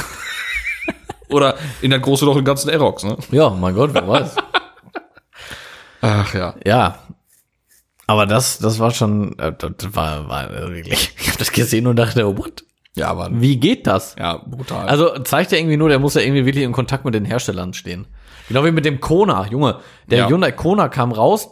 Oder 1.30 1.56
in 1.82 1.92
das 1.92 2.02
große 2.02 2.26
Loch 2.26 2.36
den 2.36 2.46
ganzen 2.46 2.70
Aerox, 2.70 3.04
ne? 3.04 3.18
Ja, 3.32 3.50
mein 3.50 3.76
Gott, 3.76 3.94
wer 3.94 4.08
weiß. 4.08 4.36
Ach 6.02 6.34
ja. 6.34 6.56
Ja. 6.66 7.00
Aber 8.06 8.26
das, 8.26 8.60
das 8.60 8.80
war 8.80 8.92
schon, 8.92 9.38
äh, 9.40 9.52
das 9.58 9.94
war, 9.94 10.30
war 10.30 10.50
wirklich, 10.50 11.14
ich 11.20 11.28
habe 11.28 11.38
das 11.38 11.52
gesehen 11.52 11.88
und 11.88 11.98
dachte, 11.98 12.38
what? 12.38 12.64
Ja, 12.98 13.10
aber 13.10 13.30
Wie 13.32 13.58
geht 13.58 13.88
das? 13.88 14.16
ja, 14.18 14.38
brutal. 14.46 14.88
Also 14.88 15.20
zeigt 15.20 15.52
ja 15.52 15.58
irgendwie 15.58 15.78
nur, 15.78 15.90
der 15.90 16.00
muss 16.00 16.16
ja 16.16 16.22
irgendwie 16.22 16.46
wirklich 16.46 16.64
in 16.64 16.72
Kontakt 16.72 17.06
mit 17.06 17.14
den 17.14 17.26
Herstellern 17.26 17.74
stehen. 17.74 18.08
Genau 18.48 18.64
wie 18.66 18.72
mit 18.72 18.86
dem 18.86 19.00
Kona, 19.00 19.48
Junge. 19.48 19.78
Der 20.08 20.20
Ja. 20.20 20.28
Hyundai 20.30 20.52
Kona 20.52 20.88
kam 20.90 21.12
raus, 21.12 21.50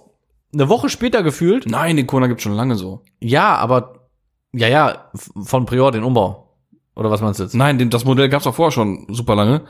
eine 0.53 0.69
Woche 0.69 0.89
später 0.89 1.23
gefühlt. 1.23 1.65
Nein, 1.69 1.97
den 1.97 2.07
Kona 2.07 2.27
gibt's 2.27 2.43
schon 2.43 2.53
lange 2.53 2.75
so. 2.75 3.01
Ja, 3.19 3.55
aber, 3.57 4.07
ja, 4.53 4.67
ja, 4.67 5.11
von 5.43 5.65
Prior 5.65 5.91
den 5.91 6.03
Umbau. 6.03 6.53
Oder 6.95 7.11
was 7.11 7.21
meinst 7.21 7.39
du 7.39 7.43
jetzt? 7.43 7.53
Nein, 7.55 7.89
das 7.89 8.05
Modell 8.05 8.29
gab's 8.29 8.47
auch 8.47 8.55
vorher 8.55 8.71
schon 8.71 9.05
super 9.09 9.35
lange, 9.35 9.61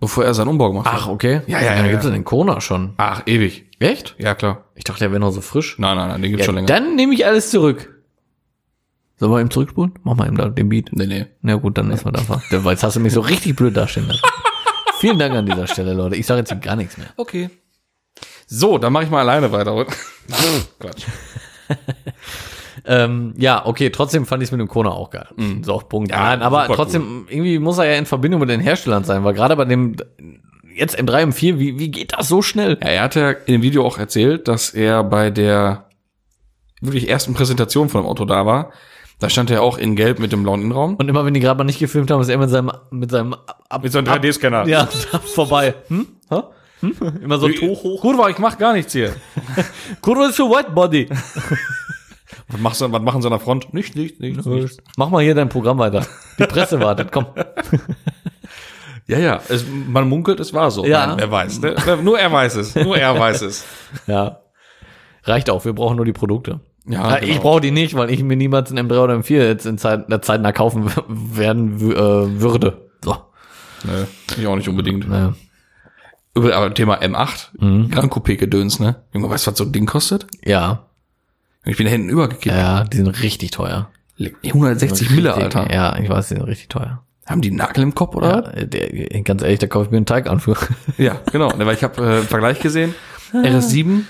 bevor 0.00 0.24
er 0.26 0.34
seinen 0.34 0.48
Umbau 0.48 0.68
gemacht 0.68 0.86
hat. 0.86 1.00
Ach, 1.04 1.08
okay. 1.08 1.40
Ja, 1.46 1.58
ja, 1.60 1.64
ja, 1.64 1.74
Dann 1.76 1.84
ja. 1.86 1.90
gibt's 1.92 2.04
ja 2.04 2.10
den 2.12 2.24
Kona 2.24 2.60
schon. 2.60 2.92
Ach, 2.98 3.22
ewig. 3.24 3.64
Echt? 3.78 4.14
Ja, 4.18 4.34
klar. 4.34 4.64
Ich 4.74 4.84
dachte, 4.84 5.00
der 5.00 5.10
wäre 5.10 5.20
noch 5.20 5.30
so 5.30 5.40
frisch. 5.40 5.78
Nein, 5.78 5.96
nein, 5.96 6.08
nein, 6.08 6.20
den 6.20 6.30
gibt's 6.30 6.42
Ja, 6.42 6.46
schon 6.46 6.54
länger. 6.56 6.66
dann 6.66 6.94
nehme 6.94 7.14
ich 7.14 7.24
alles 7.26 7.50
zurück. 7.50 7.93
Sollen 9.16 9.32
wir 9.32 9.40
ihm 9.40 9.50
zurückspulen? 9.50 9.94
Mach 10.02 10.16
mal 10.16 10.26
ihm 10.28 10.36
da 10.36 10.48
den 10.48 10.68
Beat. 10.68 10.90
nee, 10.92 11.06
nee. 11.06 11.26
Na 11.42 11.54
gut, 11.56 11.78
dann 11.78 11.88
lassen 11.90 12.06
wir 12.06 12.12
das. 12.12 12.26
Der- 12.50 12.60
Jetzt 12.62 12.82
hast 12.82 12.96
du 12.96 13.00
mich 13.00 13.12
so 13.12 13.20
richtig 13.20 13.54
blöd 13.56 13.76
dastehen 13.76 14.06
lassen. 14.08 14.20
Vielen 14.98 15.18
Dank 15.18 15.34
an 15.34 15.46
dieser 15.46 15.66
Stelle, 15.66 15.92
Leute. 15.94 16.16
Ich 16.16 16.26
sage 16.26 16.40
jetzt 16.40 16.60
gar 16.62 16.76
nichts 16.76 16.96
mehr. 16.98 17.08
Okay. 17.16 17.50
So, 18.46 18.78
dann 18.78 18.92
mache 18.92 19.04
ich 19.04 19.10
mal 19.10 19.20
alleine 19.20 19.50
weiter. 19.52 19.74
Quatsch. 20.78 21.04
Ähm, 22.86 23.34
ja, 23.38 23.64
okay, 23.64 23.90
trotzdem 23.90 24.26
fand 24.26 24.42
ich 24.42 24.48
es 24.48 24.52
mit 24.52 24.60
dem 24.60 24.68
Kona 24.68 24.90
auch 24.90 25.10
geil. 25.10 25.28
So, 25.62 25.78
Punkt. 25.78 26.10
Ja, 26.10 26.22
Nein, 26.22 26.42
aber 26.42 26.66
trotzdem, 26.66 27.26
irgendwie 27.30 27.58
muss 27.58 27.78
er 27.78 27.86
ja 27.86 27.96
in 27.96 28.04
Verbindung 28.06 28.40
mit 28.40 28.50
den 28.50 28.60
Herstellern 28.60 29.04
sein, 29.04 29.24
weil 29.24 29.32
gerade 29.32 29.56
bei 29.56 29.64
dem, 29.64 29.96
jetzt 30.74 30.98
M3, 30.98 31.28
M4, 31.32 31.58
wie, 31.58 31.78
wie 31.78 31.90
geht 31.90 32.12
das 32.12 32.28
so 32.28 32.42
schnell? 32.42 32.76
Ja, 32.82 32.88
er 32.88 33.02
hat 33.04 33.14
ja 33.14 33.30
in 33.30 33.52
dem 33.54 33.62
Video 33.62 33.86
auch 33.86 33.96
erzählt, 33.96 34.48
dass 34.48 34.70
er 34.70 35.02
bei 35.04 35.30
der 35.30 35.88
wirklich 36.82 37.08
ersten 37.08 37.32
Präsentation 37.32 37.88
von 37.88 38.02
dem 38.02 38.06
Auto 38.08 38.24
da 38.26 38.44
war. 38.44 38.70
Da 39.24 39.30
stand 39.30 39.50
er 39.50 39.62
auch 39.62 39.78
in 39.78 39.96
Gelb 39.96 40.18
mit 40.18 40.32
dem 40.32 40.42
blauen 40.42 40.60
Innenraum. 40.60 40.96
Und 40.96 41.08
immer 41.08 41.24
wenn 41.24 41.32
die 41.32 41.40
gerade 41.40 41.56
mal 41.56 41.64
nicht 41.64 41.78
gefilmt 41.78 42.10
haben, 42.10 42.20
ist 42.20 42.28
er 42.28 42.36
mit 42.36 42.50
seinem, 42.50 42.70
mit 42.90 43.10
seinem, 43.10 43.32
ab, 43.32 43.82
Mit 43.82 43.90
so 43.90 43.96
einem 43.96 44.06
3D-Scanner. 44.06 44.66
ja, 44.68 44.84
vorbei. 45.34 45.74
Hm? 45.88 46.08
Hä? 46.28 46.42
Hm? 46.80 46.94
Immer 47.22 47.38
so 47.38 47.48
hoch, 47.48 47.84
hoch. 47.84 48.02
Gut 48.02 48.18
war, 48.18 48.28
ich 48.28 48.36
mach 48.36 48.58
gar 48.58 48.74
nichts 48.74 48.92
hier. 48.92 49.16
Kurve 50.02 50.26
ist 50.26 50.36
für 50.36 50.42
Whitebody. 50.42 51.08
Was, 52.48 52.60
machst 52.60 52.82
du, 52.82 52.92
was 52.92 53.00
machen 53.00 53.22
sie 53.22 53.28
an 53.28 53.32
der 53.32 53.40
Front? 53.40 53.72
Nicht, 53.72 53.96
nicht, 53.96 54.20
nicht. 54.20 54.44
nicht. 54.44 54.82
Mach 54.98 55.08
mal 55.08 55.22
hier 55.22 55.34
dein 55.34 55.48
Programm 55.48 55.78
weiter. 55.78 56.04
Die 56.38 56.44
Presse 56.44 56.78
wartet, 56.80 57.10
komm. 57.10 57.24
Ja, 59.06 59.18
ja, 59.18 59.40
es, 59.48 59.66
man 59.68 60.08
munkelt, 60.08 60.40
es 60.40 60.54
war 60.54 60.70
so. 60.70 60.84
Ja. 60.86 61.06
Nein, 61.06 61.18
wer 61.18 61.30
weiß. 61.30 61.60
Ne? 61.60 61.76
Nur 62.02 62.18
er 62.18 62.32
weiß 62.32 62.56
es. 62.56 62.74
Nur 62.74 62.96
er 62.96 63.18
weiß 63.18 63.42
es. 63.42 63.64
Ja. 64.06 64.40
Reicht 65.24 65.50
auch, 65.50 65.64
wir 65.66 65.74
brauchen 65.74 65.96
nur 65.96 66.06
die 66.06 66.12
Produkte. 66.14 66.60
Ja, 66.86 67.10
Ja, 67.10 67.18
Ich 67.22 67.28
genau. 67.30 67.40
brauche 67.42 67.60
die 67.60 67.70
nicht, 67.70 67.94
weil 67.94 68.10
ich 68.10 68.22
mir 68.22 68.36
niemals 68.36 68.70
einen 68.70 68.88
M3 68.90 68.98
oder 68.98 69.14
M4 69.14 69.38
jetzt 69.46 69.66
in 69.66 69.78
Zeit, 69.78 70.10
der 70.10 70.20
Zeit 70.22 70.42
nach 70.42 70.52
kaufen 70.54 70.90
werden 71.08 71.76
äh, 71.92 72.40
würde. 72.40 72.88
So. 73.02 73.16
Nee, 73.84 74.06
ich 74.38 74.46
auch 74.46 74.56
nicht 74.56 74.68
unbedingt. 74.68 75.06
Ja. 75.10 75.34
Über, 76.34 76.54
aber 76.56 76.74
Thema 76.74 77.00
M8, 77.00 77.48
Mhm. 77.58 77.90
Grand 77.90 78.12
Coupé 78.12 78.36
Gedöns, 78.36 78.80
ne? 78.80 78.96
Junge, 79.12 79.30
weißt 79.30 79.46
du, 79.46 79.50
was 79.52 79.58
so 79.58 79.64
ein 79.64 79.72
Ding 79.72 79.86
kostet? 79.86 80.26
ja, 80.44 80.86
Ich 81.64 81.76
bin 81.76 81.86
da 81.86 81.92
hinten 81.92 82.08
übergekippt. 82.08 82.54
ja, 82.56 82.84
die 82.84 82.96
sind 82.98 83.22
richtig 83.22 83.50
teuer. 83.52 83.88
160 84.44 85.10
Mille, 85.10 85.34
Alter. 85.34 85.72
Ja, 85.72 85.96
ich 85.98 86.08
weiß, 86.08 86.28
die 86.28 86.34
sind 86.34 86.44
richtig 86.44 86.68
teuer. 86.68 87.02
Haben 87.26 87.40
die 87.40 87.48
einen 87.48 87.56
Nagel 87.56 87.82
im 87.82 87.94
Kopf, 87.94 88.14
oder? 88.16 88.52
Ja, 88.58 88.64
der, 88.66 89.22
ganz 89.22 89.42
ehrlich, 89.42 89.58
da 89.58 89.66
kaufe 89.66 89.86
ich 89.86 89.90
mir 89.90 89.96
einen 89.96 90.06
Teig 90.06 90.28
an 90.28 90.40
für. 90.40 90.56
Ja, 90.98 91.20
genau. 91.32 91.50
Weil 91.56 91.74
ich 91.74 91.82
habe 91.82 92.02
äh, 92.02 92.06
einen 92.18 92.22
Vergleich 92.26 92.60
gesehen. 92.60 92.94
RS7. 93.32 94.00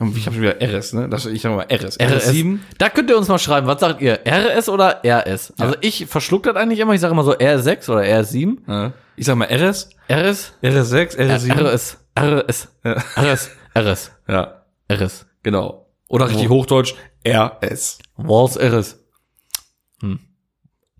Ich 0.00 0.26
habe 0.26 0.36
schon 0.36 0.42
wieder 0.42 0.60
RS, 0.60 0.92
ne? 0.92 1.08
Das, 1.08 1.26
ich 1.26 1.42
sag 1.42 1.50
mal 1.56 1.66
RS. 1.68 1.98
RS7. 1.98 2.60
Da 2.78 2.88
könnt 2.88 3.10
ihr 3.10 3.16
uns 3.18 3.26
mal 3.26 3.38
schreiben, 3.38 3.66
was 3.66 3.80
sagt 3.80 4.00
ihr? 4.00 4.20
RS 4.24 4.68
oder 4.68 5.02
RS? 5.04 5.52
Also 5.58 5.74
ich 5.80 6.06
verschluck 6.06 6.44
das 6.44 6.54
eigentlich 6.54 6.78
immer, 6.78 6.94
ich 6.94 7.00
sage 7.00 7.12
immer 7.14 7.24
so 7.24 7.32
R6 7.32 7.90
oder 7.90 8.02
R7. 8.02 8.58
Ja. 8.68 8.92
Ich 9.16 9.26
sag 9.26 9.34
mal 9.34 9.46
RS. 9.48 9.90
RS? 10.08 10.52
RS6, 10.62 11.16
RS7. 11.18 11.52
RS. 11.60 11.98
RS. 12.16 12.68
RS. 13.16 13.50
RS. 13.76 14.10
Ja, 14.28 14.62
RS. 14.90 15.26
genau. 15.42 15.88
Oder 16.08 16.28
richtig 16.28 16.48
Hochdeutsch 16.48 16.94
RS. 17.26 17.98
Was 18.16 18.56
RS? 18.56 19.00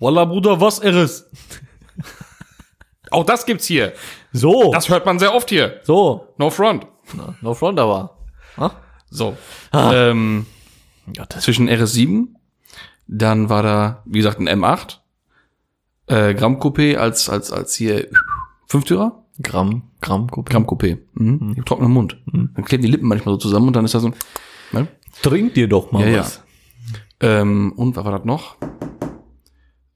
Walla, 0.00 0.24
Bruder, 0.24 0.60
was 0.60 0.82
RS? 0.82 1.30
Auch 3.10 3.24
das 3.24 3.46
gibt's 3.46 3.66
hier. 3.66 3.92
So. 4.32 4.72
Das 4.72 4.88
hört 4.88 5.06
man 5.06 5.18
sehr 5.20 5.32
oft 5.34 5.48
hier. 5.48 5.80
so. 5.84 6.34
No 6.36 6.50
front. 6.50 6.86
Na, 7.14 7.34
No 7.40 7.54
front 7.54 7.78
aber. 7.78 8.18
Ha? 8.58 8.72
So. 9.10 9.36
Ähm, 9.72 10.46
Ja, 11.16 11.24
das 11.26 11.44
zwischen 11.44 11.68
RS7, 11.68 12.26
dann 13.06 13.48
war 13.48 13.62
da, 13.62 14.02
wie 14.04 14.18
gesagt, 14.18 14.38
ein 14.40 14.48
M8, 14.48 14.98
äh, 16.08 16.34
Gramm 16.34 16.58
Coupé 16.60 16.96
als, 16.96 17.28
als, 17.28 17.50
als 17.52 17.74
hier 17.74 18.08
Fünftürer. 18.66 19.24
Gramm, 19.42 19.82
Gramm, 20.00 20.28
Kopie. 20.28 20.50
Gramm 20.50 20.66
Coupé. 20.66 20.98
Mhm. 21.14 21.52
Ich 21.52 21.58
hab 21.58 21.66
trockenen 21.66 21.92
Mund. 21.92 22.16
Dann 22.26 22.64
kleben 22.64 22.82
die 22.82 22.90
Lippen 22.90 23.06
manchmal 23.08 23.34
so 23.34 23.38
zusammen 23.38 23.68
und 23.68 23.76
dann 23.76 23.84
ist 23.84 23.94
da 23.94 24.00
so 24.00 24.08
ein, 24.08 24.14
ne? 24.72 24.88
Trink 25.22 25.54
dir 25.54 25.68
doch 25.68 25.92
mal 25.92 26.02
Ja, 26.02 26.08
ja. 26.08 26.18
was. 26.20 26.42
Ähm, 27.20 27.72
und 27.76 27.96
was 27.96 28.04
war 28.04 28.12
das 28.12 28.24
noch? 28.24 28.56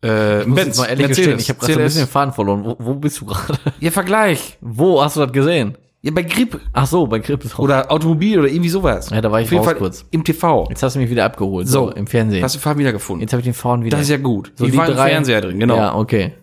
Äh, 0.03 0.43
Ich 0.43 0.47
muss 0.47 0.59
jetzt 0.65 0.79
mal 0.79 0.87
ehrlich 0.87 1.09
gestehen, 1.09 1.39
ich 1.39 1.49
habe 1.49 1.59
gerade 1.61 1.73
so 1.75 1.79
ein 1.81 1.85
bisschen 1.85 2.03
den. 2.07 2.09
Faden 2.11 2.35
verloren. 2.35 2.65
Wo, 2.65 2.77
wo 2.79 2.95
bist 2.95 3.21
du 3.21 3.27
gerade? 3.27 3.59
Ja, 3.81 3.91
Vergleich. 3.91 4.59
Wo 4.61 5.03
hast 5.03 5.17
du 5.17 5.21
das 5.21 5.33
gesehen? 5.33 5.77
Ja, 6.05 6.11
bei 6.11 6.23
Grip. 6.23 6.61
Ach 6.73 6.87
so, 6.87 7.07
bei 7.07 7.21
Krips. 7.21 7.57
Oder 7.61 7.91
Automobil 7.91 8.41
oder 8.41 8.49
irgendwie 8.49 8.69
sowas. 8.69 9.11
Ja, 9.11 9.21
da 9.21 9.31
war 9.31 9.41
ich 9.41 9.47
Auf 9.47 9.53
jeden 9.53 9.61
raus 9.61 9.67
Fall 9.67 9.77
kurz. 9.77 10.05
Im 10.11 10.25
TV. 10.25 10.67
Jetzt 10.69 10.83
hast 10.83 10.97
du 10.97 10.99
mich 10.99 11.09
wieder 11.09 11.25
abgeholt. 11.25 11.69
So, 11.69 11.91
im 11.93 12.09
Fernsehen. 12.09 12.43
Hast 12.43 12.57
du 12.57 12.59
Fahren 12.59 12.79
wieder 12.79 12.93
gefunden. 12.93 13.23
Jetzt 13.23 13.33
habe 13.33 13.41
ich 13.41 13.45
den 13.45 13.55
Faden 13.55 13.85
wieder. 13.85 13.97
Das 13.97 14.07
ist 14.07 14.11
ja 14.11 14.17
gut. 14.17 14.53
so 14.57 14.67
die, 14.67 14.77
war 14.77 14.89
im 14.89 14.97
Fernseher 14.97 15.41
drin, 15.41 15.61
genau. 15.61 15.77
Ja, 15.77 15.95
okay. 15.95 16.35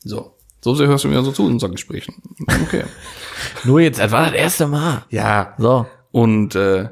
So. 0.00 0.36
So 0.60 0.74
sehr 0.74 0.88
hörst 0.88 1.04
du 1.04 1.08
mir 1.08 1.22
so 1.22 1.30
zu 1.30 1.46
in 1.46 1.54
unseren 1.54 1.72
Gesprächen. 1.72 2.14
Okay. 2.64 2.82
Nur 3.64 3.80
jetzt, 3.80 4.00
das 4.00 4.10
war 4.10 4.26
das 4.26 4.34
erste 4.34 4.66
Mal. 4.66 5.04
ja. 5.10 5.54
So. 5.58 5.86
Und 6.10 6.56
äh, 6.56 6.88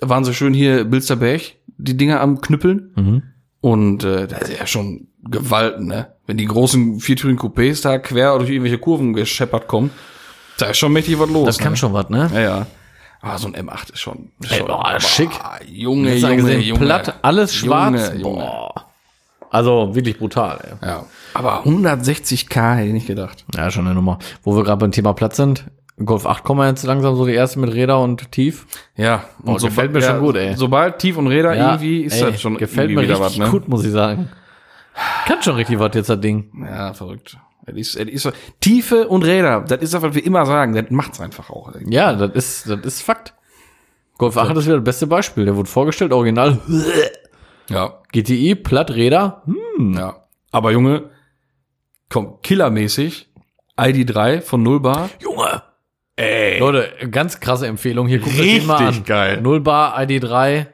waren 0.00 0.24
so 0.24 0.32
schön 0.32 0.54
hier 0.54 0.84
Bilsterberg, 0.84 1.42
die 1.76 1.96
Dinger 1.96 2.20
am 2.20 2.40
Knüppeln. 2.40 2.92
Mhm. 2.96 3.22
Und 3.60 4.04
äh, 4.04 4.26
da 4.26 4.36
ist 4.38 4.58
ja 4.58 4.66
schon 4.66 5.08
Gewalten, 5.22 5.86
ne? 5.86 6.14
Wenn 6.26 6.38
die 6.38 6.46
großen 6.46 7.00
viertürigen 7.00 7.38
Coupés 7.38 7.82
da 7.82 7.98
quer 7.98 8.38
durch 8.38 8.48
irgendwelche 8.50 8.78
Kurven 8.78 9.12
gescheppert 9.12 9.68
kommen, 9.68 9.90
da 10.60 10.66
ist 10.66 10.78
schon 10.78 10.92
mächtig 10.92 11.18
was 11.18 11.30
los. 11.30 11.46
Das 11.46 11.58
kann 11.58 11.72
ne? 11.72 11.76
schon 11.76 11.92
was, 11.92 12.08
ne? 12.08 12.30
Ja, 12.32 12.40
ja. 12.40 12.66
Aber 13.22 13.38
so 13.38 13.48
ein 13.48 13.54
M8 13.54 13.92
ist 13.92 14.00
schon, 14.00 14.30
ist 14.40 14.52
Ey, 14.52 14.58
schon 14.58 14.66
boah, 14.68 14.98
schick. 14.98 15.30
Junge, 15.66 16.16
Junge, 16.16 16.36
gesehen, 16.36 16.60
Junge. 16.62 16.80
platt, 16.86 17.18
alles 17.22 17.54
schwarz. 17.54 18.12
Junge. 18.14 18.22
Boah. 18.22 18.86
Also 19.50 19.94
wirklich 19.94 20.18
brutal, 20.18 20.60
ey. 20.62 20.88
Ja. 20.88 21.04
Aber 21.34 21.64
160k 21.64 22.74
hätte 22.76 22.86
ich 22.86 22.92
nicht 22.92 23.06
gedacht. 23.08 23.44
Ja, 23.54 23.70
schon 23.70 23.86
eine 23.86 23.94
Nummer. 23.94 24.18
Wo 24.42 24.56
wir 24.56 24.62
gerade 24.62 24.78
beim 24.78 24.92
Thema 24.92 25.12
Platz 25.12 25.36
sind. 25.36 25.64
Golf 26.02 26.24
8 26.24 26.44
kommen 26.44 26.66
jetzt 26.66 26.84
langsam 26.84 27.16
so 27.16 27.26
die 27.26 27.34
ersten 27.34 27.60
mit 27.60 27.74
Räder 27.74 28.00
und 28.00 28.32
tief. 28.32 28.66
Ja. 28.96 29.24
Boah, 29.40 29.58
gefällt 29.58 29.92
mir 29.92 30.00
schon 30.00 30.20
gut, 30.20 30.36
ey. 30.36 30.54
Sobald 30.56 30.98
Tief 30.98 31.18
und 31.18 31.26
Räder 31.26 31.54
Ja, 31.54 31.72
irgendwie 31.72 32.02
ist 32.02 32.22
ey, 32.22 32.30
das 32.30 32.40
schon 32.40 32.56
gefällt 32.56 32.90
mir 32.90 33.00
richtig 33.02 33.20
was, 33.20 33.36
ne? 33.36 33.48
gut, 33.50 33.68
muss 33.68 33.84
ich 33.84 33.92
sagen. 33.92 34.30
Kann 35.26 35.42
schon 35.42 35.56
richtig 35.56 35.78
was 35.78 35.90
jetzt 35.94 36.08
das 36.08 36.20
Ding. 36.20 36.50
Ja, 36.64 36.94
verrückt. 36.94 37.36
Es 37.70 37.94
ist, 37.94 37.96
es 37.96 38.24
ist 38.26 38.32
Tiefe 38.60 39.08
und 39.08 39.24
Räder, 39.24 39.60
das 39.60 39.80
ist 39.82 39.94
das, 39.94 40.02
was 40.02 40.14
wir 40.14 40.24
immer 40.24 40.46
sagen, 40.46 40.74
das 40.74 40.90
macht's 40.90 41.20
einfach 41.20 41.50
auch. 41.50 41.72
Ja, 41.86 42.12
das 42.14 42.32
ist, 42.34 42.68
das 42.68 42.80
ist 42.84 43.02
Fakt. 43.02 43.34
Golf 44.18 44.36
8 44.36 44.56
ist 44.56 44.66
wieder 44.66 44.76
das 44.76 44.84
beste 44.84 45.06
Beispiel. 45.06 45.46
Der 45.46 45.56
wurde 45.56 45.68
vorgestellt, 45.68 46.12
original. 46.12 46.58
Ja, 47.70 48.02
GTI, 48.12 48.54
Platträder. 48.54 49.42
Hm. 49.46 49.94
ja. 49.94 50.24
Aber 50.50 50.72
Junge, 50.72 51.10
komm, 52.08 52.40
killermäßig, 52.42 53.32
ID3 53.78 54.42
von 54.42 54.62
Null 54.62 54.80
Bar. 54.80 55.08
Junge. 55.20 55.62
Ey. 56.16 56.58
Leute, 56.58 57.08
ganz 57.10 57.40
krasse 57.40 57.66
Empfehlung. 57.66 58.08
Hier 58.08 58.18
guckt 58.18 58.38
euch 58.38 58.58
den 58.58 58.66
mal 58.66 58.88
an. 58.88 59.04
Geil. 59.04 59.40
Null 59.40 59.60
Bar 59.60 59.98
ID3. 59.98 60.66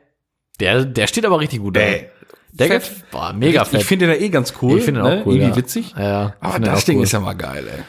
Der, 0.58 0.84
der 0.84 1.06
steht 1.06 1.24
aber 1.24 1.38
richtig 1.38 1.60
gut 1.60 1.76
da. 1.76 1.80
Ey. 1.80 2.10
Der 2.58 2.68
Fett. 2.68 2.82
geht, 2.82 3.10
boah, 3.10 3.32
mega 3.32 3.62
ich, 3.62 3.68
fett. 3.68 3.80
Ich 3.80 3.86
finde 3.86 4.06
den 4.06 4.14
ja 4.14 4.20
eh 4.20 4.28
ganz 4.28 4.54
cool. 4.62 4.78
Ich 4.78 4.84
finde 4.84 5.02
den 5.02 5.08
ne? 5.10 5.20
auch 5.20 5.26
cool. 5.26 5.34
Irgendwie 5.34 5.50
ja. 5.50 5.56
witzig. 5.56 5.94
Ja, 5.96 6.02
ja. 6.02 6.26
Ich 6.28 6.34
Aber 6.48 6.58
das 6.60 6.84
Ding 6.84 6.98
cool. 6.98 7.04
ist 7.04 7.12
ja 7.12 7.20
mal 7.20 7.34
geil, 7.34 7.64
ey. 7.68 7.82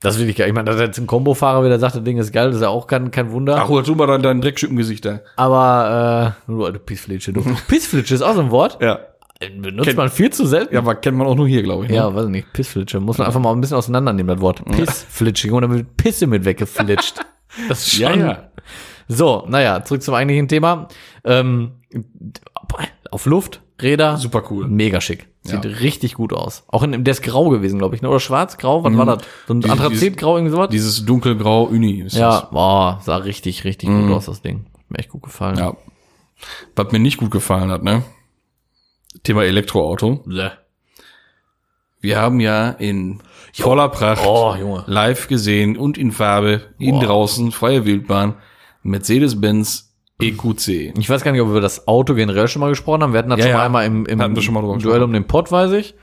Das 0.00 0.14
ist 0.14 0.20
wirklich 0.20 0.36
geil. 0.36 0.48
Ich 0.48 0.54
meine, 0.54 0.70
dass 0.70 0.78
jetzt 0.80 0.98
ein 0.98 1.06
Kombofahrer 1.06 1.64
wieder 1.64 1.78
sagt, 1.78 1.96
das 1.96 2.04
Ding 2.04 2.18
ist 2.18 2.32
geil, 2.32 2.48
das 2.48 2.56
ist 2.56 2.62
ja 2.62 2.68
auch 2.68 2.86
kein, 2.86 3.10
kein 3.10 3.30
Wunder. 3.32 3.56
Ach, 3.58 3.82
du 3.82 3.94
mal 3.94 4.06
dein, 4.06 4.22
dein 4.22 4.40
Dreckstück 4.40 4.70
im 4.70 4.76
Gesicht 4.76 5.04
da. 5.04 5.20
Aber, 5.36 6.36
äh, 6.48 6.50
du 6.50 6.64
alte 6.64 6.78
Pissflitsche, 6.78 7.32
du. 7.32 7.42
Pissflitsche 7.68 8.14
ist 8.14 8.22
auch 8.22 8.34
so 8.34 8.40
ein 8.40 8.50
Wort. 8.50 8.78
Ja. 8.82 9.00
Benutzt 9.38 9.84
Kennt- 9.84 9.98
man 9.98 10.08
viel 10.08 10.30
zu 10.30 10.46
selten. 10.46 10.72
Ja, 10.74 10.80
aber 10.80 10.94
kennt 10.94 11.16
man 11.18 11.26
auch 11.26 11.34
nur 11.34 11.46
hier, 11.46 11.62
glaube 11.62 11.84
ich. 11.84 11.90
Ne? 11.90 11.96
Ja, 11.96 12.14
weiß 12.14 12.24
ich 12.24 12.30
nicht. 12.30 12.52
Pissflitsche. 12.54 13.00
Muss 13.00 13.18
man 13.18 13.26
einfach 13.26 13.40
mal 13.40 13.52
ein 13.52 13.60
bisschen 13.60 13.76
auseinandernehmen, 13.76 14.34
das 14.36 14.40
Wort. 14.42 14.64
Pissflitsche. 14.64 15.52
Und 15.52 15.62
dann 15.62 15.74
wird 15.74 15.96
Pisse 15.96 16.26
mit 16.26 16.44
weggeflitscht. 16.44 17.20
Das 17.68 17.86
ist 17.86 17.98
Ja, 17.98 18.10
schon. 18.10 18.20
ja. 18.20 18.50
So, 19.08 19.44
naja, 19.48 19.82
zurück 19.84 20.02
zum 20.02 20.14
eigentlichen 20.14 20.48
Thema. 20.48 20.88
Ähm, 21.24 21.72
auf 23.10 23.24
Luft, 23.26 23.62
Räder. 23.80 24.16
Super 24.16 24.42
cool. 24.50 24.68
Mega 24.68 25.00
schick. 25.00 25.28
Sieht 25.42 25.64
Ja. 25.64 25.70
richtig 25.70 26.14
gut 26.14 26.32
aus. 26.32 26.64
Auch 26.68 26.82
in, 26.82 27.04
der 27.04 27.12
ist 27.12 27.22
grau 27.22 27.50
gewesen, 27.50 27.78
glaube 27.78 27.94
ich, 27.94 28.02
ne? 28.02 28.08
oder 28.08 28.20
schwarz, 28.20 28.56
grau, 28.56 28.82
was 28.84 28.92
Mhm. 28.92 28.98
war 28.98 29.06
das? 29.06 29.18
So 29.46 29.54
ein 29.54 29.64
Anthrazitgrau, 29.70 30.36
irgendwie 30.36 30.52
sowas? 30.52 30.68
Dieses 30.70 31.04
dunkelgrau 31.04 31.64
Uni 31.64 32.00
ist 32.00 32.16
Ja, 32.16 32.48
boah, 32.50 33.00
sah 33.02 33.16
richtig, 33.16 33.64
richtig 33.64 33.88
gut 33.90 34.10
aus, 34.10 34.26
das 34.26 34.40
Ding. 34.42 34.66
Hat 34.74 34.90
Mir 34.90 34.98
echt 34.98 35.10
gut 35.10 35.22
gefallen. 35.22 35.58
Ja. 35.58 35.76
Was 36.74 36.92
mir 36.92 36.98
nicht 36.98 37.18
gut 37.18 37.30
gefallen 37.30 37.70
hat, 37.70 37.82
ne? 37.82 38.02
Thema 39.22 39.44
Elektroauto. 39.44 40.22
Bäh. 40.26 40.50
Wir 42.00 42.18
haben 42.20 42.40
ja 42.40 42.70
in 42.70 43.20
voller 43.52 43.88
Pracht 43.88 44.24
Oh, 44.26 44.82
live 44.86 45.28
gesehen 45.28 45.76
und 45.76 45.96
in 45.98 46.12
Farbe, 46.12 46.62
in 46.78 46.98
Boah. 46.98 47.04
draußen, 47.06 47.52
freie 47.52 47.84
Wildbahn, 47.84 48.34
Mercedes-Benz 48.82 49.94
EQC. 50.20 50.96
Ich 50.98 51.10
weiß 51.10 51.22
gar 51.22 51.32
nicht, 51.32 51.40
ob 51.40 51.48
wir 51.48 51.52
über 51.52 51.60
das 51.60 51.86
Auto 51.88 52.14
generell 52.14 52.48
schon 52.48 52.60
mal 52.60 52.70
gesprochen 52.70 53.02
haben. 53.02 53.12
Wir 53.12 53.18
hatten 53.18 53.30
das 53.30 53.38
Ja, 53.40 53.44
schon 53.46 53.52
mal 53.52 53.58
ja. 53.58 53.64
einmal 53.66 53.84
im, 53.86 54.06
im 54.06 54.18
Duell 54.18 54.34
gesprochen. 54.34 55.02
um 55.02 55.12
den 55.12 55.26
Pott, 55.26 55.52
weiß 55.52 55.72
ich. 55.72 55.94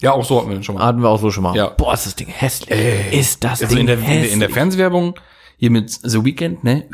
Ja, 0.00 0.12
auch 0.12 0.24
so 0.24 0.38
hatten 0.38 0.48
wir 0.48 0.56
den 0.56 0.62
schon 0.62 0.74
mal. 0.76 0.84
Hatten 0.84 1.00
wir 1.02 1.08
auch 1.08 1.20
so 1.20 1.30
schon 1.30 1.42
mal. 1.42 1.56
Ja. 1.56 1.68
Boah, 1.68 1.94
ist 1.94 2.06
das 2.06 2.16
Ding 2.16 2.28
hässlich. 2.28 2.78
ist 3.12 3.44
das 3.44 3.62
Also 3.62 3.74
Ding 3.74 3.80
in 3.82 3.86
der, 3.86 3.98
hässlich. 4.00 4.32
in 4.32 4.40
der 4.40 4.50
Fernsehwerbung 4.50 5.14
hier 5.56 5.70
mit 5.70 5.90
The 5.90 6.24
Weekend, 6.24 6.64
ne? 6.64 6.86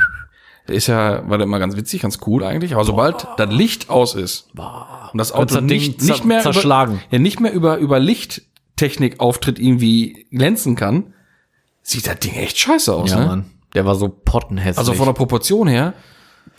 Ist 0.69 0.87
ja, 0.87 1.29
war 1.29 1.39
da 1.39 1.45
immer 1.45 1.59
ganz 1.59 1.77
witzig, 1.77 2.03
ganz 2.03 2.21
cool 2.27 2.45
eigentlich. 2.45 2.75
Aber 2.75 2.85
sobald 2.85 3.27
das 3.37 3.51
Licht 3.53 3.91
aus 3.91 4.15
ist 4.15 4.49
und 4.55 5.19
das 5.19 5.33
Auto 5.33 5.57
das 5.57 5.61
nicht, 5.63 6.01
nicht 6.03 6.25
mehr 6.25 6.41
zerschlagen. 6.41 6.95
Über, 6.95 7.03
ja, 7.11 7.19
nicht 7.19 7.41
mehr 7.41 7.53
über, 7.53 7.79
über 7.79 7.99
Lichttechnik 7.99 9.19
auftritt 9.19 9.59
irgendwie 9.59 10.27
glänzen 10.31 10.77
kann, 10.77 11.15
sieht 11.83 12.07
das 12.07 12.21
Ding 12.21 12.35
echt 12.35 12.59
scheiße 12.59 12.95
aus, 12.95 13.11
ja, 13.11 13.19
ne? 13.21 13.27
Mann. 13.27 13.45
Der 13.75 13.85
war 13.87 13.97
so 13.97 14.09
pottenhässlich. 14.09 14.79
Also 14.79 14.93
von 14.93 15.07
der 15.07 15.15
Proportion 15.15 15.67
her 15.67 15.95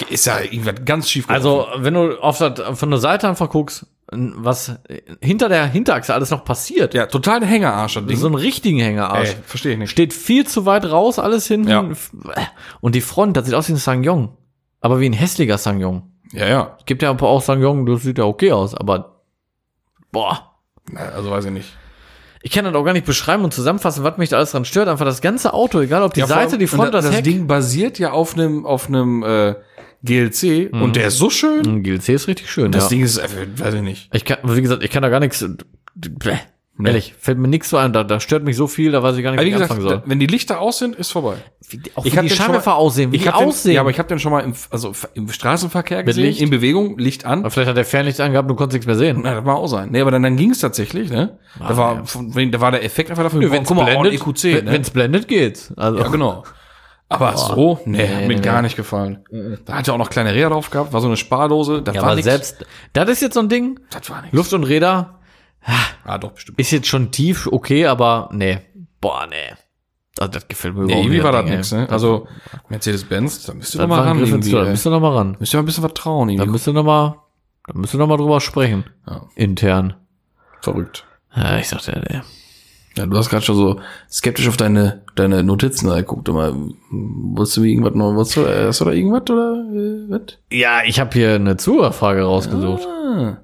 ist 0.09 0.25
ja 0.25 0.39
irgendwas 0.41 0.75
ganz 0.85 1.09
schief 1.09 1.27
gelaufen. 1.27 1.45
Also, 1.45 1.83
wenn 1.83 1.93
du 1.93 2.19
auf 2.19 2.37
das, 2.37 2.79
von 2.79 2.89
der 2.89 2.99
Seite 2.99 3.27
einfach 3.27 3.49
guckst, 3.49 3.85
was 4.11 4.77
hinter 5.21 5.49
der 5.49 5.65
Hinterachse 5.67 6.13
alles 6.13 6.29
noch 6.29 6.45
passiert. 6.45 6.93
ja, 6.93 7.05
total 7.05 7.39
der 7.39 7.49
Hängerarsch, 7.49 7.95
das 7.95 8.05
Ding. 8.05 8.17
So 8.17 8.27
einen 8.27 8.35
richtigen 8.35 8.79
Hängerarsch. 8.79 9.29
Ey, 9.29 9.35
verstehe 9.45 9.73
ich 9.73 9.77
nicht. 9.79 9.89
Steht 9.89 10.13
viel 10.13 10.45
zu 10.45 10.65
weit 10.65 10.85
raus, 10.85 11.19
alles 11.19 11.47
hinten. 11.47 11.69
Ja. 11.69 11.85
Und 12.81 12.95
die 12.95 13.01
Front, 13.01 13.37
das 13.37 13.45
sieht 13.45 13.55
aus 13.55 13.69
wie 13.69 13.73
ein 13.73 13.77
Sangyong. 13.77 14.37
Aber 14.81 14.99
wie 14.99 15.07
ein 15.07 15.13
hässlicher 15.13 15.57
Sangyong. 15.57 16.11
Ja, 16.33 16.47
ja. 16.47 16.77
Gibt 16.85 17.01
ja 17.01 17.09
aber 17.09 17.27
auch 17.27 17.41
Sangyong, 17.41 17.85
das 17.85 18.03
sieht 18.03 18.17
ja 18.17 18.25
okay 18.25 18.51
aus, 18.51 18.75
aber 18.75 19.21
boah. 20.11 20.51
Also 20.95 21.31
weiß 21.31 21.45
ich 21.45 21.51
nicht. 21.51 21.73
Ich 22.45 22.51
kann 22.51 22.65
das 22.65 22.75
auch 22.75 22.83
gar 22.83 22.91
nicht 22.91 23.05
beschreiben 23.05 23.45
und 23.45 23.53
zusammenfassen, 23.53 24.03
was 24.03 24.17
mich 24.17 24.29
da 24.29 24.35
alles 24.35 24.51
dran 24.51 24.65
stört. 24.65 24.89
Einfach 24.89 25.05
das 25.05 25.21
ganze 25.21 25.53
Auto, 25.53 25.79
egal 25.79 26.03
ob 26.03 26.13
die 26.13 26.19
Ja, 26.19 26.27
Seite, 26.27 26.57
die 26.57 26.67
Front, 26.67 26.93
das, 26.93 27.05
das 27.05 27.15
Heck. 27.15 27.23
Ding 27.23 27.47
basiert 27.47 27.99
ja 27.99 28.11
auf 28.11 28.33
einem 28.33 28.65
auf 28.65 28.89
einem 28.89 29.23
äh, 29.23 29.55
GLC 30.03 30.71
Mhm. 30.73 30.81
und 30.81 30.95
der 30.95 31.07
ist 31.07 31.17
so 31.17 31.29
schön. 31.29 31.65
Ein 31.65 31.83
GLC 31.83 32.09
ist 32.09 32.27
richtig 32.27 32.49
schön, 32.51 32.71
Das 32.71 32.83
ja. 32.85 32.89
Ding 32.89 33.03
ist, 33.03 33.19
einfach, 33.19 33.37
weiß 33.57 33.73
ich 33.75 33.81
nicht. 33.81 34.09
Ich 34.13 34.25
kann, 34.25 34.37
wie 34.43 34.61
gesagt, 34.61 34.83
ich 34.83 34.91
kann 34.91 35.01
da 35.01 35.09
gar 35.09 35.19
nichts. 35.19 35.45
Bäh, 35.95 36.37
Ehrlich, 36.83 37.13
fällt 37.19 37.37
mir 37.37 37.47
nichts 37.47 37.69
so 37.69 37.77
ein. 37.77 37.93
Da, 37.93 38.03
da 38.03 38.19
stört 38.19 38.43
mich 38.43 38.57
so 38.57 38.65
viel, 38.65 38.91
da 38.91 39.03
weiß 39.03 39.15
ich 39.15 39.21
gar 39.23 39.29
nicht, 39.31 39.39
wie 39.41 39.45
wie 39.45 39.49
ich 39.49 39.53
gesagt, 39.53 39.69
anfangen 39.71 39.87
soll. 39.87 40.01
wenn 40.07 40.19
die 40.19 40.25
Lichter 40.25 40.59
aus 40.59 40.79
sind, 40.79 40.95
ist 40.95 41.11
vorbei. 41.11 41.35
Wie, 41.69 41.79
auch 41.93 42.03
Ich 42.03 42.17
wie 42.17 42.21
die 42.21 42.29
Scheinwerfer 42.31 42.71
mal- 42.71 42.75
aussehen, 42.77 43.11
wie 43.11 43.17
ich 43.17 43.21
die 43.21 43.29
hab 43.29 43.37
den, 43.37 43.47
aussehen. 43.47 43.73
Ja, 43.75 43.81
aber 43.81 43.91
ich 43.91 43.99
habe 43.99 44.09
den 44.09 44.17
schon 44.17 44.31
mal 44.31 44.39
im, 44.39 44.53
also 44.71 44.91
im 45.13 45.29
Straßenverkehr 45.29 46.03
gesehen, 46.03 46.23
Licht? 46.25 46.41
in 46.41 46.49
Bewegung, 46.49 46.97
Licht 46.97 47.25
an. 47.25 47.39
Aber 47.41 47.51
vielleicht 47.51 47.69
hat 47.69 47.77
der 47.77 47.85
Fernlicht 47.85 48.19
angehabt, 48.19 48.49
du 48.49 48.55
konntest 48.55 48.73
nichts 48.73 48.87
mehr 48.87 48.95
sehen. 48.95 49.19
Na, 49.23 49.35
das 49.35 49.45
war 49.45 49.55
auch 49.57 49.67
sein. 49.67 49.89
Nee, 49.91 50.01
aber 50.01 50.09
dann, 50.09 50.23
dann 50.23 50.35
ging 50.35 50.49
es 50.49 50.59
tatsächlich, 50.59 51.11
ne? 51.11 51.37
da, 51.59 51.77
war, 51.77 51.95
ja. 51.97 52.03
von, 52.05 52.51
da 52.51 52.59
war 52.59 52.71
der 52.71 52.83
Effekt 52.83 53.11
einfach 53.11 53.23
dafür, 53.23 53.39
Nö, 53.39 53.51
wenn's 53.51 53.67
guck 53.67 53.77
mal, 53.77 53.85
blendet, 53.85 54.19
oh, 54.21 54.29
ein 54.29 54.31
EQC, 54.33 54.43
wenn, 54.43 54.65
ne? 54.65 54.71
wenn's 54.71 54.89
blendet, 54.89 55.27
geht's. 55.27 55.71
Also, 55.77 55.99
Ja, 55.99 56.07
genau. 56.07 56.43
Aber 57.09 57.37
so, 57.37 57.79
nee, 57.85 58.07
hat 58.07 58.21
mir 58.27 58.35
nee, 58.35 58.41
gar 58.41 58.57
nee. 58.57 58.63
nicht 58.63 58.75
gefallen. 58.75 59.23
Da 59.65 59.73
hat 59.75 59.87
ja 59.87 59.93
auch 59.93 59.97
noch 59.99 60.09
kleine 60.09 60.33
Räder 60.33 60.49
drauf 60.49 60.71
gehabt, 60.71 60.93
war 60.93 61.01
so 61.01 61.07
eine 61.07 61.17
Spardose, 61.17 61.81
da 61.83 61.91
ja, 61.91 62.01
war 62.01 62.07
aber 62.07 62.15
nix. 62.15 62.25
selbst, 62.25 62.65
das 62.93 63.09
ist 63.09 63.21
jetzt 63.21 63.33
so 63.35 63.39
ein 63.41 63.49
Ding, 63.49 63.79
das 63.91 64.09
war 64.09 64.21
nichts. 64.21 64.35
Luft 64.35 64.53
und 64.53 64.63
Räder, 64.63 65.19
Ah, 66.05 66.17
doch, 66.17 66.31
bestimmt. 66.31 66.59
ist 66.59 66.71
jetzt 66.71 66.87
schon 66.87 67.11
tief, 67.11 67.47
okay, 67.51 67.85
aber 67.85 68.29
nee. 68.33 68.59
Boah, 68.99 69.27
nee. 69.29 69.55
Also, 70.19 70.31
das 70.31 70.47
gefällt 70.47 70.75
mir 70.75 70.81
Nee, 70.81 70.85
überhaupt 70.85 71.03
irgendwie 71.05 71.15
nicht, 71.17 71.23
war 71.23 71.31
das 71.31 71.45
nichts, 71.45 71.71
ne? 71.71 71.87
Also, 71.89 72.27
Mercedes-Benz, 72.69 73.45
da 73.45 73.53
müsst 73.53 73.73
ihr 73.75 73.77
Das 73.77 73.83
doch 73.83 73.89
mal 73.89 73.97
war 73.97 74.03
ein 74.11 74.17
ran, 74.19 74.27
irgendwie, 74.27 74.51
da 74.51 74.63
müsst 74.65 74.85
ihr 74.85 74.89
noch 74.89 74.99
mal 74.99 75.15
ran. 75.15 75.37
Müsst 75.39 75.53
ihr 75.53 75.57
mal 75.57 75.63
ein 75.63 75.65
bisschen 75.65 75.81
vertrauen, 75.83 76.27
Da 76.27 76.33
irgendwie. 76.33 76.51
müsst 76.51 76.67
ihr 76.67 76.73
noch 76.73 76.83
mal, 76.83 77.15
da 77.67 77.73
müsst 77.75 77.93
ihr 77.93 77.97
noch 77.97 78.07
mal 78.07 78.17
drüber 78.17 78.41
sprechen. 78.41 78.85
Ja. 79.07 79.21
Intern. 79.35 79.93
Verrückt. 80.61 81.05
Ja, 81.35 81.57
ich 81.57 81.67
sagte, 81.69 82.01
nee. 82.09 82.21
Ja, 82.95 83.05
du 83.07 83.17
hast 83.17 83.29
gerade 83.29 83.43
schon 83.43 83.55
so 83.55 83.81
skeptisch 84.09 84.47
auf 84.47 84.57
deine, 84.57 85.01
deine 85.15 85.43
Notizen 85.43 85.89
geguckt. 85.89 86.27
Mal, 86.27 86.53
wolltest 86.91 87.57
du 87.57 87.63
irgendwas 87.63 87.95
noch, 87.95 88.13
wolltest 88.13 88.37
du, 88.37 88.41
äh, 88.41 88.67
hast 88.67 88.81
du 88.81 88.85
da 88.85 88.91
irgendwas 88.91 89.29
oder, 89.29 89.53
äh, 89.73 90.09
was? 90.09 90.37
Ja, 90.51 90.83
ich 90.85 90.99
habe 90.99 91.11
hier 91.13 91.35
eine 91.35 91.57
Zuhörerfrage 91.57 92.21
rausgesucht. 92.21 92.85
Ah. 92.85 93.37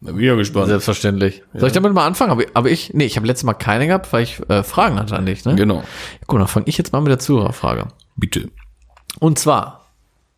Na, 0.00 0.12
bin 0.12 0.24
ja 0.24 0.34
gespannt. 0.36 0.68
Selbstverständlich. 0.68 1.42
Soll 1.54 1.68
ich 1.68 1.74
damit 1.74 1.92
mal 1.92 2.06
anfangen? 2.06 2.30
Aber, 2.30 2.44
aber 2.54 2.70
ich, 2.70 2.94
nee, 2.94 3.04
ich 3.04 3.16
habe 3.16 3.26
letztes 3.26 3.44
Mal 3.44 3.54
keine 3.54 3.86
gehabt, 3.86 4.12
weil 4.12 4.22
ich 4.22 4.40
äh, 4.48 4.62
Fragen 4.62 4.98
hatte 4.98 5.16
an 5.16 5.26
dich, 5.26 5.44
ne? 5.44 5.56
Genau. 5.56 5.82
Gut, 6.26 6.40
dann 6.40 6.48
fange 6.48 6.68
ich 6.68 6.78
jetzt 6.78 6.92
mal 6.92 7.00
mit 7.00 7.10
der 7.10 7.18
Zuhörerfrage. 7.18 7.88
Bitte. 8.16 8.50
Und 9.18 9.38
zwar 9.38 9.90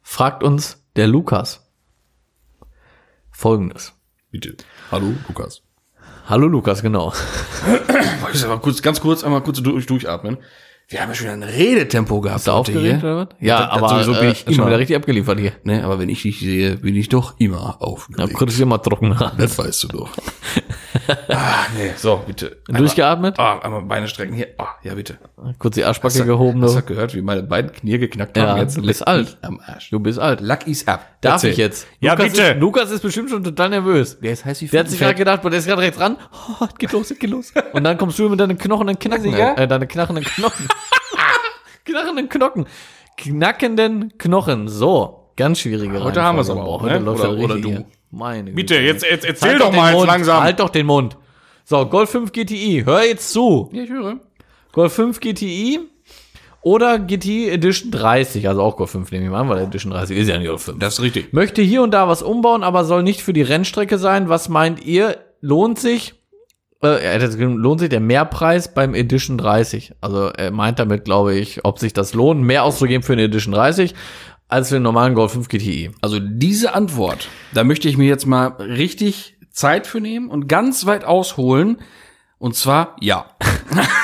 fragt 0.02 0.42
uns 0.42 0.82
der 0.96 1.06
Lukas 1.06 1.70
folgendes. 3.30 3.92
Bitte. 4.30 4.56
Hallo, 4.90 5.14
Lukas. 5.28 5.62
Hallo 6.30 6.46
Lukas, 6.46 6.80
genau. 6.80 7.12
Ich 8.32 8.34
muss 8.34 8.44
aber 8.44 8.60
kurz, 8.60 8.80
ganz 8.82 9.00
kurz, 9.00 9.24
einmal 9.24 9.40
kurz 9.40 9.60
durch, 9.60 9.86
durchatmen. 9.86 10.38
Wir 10.92 11.00
haben 11.02 11.10
ja 11.10 11.14
schon 11.14 11.28
ein 11.28 11.42
Redetempo 11.44 12.20
gehabt. 12.20 12.38
Bist 12.38 12.48
du 12.48 12.50
aufgeregt 12.50 13.00
hier. 13.00 13.10
oder 13.12 13.16
was? 13.18 13.28
Ja, 13.38 13.60
Das- 13.60 13.70
aber 13.70 13.88
sowieso 13.90 14.12
bin 14.14 14.28
äh, 14.28 14.32
ich 14.32 14.38
schon 14.40 14.54
immer. 14.54 14.66
wieder 14.66 14.78
richtig 14.80 14.96
abgeliefert 14.96 15.38
hier. 15.38 15.52
Ne, 15.62 15.84
aber 15.84 16.00
wenn 16.00 16.08
ich 16.08 16.20
dich 16.22 16.40
sehe, 16.40 16.76
bin 16.78 16.96
ich 16.96 17.08
doch 17.08 17.34
immer 17.38 17.80
aufgeregt. 17.80 18.34
kurz 18.34 18.54
hier 18.54 18.66
mal 18.66 18.78
trocken. 18.78 19.16
das 19.38 19.56
weißt 19.56 19.84
du 19.84 19.88
doch. 19.88 20.10
ah, 21.28 21.66
nee, 21.76 21.92
so, 21.96 22.20
bitte. 22.26 22.58
Einmal- 22.66 22.80
Durchgeatmet? 22.82 23.38
Ah, 23.38 23.60
einmal 23.60 23.82
Beine 23.82 24.08
strecken 24.08 24.34
hier. 24.34 24.48
Ah, 24.58 24.66
ja, 24.82 24.94
bitte. 24.94 25.18
Kurz 25.60 25.76
die 25.76 25.84
Arschbacke 25.84 26.14
Hast 26.14 26.20
du- 26.20 26.24
gehoben. 26.26 26.60
Hast 26.64 26.74
Du. 26.74 26.80
du 26.80 26.86
gehört, 26.86 27.14
wie 27.14 27.22
meine 27.22 27.44
beiden 27.44 27.70
Knie 27.70 27.98
geknackt 27.98 28.36
Ja, 28.36 28.48
haben? 28.48 28.58
Jetzt 28.60 28.76
du 28.76 28.82
bist 28.82 29.06
alt. 29.06 29.38
Am 29.42 29.60
Arsch. 29.64 29.90
Du 29.90 30.00
bist 30.00 30.18
alt. 30.18 30.40
Luck 30.40 30.66
is 30.66 30.88
up. 30.88 31.06
Darf 31.20 31.34
Erzähl. 31.34 31.50
ich 31.52 31.56
jetzt? 31.58 31.86
Ja, 32.00 32.14
Lukas 32.14 32.32
bitte. 32.32 32.42
Ist, 32.42 32.58
Lukas 32.58 32.90
ist 32.90 33.02
bestimmt 33.02 33.30
schon 33.30 33.44
total 33.44 33.68
nervös. 33.68 34.18
Der 34.18 34.32
ist 34.32 34.44
heiß 34.44 34.60
wie 34.62 34.66
Der 34.66 34.80
hat 34.80 34.88
sich 34.88 34.98
gerade 34.98 35.14
gedacht, 35.14 35.44
der 35.44 35.52
ist 35.52 35.66
gerade 35.66 35.82
rechts 35.82 36.00
ran. 36.00 36.16
Oh, 36.60 36.64
es 36.64 36.74
geht 36.78 36.90
los, 36.90 37.10
es 37.12 37.18
geht 37.18 37.30
los. 37.30 37.52
Und 37.74 37.84
dann 37.84 37.96
kommst 37.96 38.18
du 38.18 38.28
mit 38.28 38.40
deinen 38.40 38.58
knochenden 38.58 38.98
Knacken. 38.98 39.22
sicher? 39.22 39.56
Äh, 39.56 39.68
deine 39.68 39.86
knarrenden 39.86 40.24
Knochen. 40.24 40.66
knarrenden 41.84 42.28
Knochen. 42.28 42.66
Knackenden 43.16 44.16
Knochen. 44.18 44.68
So, 44.68 45.32
ganz 45.36 45.60
schwierige 45.60 46.02
Heute 46.02 46.22
haben 46.22 46.36
wir's 46.38 46.48
Reihenfolge. 46.48 46.60
aber 46.70 46.76
auch, 46.76 46.82
Heute 46.82 46.94
ne? 47.00 47.04
läuft 47.04 47.20
Oder- 47.24 47.34
der 47.36 47.44
oder 47.44 47.54
du. 47.58 47.68
hier. 47.68 47.84
Meine 48.12 48.50
Bitte, 48.50 48.74
Güte. 48.74 48.86
jetzt, 48.86 49.04
jetzt 49.04 49.24
erzähl 49.24 49.50
Halt 49.50 49.60
doch 49.60 49.72
mal 49.72 49.92
den 49.92 49.98
jetzt 49.98 50.06
langsam. 50.08 50.42
Halt 50.42 50.58
doch 50.58 50.70
den 50.70 50.86
Mund. 50.86 51.16
So, 51.64 51.86
Golf 51.86 52.10
5 52.10 52.32
GTI. 52.32 52.82
Hör 52.84 53.04
jetzt 53.04 53.30
zu. 53.32 53.70
Ja, 53.72 53.84
ich 53.84 53.90
höre. 53.90 54.16
Golf 54.72 54.92
5 54.94 55.20
GTI 55.20 55.78
oder 56.62 56.98
GTI 56.98 57.50
Edition 57.50 57.92
30. 57.92 58.48
Also 58.48 58.62
auch 58.62 58.76
Golf 58.76 58.90
5 58.90 59.12
nehme 59.12 59.26
ich 59.26 59.30
mal 59.30 59.40
an, 59.40 59.48
weil 59.48 59.62
Edition 59.62 59.92
30 59.92 60.16
ist 60.18 60.28
ja 60.28 60.38
nicht 60.38 60.48
Golf 60.48 60.62
5. 60.62 60.78
Das 60.80 60.94
ist 60.94 61.02
richtig. 61.02 61.32
Möchte 61.32 61.62
hier 61.62 61.82
und 61.82 61.92
da 61.92 62.08
was 62.08 62.22
umbauen, 62.22 62.64
aber 62.64 62.84
soll 62.84 63.04
nicht 63.04 63.22
für 63.22 63.32
die 63.32 63.42
Rennstrecke 63.42 63.98
sein. 63.98 64.28
Was 64.28 64.48
meint 64.48 64.84
ihr? 64.84 65.18
Lohnt 65.40 65.78
sich? 65.78 66.14
Äh, 66.82 67.18
geschrieben, 67.18 67.58
lohnt 67.58 67.80
sich 67.80 67.90
der 67.90 68.00
Mehrpreis 68.00 68.72
beim 68.72 68.94
Edition 68.94 69.36
30? 69.36 69.92
Also 70.00 70.28
er 70.28 70.50
meint 70.50 70.78
damit, 70.78 71.04
glaube 71.04 71.34
ich, 71.34 71.64
ob 71.64 71.78
sich 71.78 71.92
das 71.92 72.14
lohnt, 72.14 72.42
mehr 72.42 72.64
auszugeben 72.64 73.02
für 73.02 73.12
eine 73.12 73.24
Edition 73.24 73.52
30 73.52 73.94
als 74.48 74.68
für 74.68 74.76
den 74.76 74.82
normalen 74.82 75.14
Golf 75.14 75.32
5 75.32 75.48
GTI. 75.48 75.90
Also 76.00 76.18
diese 76.18 76.74
Antwort, 76.74 77.28
da 77.52 77.64
möchte 77.64 77.88
ich 77.88 77.96
mir 77.96 78.08
jetzt 78.08 78.26
mal 78.26 78.46
richtig 78.58 79.36
Zeit 79.50 79.86
für 79.86 80.00
nehmen 80.00 80.30
und 80.30 80.48
ganz 80.48 80.86
weit 80.86 81.04
ausholen. 81.04 81.78
Und 82.38 82.56
zwar 82.56 82.96
ja. 83.00 83.26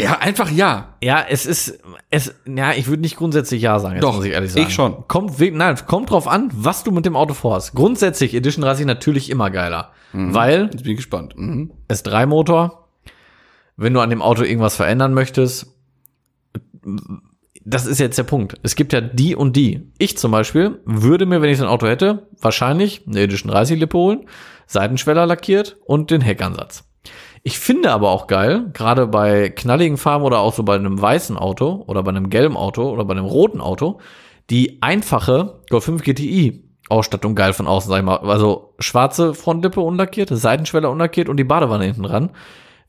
ja, 0.00 0.18
einfach 0.18 0.50
ja. 0.50 0.94
Ja, 1.02 1.24
es 1.28 1.46
ist, 1.46 1.80
es, 2.10 2.34
ja, 2.46 2.72
ich 2.72 2.86
würde 2.88 3.02
nicht 3.02 3.16
grundsätzlich 3.16 3.62
ja 3.62 3.78
sagen, 3.78 3.96
jetzt 3.96 4.04
Doch, 4.04 4.16
muss 4.16 4.24
ich 4.24 4.32
ehrlich 4.32 4.52
sagen. 4.52 4.66
ich 4.66 4.74
schon. 4.74 5.08
Kommt, 5.08 5.38
nein, 5.38 5.76
kommt 5.86 6.10
drauf 6.10 6.28
an, 6.28 6.50
was 6.52 6.84
du 6.84 6.90
mit 6.90 7.04
dem 7.04 7.16
Auto 7.16 7.34
vorhast. 7.34 7.74
Grundsätzlich 7.74 8.34
Edition 8.34 8.62
30 8.62 8.86
natürlich 8.86 9.30
immer 9.30 9.50
geiler, 9.50 9.92
weil 10.12 10.70
Jetzt 10.72 10.82
bin 10.82 10.92
ich 10.92 10.96
gespannt. 10.98 11.34
Mhm. 11.36 11.72
S3-Motor. 11.88 12.88
Wenn 13.76 13.94
du 13.94 14.00
an 14.00 14.10
dem 14.10 14.22
Auto 14.22 14.42
irgendwas 14.42 14.76
verändern 14.76 15.14
möchtest, 15.14 15.66
das 17.64 17.86
ist 17.86 18.00
jetzt 18.00 18.18
der 18.18 18.24
Punkt. 18.24 18.56
Es 18.62 18.76
gibt 18.76 18.92
ja 18.92 19.00
die 19.00 19.36
und 19.36 19.54
die. 19.54 19.92
Ich 19.98 20.16
zum 20.16 20.32
Beispiel 20.32 20.80
würde 20.84 21.26
mir, 21.26 21.42
wenn 21.42 21.50
ich 21.50 21.58
so 21.58 21.64
ein 21.64 21.70
Auto 21.70 21.86
hätte, 21.86 22.28
wahrscheinlich 22.40 23.06
eine 23.06 23.20
Edition 23.20 23.52
30 23.52 23.78
Lippe 23.78 23.98
holen, 23.98 24.26
Seitenschweller 24.66 25.26
lackiert 25.26 25.76
und 25.84 26.10
den 26.10 26.20
Heckansatz. 26.20 26.87
Ich 27.48 27.58
finde 27.58 27.92
aber 27.92 28.10
auch 28.10 28.26
geil, 28.26 28.66
gerade 28.74 29.06
bei 29.06 29.48
knalligen 29.48 29.96
Farben 29.96 30.22
oder 30.22 30.40
auch 30.40 30.52
so 30.52 30.64
bei 30.64 30.74
einem 30.74 31.00
weißen 31.00 31.38
Auto 31.38 31.82
oder 31.86 32.02
bei 32.02 32.10
einem 32.10 32.28
gelben 32.28 32.58
Auto 32.58 32.90
oder 32.90 33.06
bei 33.06 33.12
einem 33.12 33.24
roten 33.24 33.62
Auto, 33.62 34.00
die 34.50 34.82
einfache 34.82 35.62
Golf 35.70 35.84
5 35.84 36.02
GTI 36.02 36.62
Ausstattung 36.90 37.34
geil 37.34 37.54
von 37.54 37.66
außen, 37.66 37.88
sag 37.88 38.00
ich 38.00 38.04
mal. 38.04 38.18
Also 38.18 38.74
schwarze 38.80 39.32
Frontlippe 39.32 39.80
unlackiert, 39.80 40.28
Seitenschweller 40.30 40.90
unlackiert 40.90 41.30
und 41.30 41.38
die 41.38 41.44
Badewanne 41.44 41.84
hinten 41.86 42.02
dran. 42.02 42.32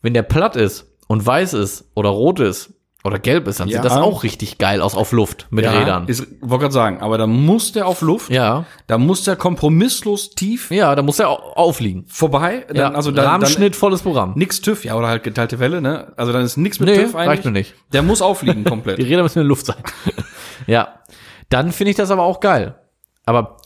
Wenn 0.01 0.13
der 0.13 0.23
platt 0.23 0.57
ist 0.57 0.93
und 1.07 1.25
weiß 1.25 1.53
ist 1.53 1.89
oder 1.95 2.09
rot 2.09 2.41
ist 2.41 2.73
oder 3.03 3.17
gelb 3.17 3.47
ist, 3.47 3.59
dann 3.61 3.69
Ja. 3.69 3.77
sieht 3.77 3.85
das 3.85 3.97
auch 3.97 4.23
richtig 4.23 4.57
geil 4.57 4.81
aus 4.81 4.93
auf 4.93 5.13
Luft 5.13 5.47
mit 5.51 5.65
Rädern. 5.65 6.07
Ist, 6.07 6.27
wollte 6.41 6.63
gerade 6.63 6.73
sagen, 6.73 6.99
aber 7.01 7.17
da 7.17 7.27
muss 7.27 7.71
der 7.71 7.87
auf 7.87 8.01
Luft, 8.01 8.29
ja, 8.29 8.65
da 8.87 8.97
muss 8.97 9.23
der 9.23 9.37
kompromisslos 9.37 10.31
tief 10.31 10.69
ja, 10.69 10.93
da 10.95 11.01
muss 11.01 11.17
er 11.19 11.29
au- 11.29 11.53
aufliegen. 11.55 12.05
vorbei. 12.07 12.65
Dann, 12.67 12.75
Ja, 12.75 12.91
also 12.91 13.11
dann, 13.11 13.25
Rahmenschnitt, 13.25 13.75
volles 13.77 14.01
Programm. 14.01 14.31
dann 14.31 14.39
nix 14.39 14.59
TÜV, 14.61 14.83
ja, 14.83 14.95
oder 14.95 15.07
halt 15.07 15.23
geteilte 15.23 15.59
Welle, 15.59 15.81
ne? 15.81 16.11
Also 16.17 16.33
dann 16.33 16.43
ist 16.43 16.57
nix 16.57 16.79
mit 16.79 16.89
Nee, 16.89 16.95
TÜV 16.97 17.15
eigentlich. 17.15 17.27
reicht 17.29 17.45
mir 17.45 17.51
nicht. 17.51 17.73
Der 17.93 18.03
muss 18.03 18.21
aufliegen 18.21 18.63
Die 18.65 18.69
komplett. 18.69 18.97
Räder 18.99 19.23
müssen 19.23 19.39
in 19.39 19.43
der 19.45 19.47
Luft 19.49 19.65
sein. 19.67 19.77
ja, 20.67 20.99
dann 21.49 21.71
finde 21.71 21.91
ich 21.91 21.97
das 21.97 22.11
aber 22.11 22.23
auch 22.23 22.39
geil. 22.41 22.75
Aber, 23.25 23.57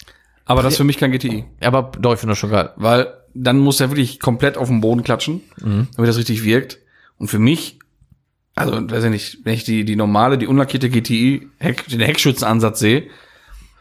Aber 0.46 0.62
das 0.62 0.74
ist 0.74 0.78
für 0.78 0.84
mich 0.84 0.98
kein 0.98 1.12
GTI. 1.12 1.46
aber 1.62 1.92
doch, 2.00 2.14
ich 2.14 2.20
finde 2.20 2.34
das 2.34 2.38
schon 2.40 2.52
geil. 2.52 2.72
Weil 2.76 3.14
dann 3.34 3.58
muss 3.58 3.80
er 3.80 3.90
wirklich 3.90 4.20
komplett 4.20 4.58
auf 4.58 4.68
den 4.68 4.80
Boden 4.82 5.04
klatschen, 5.04 5.42
Mhm. 5.62 5.88
damit 5.96 6.08
das 6.10 6.18
richtig 6.18 6.44
wirkt. 6.44 6.78
Und 7.18 7.30
für 7.30 7.40
mich, 7.40 7.80
also 8.56 8.74
weiß 8.90 9.04
ich 9.06 9.10
nicht, 9.10 9.38
wenn 9.44 9.54
ich 9.54 9.64
die, 9.64 9.84
die 9.86 9.96
normale, 9.96 10.38
die 10.38 10.48
unlackierte 10.48 10.90
GTI, 10.90 11.48
Heck, 11.60 11.88
den 11.88 12.00
Heckschützenansatz 12.02 12.80
sehe, 12.80 13.04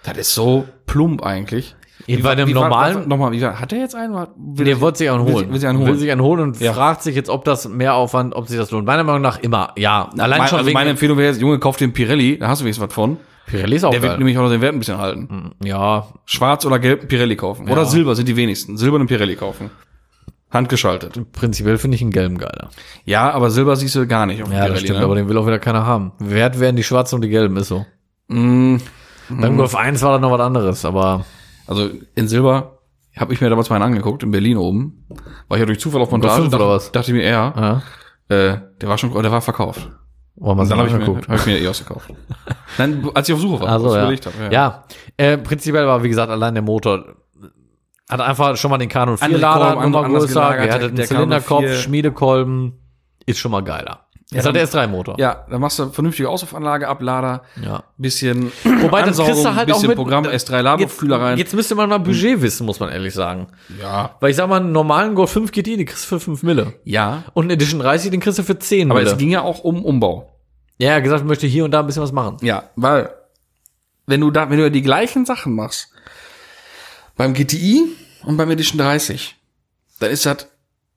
das 0.04 0.16
ist 0.18 0.34
so 0.34 0.66
plump 0.86 1.22
eigentlich. 1.22 1.74
Bei 2.20 2.30
einem 2.32 2.48
wie 2.48 2.54
war- 2.56 2.62
normalen- 2.68 3.06
nochmal, 3.08 3.30
wie 3.30 3.40
war, 3.42 3.60
hat 3.60 3.72
er 3.72 3.78
jetzt 3.78 3.94
einen? 3.94 4.12
Will 4.14 4.64
Der 4.64 4.74
er- 4.74 4.80
wollte 4.80 4.98
sich 4.98 5.08
einen 5.10 5.24
will, 5.24 5.34
holen. 5.34 5.52
Will 5.52 5.60
sich 5.60 5.68
einen 5.68 5.78
holen. 5.78 5.88
Will 5.92 5.98
sich 5.98 6.10
einen 6.10 6.20
holen 6.22 6.40
und 6.40 6.60
Ja. 6.60 6.72
fragt 6.72 7.02
sich 7.04 7.14
jetzt, 7.14 7.30
ob 7.30 7.44
das 7.44 7.68
mehr 7.68 7.94
Aufwand, 7.94 8.34
ob 8.34 8.48
sich 8.48 8.58
das 8.58 8.72
lohnt. 8.72 8.86
Meiner 8.86 9.04
Meinung 9.04 9.22
nach 9.22 9.38
immer, 9.38 9.72
ja. 9.76 10.10
Allein 10.18 10.40
mein, 10.40 10.48
schon 10.48 10.58
also 10.58 10.66
wegen 10.66 10.74
meine 10.74 10.90
Empfehlung 10.90 11.16
wäre 11.16 11.28
jetzt, 11.30 11.40
Junge, 11.40 11.60
kauf 11.60 11.76
den 11.76 11.92
Pirelli, 11.92 12.38
da 12.38 12.48
hast 12.48 12.60
du 12.60 12.64
wenigstens 12.64 12.88
was 12.88 12.92
von. 12.94 13.18
Pirelli 13.46 13.76
ist 13.76 13.84
auch 13.84 13.90
Der 13.92 14.02
wird 14.02 14.12
geil. 14.12 14.18
nämlich 14.18 14.36
auch 14.36 14.42
noch 14.42 14.50
den 14.50 14.60
Wert 14.60 14.72
ein 14.74 14.78
bisschen 14.80 14.98
halten. 14.98 15.52
Ja, 15.62 16.08
Schwarz 16.24 16.64
oder 16.66 16.80
gelb 16.80 17.06
Pirelli 17.08 17.36
kaufen. 17.36 17.68
Oder 17.68 17.84
Silber 17.84 18.16
sind 18.16 18.26
die 18.26 18.36
wenigsten. 18.36 18.76
Silber 18.76 18.96
und 18.96 19.06
Pirelli 19.06 19.36
kaufen. 19.36 19.70
Handgeschaltet. 20.52 21.32
prinzipiell 21.32 21.78
finde 21.78 21.94
ich 21.96 22.02
einen 22.02 22.10
gelben 22.10 22.38
geiler. 22.38 22.68
Ja, 23.04 23.30
aber 23.30 23.50
Silber 23.50 23.74
siehst 23.76 23.94
du 23.94 24.06
gar 24.06 24.26
nicht 24.26 24.42
auf 24.42 24.52
Ja, 24.52 24.68
das 24.68 24.80
stimmt, 24.80 24.98
ne? 24.98 25.04
aber 25.04 25.14
den 25.14 25.28
will 25.28 25.38
auch 25.38 25.46
wieder 25.46 25.58
keiner 25.58 25.86
haben. 25.86 26.12
Wert 26.18 26.60
werden 26.60 26.76
die 26.76 26.82
schwarzen 26.84 27.16
und 27.16 27.22
die 27.22 27.28
gelben, 27.30 27.56
ist 27.56 27.68
so. 27.68 27.86
Mm, 28.28 28.76
Beim 29.30 29.56
Golf 29.56 29.74
1 29.74 30.02
war 30.02 30.12
da 30.12 30.18
noch 30.18 30.30
was 30.30 30.40
anderes, 30.40 30.84
aber 30.84 31.24
Also 31.66 31.88
in 32.14 32.28
Silber 32.28 32.78
habe 33.16 33.32
ich 33.32 33.40
mir 33.40 33.48
damals 33.50 33.70
mal 33.70 33.76
einen 33.76 33.84
angeguckt, 33.84 34.22
in 34.22 34.30
Berlin 34.30 34.56
oben. 34.58 35.06
War 35.48 35.56
ich 35.56 35.60
ja 35.60 35.66
durch 35.66 35.80
Zufall 35.80 36.02
auf 36.02 36.10
Montage. 36.10 36.34
fünf 36.34 36.48
oder 36.48 36.58
dachte, 36.58 36.68
was? 36.68 36.92
dachte 36.92 37.10
ich 37.12 37.16
mir, 37.16 37.28
ja, 37.28 37.82
ja, 38.28 38.34
äh, 38.36 38.58
der 38.80 38.88
war 38.88 38.98
schon, 38.98 39.12
der 39.22 39.32
war 39.32 39.40
verkauft. 39.42 39.88
wir 40.36 40.46
Und 40.48 40.70
dann 40.70 40.78
habe 40.78 40.88
ich, 40.88 40.94
mir- 40.94 41.20
hab 41.28 41.36
ich 41.36 41.46
mir 41.46 41.58
EOS 41.60 41.80
gekauft. 41.86 42.10
Nein, 42.78 43.06
als 43.14 43.28
ich 43.28 43.34
auf 43.34 43.40
Suche 43.40 43.60
war, 43.62 43.68
Also, 43.68 43.94
ja. 43.94 44.06
hab, 44.10 44.32
ja. 44.40 44.50
ja. 44.50 44.84
Äh, 45.18 45.36
prinzipiell 45.38 45.86
war, 45.86 46.02
wie 46.02 46.08
gesagt, 46.08 46.30
allein 46.30 46.54
der 46.54 46.62
Motor 46.62 47.04
hat 48.10 48.20
einfach 48.20 48.56
schon 48.56 48.70
mal 48.70 48.78
den 48.78 48.88
Canon 48.88 49.16
4 49.16 49.24
Andere 49.24 49.40
Lader 49.40 49.78
anders 49.78 50.06
größer, 50.06 50.56
er 50.56 50.74
hatte 50.74 50.86
einen 50.86 50.96
Zylinderkopf, 51.04 51.60
4. 51.64 51.74
Schmiedekolben, 51.76 52.78
ist 53.26 53.38
schon 53.38 53.52
mal 53.52 53.62
geiler. 53.62 54.06
ist 54.32 54.44
halt 54.46 54.56
der 54.56 54.66
S3-Motor. 54.66 55.18
Ja, 55.18 55.46
dann 55.50 55.60
machst 55.60 55.78
du 55.78 55.90
vernünftige 55.90 56.28
Auslaufanlage, 56.28 56.88
Ablader, 56.88 57.42
Ja. 57.62 57.84
bisschen 57.98 58.50
Wobei, 58.80 59.02
das 59.02 59.18
kriegst 59.18 59.44
du 59.44 59.54
halt 59.54 59.70
auch 59.70 59.74
bisschen 59.76 59.88
mit- 59.88 59.96
Programm, 59.96 60.24
S3 60.24 60.62
Ladeluftfühler 60.62 61.20
rein. 61.20 61.38
Jetzt 61.38 61.54
müsste 61.54 61.74
man 61.74 61.88
mal 61.90 61.98
Budget 61.98 62.40
wissen, 62.42 62.66
muss 62.66 62.80
man 62.80 62.88
ehrlich 62.90 63.14
sagen. 63.14 63.48
ja. 63.80 64.16
Weil 64.20 64.30
ich 64.30 64.36
sag 64.36 64.48
mal, 64.48 64.56
einen 64.60 64.72
normalen 64.72 65.14
Golf 65.14 65.30
5 65.30 65.52
GTI, 65.52 65.76
den 65.76 65.86
kriegst 65.86 66.04
du 66.04 66.08
für 66.18 66.20
5 66.20 66.42
Mille. 66.42 66.72
Ja, 66.84 67.24
Und 67.34 67.44
einen 67.44 67.50
Edition 67.52 67.80
30, 67.80 68.10
den 68.10 68.20
kriegst 68.20 68.38
du 68.38 68.42
für 68.42 68.58
10 68.58 68.90
aber 68.90 69.00
Mille. 69.00 69.12
es 69.12 69.18
ging 69.18 69.30
ja 69.30 69.42
auch 69.42 69.60
um 69.64 69.84
Umbau. 69.84 70.28
ja, 70.78 70.90
er 70.90 70.96
hat 70.96 71.02
gesagt, 71.04 71.20
ich 71.22 71.28
möchte 71.28 71.46
hier 71.46 71.64
und 71.64 71.70
da 71.70 71.80
ein 71.80 71.86
bisschen 71.86 72.02
was 72.02 72.12
machen. 72.12 72.38
Ja, 72.40 72.64
weil 72.74 73.10
wenn 74.06 74.20
du 74.20 74.30
da, 74.30 74.50
wenn 74.50 74.58
du 74.58 74.70
die 74.70 74.82
gleichen 74.82 75.24
Sachen 75.26 75.54
machst, 75.54 75.91
beim 77.16 77.34
GTI 77.34 77.84
und 78.24 78.36
beim 78.36 78.50
Edition 78.50 78.78
30, 78.78 79.36
dann 80.00 80.10
ist 80.10 80.26
das 80.26 80.48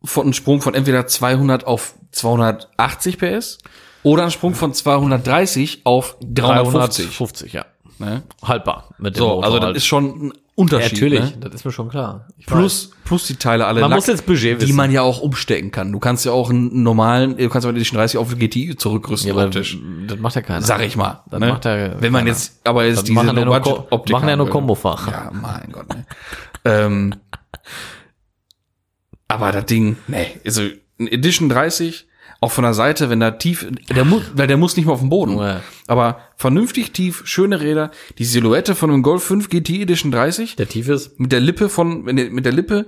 von 0.04 0.28
ein 0.28 0.34
Sprung 0.34 0.62
von 0.62 0.74
entweder 0.76 1.08
200 1.08 1.66
auf 1.66 1.96
280 2.12 3.18
PS 3.18 3.58
oder 4.04 4.24
ein 4.26 4.32
Sprung 4.32 4.54
von 4.54 4.74
230 4.74 5.82
auf 5.86 6.18
350. 6.22 7.06
350, 7.06 7.54
ja. 7.54 7.66
Ne? 7.98 8.24
Haltbar 8.44 8.90
mit 8.98 9.16
dem 9.16 9.20
So, 9.20 9.28
Motor 9.28 9.44
also 9.46 9.58
das 9.58 9.66
halt. 9.68 9.78
ist 9.78 9.86
schon 9.86 10.28
ein 10.28 10.34
Ja, 10.58 10.62
Unterschied. 10.64 10.94
natürlich, 10.94 11.20
Ne? 11.20 11.34
das 11.42 11.54
ist 11.56 11.66
mir 11.66 11.72
schon 11.74 11.90
klar. 11.90 12.28
Ich 12.38 12.46
weiß. 12.50 12.54
Plus, 12.58 12.92
plus 13.04 13.28
die 13.28 13.36
Teile 13.36 13.66
alle 13.66 13.82
Man 13.82 13.90
Lack, 13.90 13.98
muss 13.98 14.08
jetzt 14.08 14.26
Budget 14.26 14.58
die 14.62 14.68
wissen. 14.68 14.76
man 14.78 14.90
ja 14.90 15.02
auch 15.02 15.20
umstecken 15.20 15.70
kann. 15.72 15.92
Du 15.92 16.00
kannst 16.00 16.24
ja 16.26 16.32
auch 16.32 16.50
einen 16.50 16.82
normalen, 16.82 17.36
du 17.36 17.50
kannst 17.50 17.66
aber 17.68 17.76
Edition 17.76 17.98
30 17.98 18.18
auf 18.18 18.34
GTI 18.38 18.76
zurückrüsten 18.78 19.36
ja, 19.36 19.44
optisch. 19.46 19.78
das 20.08 20.18
macht 20.18 20.36
ja 20.36 20.42
keiner. 20.42 20.62
Sag 20.62 20.82
ich 20.82 20.96
mal. 20.96 21.24
Das 21.30 21.42
ne? 21.42 21.50
macht 21.50 21.66
ja 21.66 22.02
Wenn 22.02 22.12
man 22.14 22.22
keiner. 22.22 22.30
jetzt, 22.32 22.62
aber 22.66 22.86
jetzt 22.86 22.98
Das 23.00 23.04
diese 23.04 23.16
machen 23.16 23.36
ja 23.38 23.44
nur, 23.46 23.60
Ko 23.60 23.70
No-Budget-Optik 23.70 24.12
machen 24.14 24.30
ja 24.30 24.36
nur. 24.38 24.50
Kombofach. 24.50 25.12
Ja, 25.12 25.30
mein 25.34 25.72
Gott, 25.74 25.90
ne. 25.90 26.06
ähm, 26.66 27.16
aber 29.28 29.52
das 29.52 29.66
Ding, 29.66 29.98
ne, 30.08 30.28
also 30.46 30.62
ein 31.00 31.08
Edition 31.08 31.50
30, 31.50 32.08
auch 32.46 32.52
von 32.52 32.64
der 32.64 32.74
Seite, 32.74 33.10
wenn 33.10 33.20
da 33.20 33.32
tief, 33.32 33.68
der 33.94 34.06
muss, 34.06 34.24
weil 34.34 34.48
der 34.48 34.58
muss 34.58 34.78
nicht 34.78 34.86
mal 34.86 34.94
auf 34.94 35.00
dem 35.02 35.10
Boden. 35.10 35.38
Ja. 35.38 35.62
Aber 35.88 36.20
vernünftig 36.38 36.92
tief, 36.92 37.24
schöne 37.26 37.60
Räder, 37.60 37.92
die 38.18 38.26
Silhouette 38.26 38.76
von 38.76 38.90
einem 38.92 39.04
Golf 39.04 39.24
5 39.24 39.50
GT 39.50 39.82
Edition 39.82 40.12
30, 40.12 40.56
Der 40.56 40.70
tief 40.70 40.88
ist. 40.90 41.20
mit 41.20 41.32
der 41.32 41.40
Lippe 41.42 41.68
von, 41.70 42.04
mit 42.04 42.46
der 42.46 42.54
Lippe, 42.54 42.86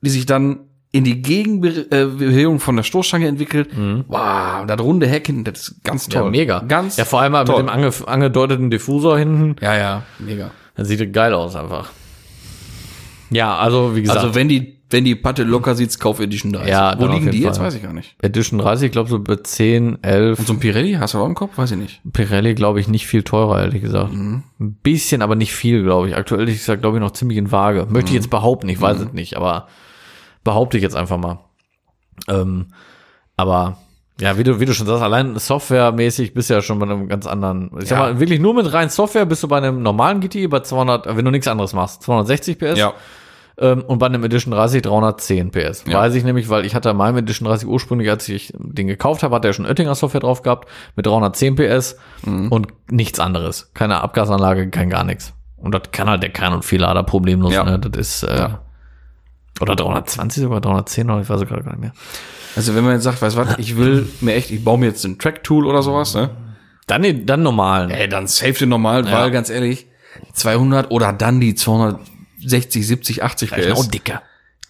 die 0.00 0.10
sich 0.10 0.24
dann 0.26 0.60
in 0.92 1.04
die 1.04 1.20
Gegenbewegung 1.20 2.58
von 2.60 2.76
der 2.76 2.82
Stoßstange 2.82 3.26
entwickelt. 3.26 3.68
Wow, 4.08 4.64
das 4.66 4.80
runde 4.80 5.06
Heck 5.06 5.26
hinten, 5.26 5.44
das 5.44 5.68
ist 5.68 5.84
ganz 5.84 6.08
toll. 6.08 6.28
Mhm. 6.28 6.34
Ja, 6.34 6.40
mega. 6.40 6.58
Ganz 6.60 6.96
Ja, 6.96 7.04
vor 7.04 7.20
allem 7.20 7.32
mal 7.32 7.40
mit 7.40 7.48
toll. 7.48 7.62
dem 7.62 7.68
ange 7.68 7.90
angedeuteten 8.06 8.70
Diffusor 8.70 9.18
hinten. 9.18 9.56
Ja, 9.60 9.76
ja, 9.76 10.02
mega. 10.18 10.52
Das 10.74 10.88
sieht 10.88 11.12
geil 11.12 11.34
aus 11.34 11.54
einfach. 11.56 11.90
Ja, 13.30 13.56
also 13.56 13.96
wie 13.96 14.02
gesagt, 14.02 14.20
Also 14.20 14.34
wenn 14.34 14.48
die, 14.48 14.75
wenn 14.90 15.04
die 15.04 15.16
Patte 15.16 15.42
locker 15.42 15.74
sitzt, 15.74 15.98
kauf 16.00 16.20
Edition 16.20 16.52
30. 16.52 16.70
Ja, 16.70 16.94
Wo 16.98 17.06
liegen 17.06 17.30
die 17.30 17.38
jeden 17.38 17.46
jetzt? 17.48 17.56
Fall. 17.56 17.66
Weiß 17.66 17.74
ich 17.74 17.82
gar 17.82 17.92
nicht. 17.92 18.14
Edition 18.22 18.58
30, 18.60 18.86
ich 18.86 18.92
glaube 18.92 19.08
so 19.10 19.18
bei 19.18 19.36
10, 19.36 20.02
11. 20.02 20.38
Und 20.38 20.46
so 20.46 20.52
ein 20.52 20.60
Pirelli, 20.60 20.92
hast 20.94 21.14
du 21.14 21.18
auch 21.18 21.26
im 21.26 21.34
Kopf? 21.34 21.58
Weiß 21.58 21.72
ich 21.72 21.76
nicht. 21.76 22.00
Pirelli, 22.12 22.54
glaube 22.54 22.78
ich, 22.80 22.86
nicht 22.86 23.06
viel 23.06 23.22
teurer, 23.24 23.60
ehrlich 23.60 23.82
gesagt. 23.82 24.12
Mhm. 24.12 24.44
Ein 24.60 24.74
bisschen, 24.82 25.22
aber 25.22 25.34
nicht 25.34 25.52
viel, 25.54 25.82
glaube 25.82 26.08
ich. 26.08 26.16
Aktuell 26.16 26.48
ist 26.48 26.68
er, 26.68 26.76
glaube 26.76 26.98
ich, 26.98 27.00
noch 27.00 27.10
ziemlich 27.10 27.36
in 27.38 27.50
Waage. 27.50 27.86
Möchte 27.90 28.08
ich 28.08 28.12
Mhm. 28.12 28.16
jetzt 28.22 28.30
behaupten, 28.30 28.68
ich 28.68 28.80
weiß 28.80 29.00
es 29.00 29.12
nicht, 29.12 29.36
aber 29.36 29.66
behaupte 30.44 30.76
ich 30.76 30.82
jetzt 30.84 30.94
einfach 30.96 31.16
mal. 31.18 31.40
Ähm, 32.28 32.66
aber 33.36 33.78
ja, 34.20 34.38
wie 34.38 34.44
du, 34.44 34.60
wie 34.60 34.64
du 34.64 34.72
schon 34.72 34.86
sagst, 34.86 35.02
allein 35.02 35.36
softwaremäßig 35.38 36.32
bist 36.32 36.48
du 36.48 36.54
ja 36.54 36.62
schon 36.62 36.78
bei 36.78 36.86
einem 36.86 37.08
ganz 37.08 37.26
anderen. 37.26 37.70
Ich 37.80 37.88
sag 37.88 37.98
Ja. 37.98 38.04
mal, 38.04 38.20
wirklich 38.20 38.40
nur 38.40 38.54
mit 38.54 38.72
rein 38.72 38.88
Software 38.88 39.26
bist 39.26 39.42
du 39.42 39.48
bei 39.48 39.58
einem 39.58 39.82
normalen 39.82 40.20
GTI 40.20 40.46
bei 40.48 40.60
200, 40.60 41.14
wenn 41.16 41.24
du 41.24 41.30
nichts 41.30 41.48
anderes 41.48 41.74
machst, 41.74 42.02
260 42.04 42.58
PS. 42.58 42.78
Ähm, 43.58 43.82
und 43.84 43.98
bei 43.98 44.06
einem 44.06 44.22
Edition 44.24 44.52
30 44.52 44.82
310 44.82 45.50
PS. 45.50 45.84
Ja. 45.86 45.98
Weiß 46.00 46.14
ich 46.14 46.24
nämlich, 46.24 46.48
weil 46.50 46.66
ich 46.66 46.74
hatte 46.74 46.90
in 46.90 46.96
meinem 46.96 47.16
Edition 47.18 47.48
30 47.48 47.66
ursprünglich, 47.66 48.10
als 48.10 48.28
ich 48.28 48.52
den 48.58 48.86
gekauft 48.86 49.22
habe, 49.22 49.34
hat 49.34 49.44
er 49.46 49.52
schon 49.54 49.64
Oettinger 49.66 49.94
Software 49.94 50.20
drauf 50.20 50.42
gehabt 50.42 50.68
mit 50.94 51.06
310 51.06 51.54
PS 51.56 51.96
Mhm. 52.24 52.48
und 52.52 52.68
nichts 52.90 53.18
anderes. 53.18 53.70
Keine 53.72 54.02
Abgasanlage, 54.02 54.68
kein 54.68 54.90
gar 54.90 55.04
nichts. 55.04 55.32
Und 55.56 55.74
das 55.74 55.90
kann 55.90 56.08
halt 56.10 56.22
der 56.22 56.30
Canon 56.30 56.62
4 56.62 56.80
Lader 56.80 57.02
problemlos. 57.02 57.54
Ja. 57.54 57.64
Ne? 57.64 57.78
Das 57.78 57.98
ist 57.98 58.22
äh, 58.24 58.36
Ja. 58.36 58.60
oder 59.62 59.74
320 59.74 60.42
sogar 60.42 60.60
310 60.60 61.10
oder 61.10 61.22
ich 61.22 61.28
weiß 61.30 61.40
es 61.40 61.48
gerade 61.48 61.62
gar 61.62 61.70
nicht 61.72 61.80
mehr. 61.80 61.92
Also 62.56 62.74
wenn 62.74 62.84
man 62.84 62.92
jetzt 62.92 63.04
sagt, 63.04 63.22
weißt 63.22 63.36
du 63.36 63.40
was, 63.40 63.58
ich 63.58 63.76
will 63.78 64.06
mir 64.20 64.34
echt, 64.34 64.50
ich 64.50 64.62
baue 64.64 64.78
mir 64.78 64.86
jetzt 64.86 65.04
ein 65.04 65.18
Track-Tool 65.18 65.66
oder 65.66 65.82
sowas, 65.82 66.14
ne? 66.14 66.30
Dann 66.86 67.02
den- 67.02 67.24
dann 67.26 67.42
normalen. 67.42 67.90
Ey, 67.90 68.06
dann 68.08 68.26
safe 68.26 68.52
den 68.52 68.68
normal, 68.68 69.06
Ja. 69.06 69.12
weil 69.20 69.30
ganz 69.30 69.48
ehrlich, 69.50 69.86
200 70.34 70.90
oder 70.90 71.12
dann 71.12 71.40
die 71.40 71.54
260, 72.40 72.86
70, 72.86 73.22
80 73.22 73.50
Genau 73.50 73.80
PS, 73.80 73.88
dicker. 73.88 74.22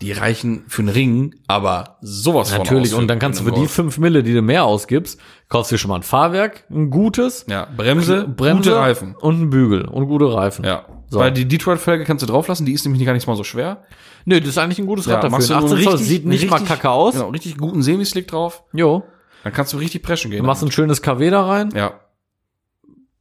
die 0.03 0.12
reichen 0.12 0.64
für 0.69 0.83
einen 0.83 0.89
Ring, 0.91 1.35
aber 1.47 1.97
sowas 2.01 2.51
von 2.51 2.59
Natürlich. 2.59 2.95
Und 2.95 3.09
dann 3.09 3.19
kannst 3.19 3.41
du 3.41 3.45
für 3.45 3.53
die 3.53 3.59
einen 3.61 3.69
5 3.69 3.99
Mille, 3.99 4.23
die 4.23 4.35
du 4.35 4.43
mehr 4.43 4.64
ausgibst, 4.64 5.19
kaufst 5.49 5.73
du 5.73 5.79
schon 5.79 5.89
mal 5.89 5.97
ein 5.97 6.03
Fahrwerk, 6.03 6.64
ein 6.71 6.91
gutes. 6.91 7.47
Ja, 7.49 7.67
Bremse, 7.77 8.27
Bremse 8.29 8.71
gute 8.71 8.77
Reifen. 8.81 9.14
und 9.17 9.41
ein 9.43 9.51
Bügel 9.51 9.87
und 9.87 10.07
gute 10.07 10.33
Reifen. 10.33 10.64
Ja. 10.64 10.87
So. 11.09 11.21
Weil 11.21 11.31
die 11.33 11.47
Detroit-Felge 11.47 12.05
kannst 12.05 12.23
du 12.23 12.27
drauflassen, 12.27 12.67
die 12.67 12.73
ist 12.73 12.85
nämlich 12.85 13.05
gar 13.07 13.12
nicht 13.12 13.27
mal 13.29 13.37
so 13.37 13.45
schwer. 13.45 13.83
Nö, 14.25 14.41
das 14.41 14.49
ist 14.51 14.59
eigentlich 14.59 14.81
ein 14.81 14.87
gutes 14.87 15.07
Rad 15.09 15.19
dafür. 15.23 15.31
machst 15.31 15.51
Ein 15.53 15.61
du 15.61 15.64
18 15.67 15.77
einen 15.77 15.85
Zoll 15.85 15.93
richtig- 15.93 16.09
sieht 16.09 16.27
nicht 16.27 16.43
richtig, 16.43 16.51
mal 16.51 16.64
kacke 16.67 16.91
aus. 16.91 17.14
Genau, 17.14 17.29
richtig 17.31 17.57
guten 17.59 17.81
Semislick 17.83 18.27
drauf. 18.27 18.64
Jo. 18.73 19.05
Dann 19.45 19.53
kannst 19.53 19.73
du 19.73 19.77
richtig 19.77 20.03
preschen 20.03 20.33
gehen. 20.33 20.41
Du 20.41 20.47
machst 20.47 20.64
ein 20.64 20.73
schönes 20.73 21.01
KW 21.03 21.31
da 21.31 21.47
rein, 21.47 21.71
ja. 21.77 21.93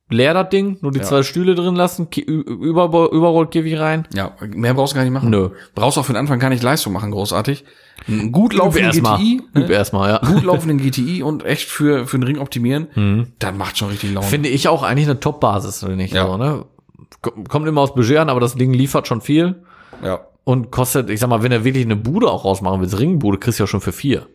Leer 0.10 0.34
das 0.34 0.50
Ding, 0.50 0.78
nur 0.82 0.92
die 0.92 1.00
Ja. 1.00 1.06
zwei 1.06 1.24
Stühle 1.24 1.56
drin 1.56 1.76
lassen, 1.76 2.08
über 2.12 2.86
Überrollkäfig 3.12 3.80
rein. 3.80 4.08
Ja, 4.14 4.32
mehr 4.54 4.74
brauchst 4.74 4.94
du 4.94 4.98
gar 4.98 5.04
nicht 5.04 5.14
machen. 5.14 5.30
Nö. 5.30 5.50
Brauchst 5.74 5.98
auch 5.98 6.06
für 6.06 6.14
den 6.14 6.20
Anfang 6.20 6.40
gar 6.40 6.50
nicht 6.50 6.62
Leistung 6.64 6.94
machen, 6.94 7.12
großartig. 7.12 7.64
Einen 8.08 8.32
gut 8.32 8.54
laufenden. 8.54 8.92
GTI, 8.92 9.42
Übe 9.54 9.68
ne? 9.68 9.72
erstmal, 9.74 10.10
ja. 10.12 10.18
gut 10.20 10.44
laufenden 10.44 10.78
GTI 10.80 11.24
und 11.24 11.44
echt 11.46 11.70
für, 11.70 12.06
für 12.08 12.18
den 12.20 12.24
Ring 12.24 12.38
optimieren, 12.40 12.88
Mhm. 12.94 13.28
dann 13.40 13.58
macht 13.58 13.78
schon 13.78 13.90
richtig 13.90 14.14
Laune. 14.14 14.28
Finde 14.28 14.50
ich 14.50 14.68
auch 14.68 14.84
eigentlich 14.84 15.08
eine 15.08 15.20
Top-Basis, 15.20 15.84
oder 15.84 15.96
nicht? 15.96 16.14
Ja. 16.14 16.28
So, 16.28 16.38
ne? 16.38 16.66
Ko- 17.22 17.32
Kommt 17.48 17.68
immer 17.68 17.82
aus 17.82 17.96
Budget 17.96 18.18
an, 18.18 18.30
aber 18.30 18.40
das 18.42 18.56
Ding 18.56 18.74
liefert 18.74 19.08
schon 19.08 19.22
viel 19.22 19.64
ja. 20.04 20.20
und 20.44 20.72
kostet, 20.72 21.10
ich 21.10 21.20
sag 21.20 21.30
mal, 21.30 21.42
wenn 21.42 21.52
er 21.54 21.64
wirklich 21.64 21.86
eine 21.86 21.96
Bude 21.96 22.30
auch 22.30 22.44
rausmachen 22.46 22.82
willst, 22.82 23.00
Ringbude, 23.00 23.38
kriegst 23.40 23.60
du 23.60 23.64
ja 23.64 23.68
schon 23.68 23.82
für 23.82 23.94
vier. 23.94 24.28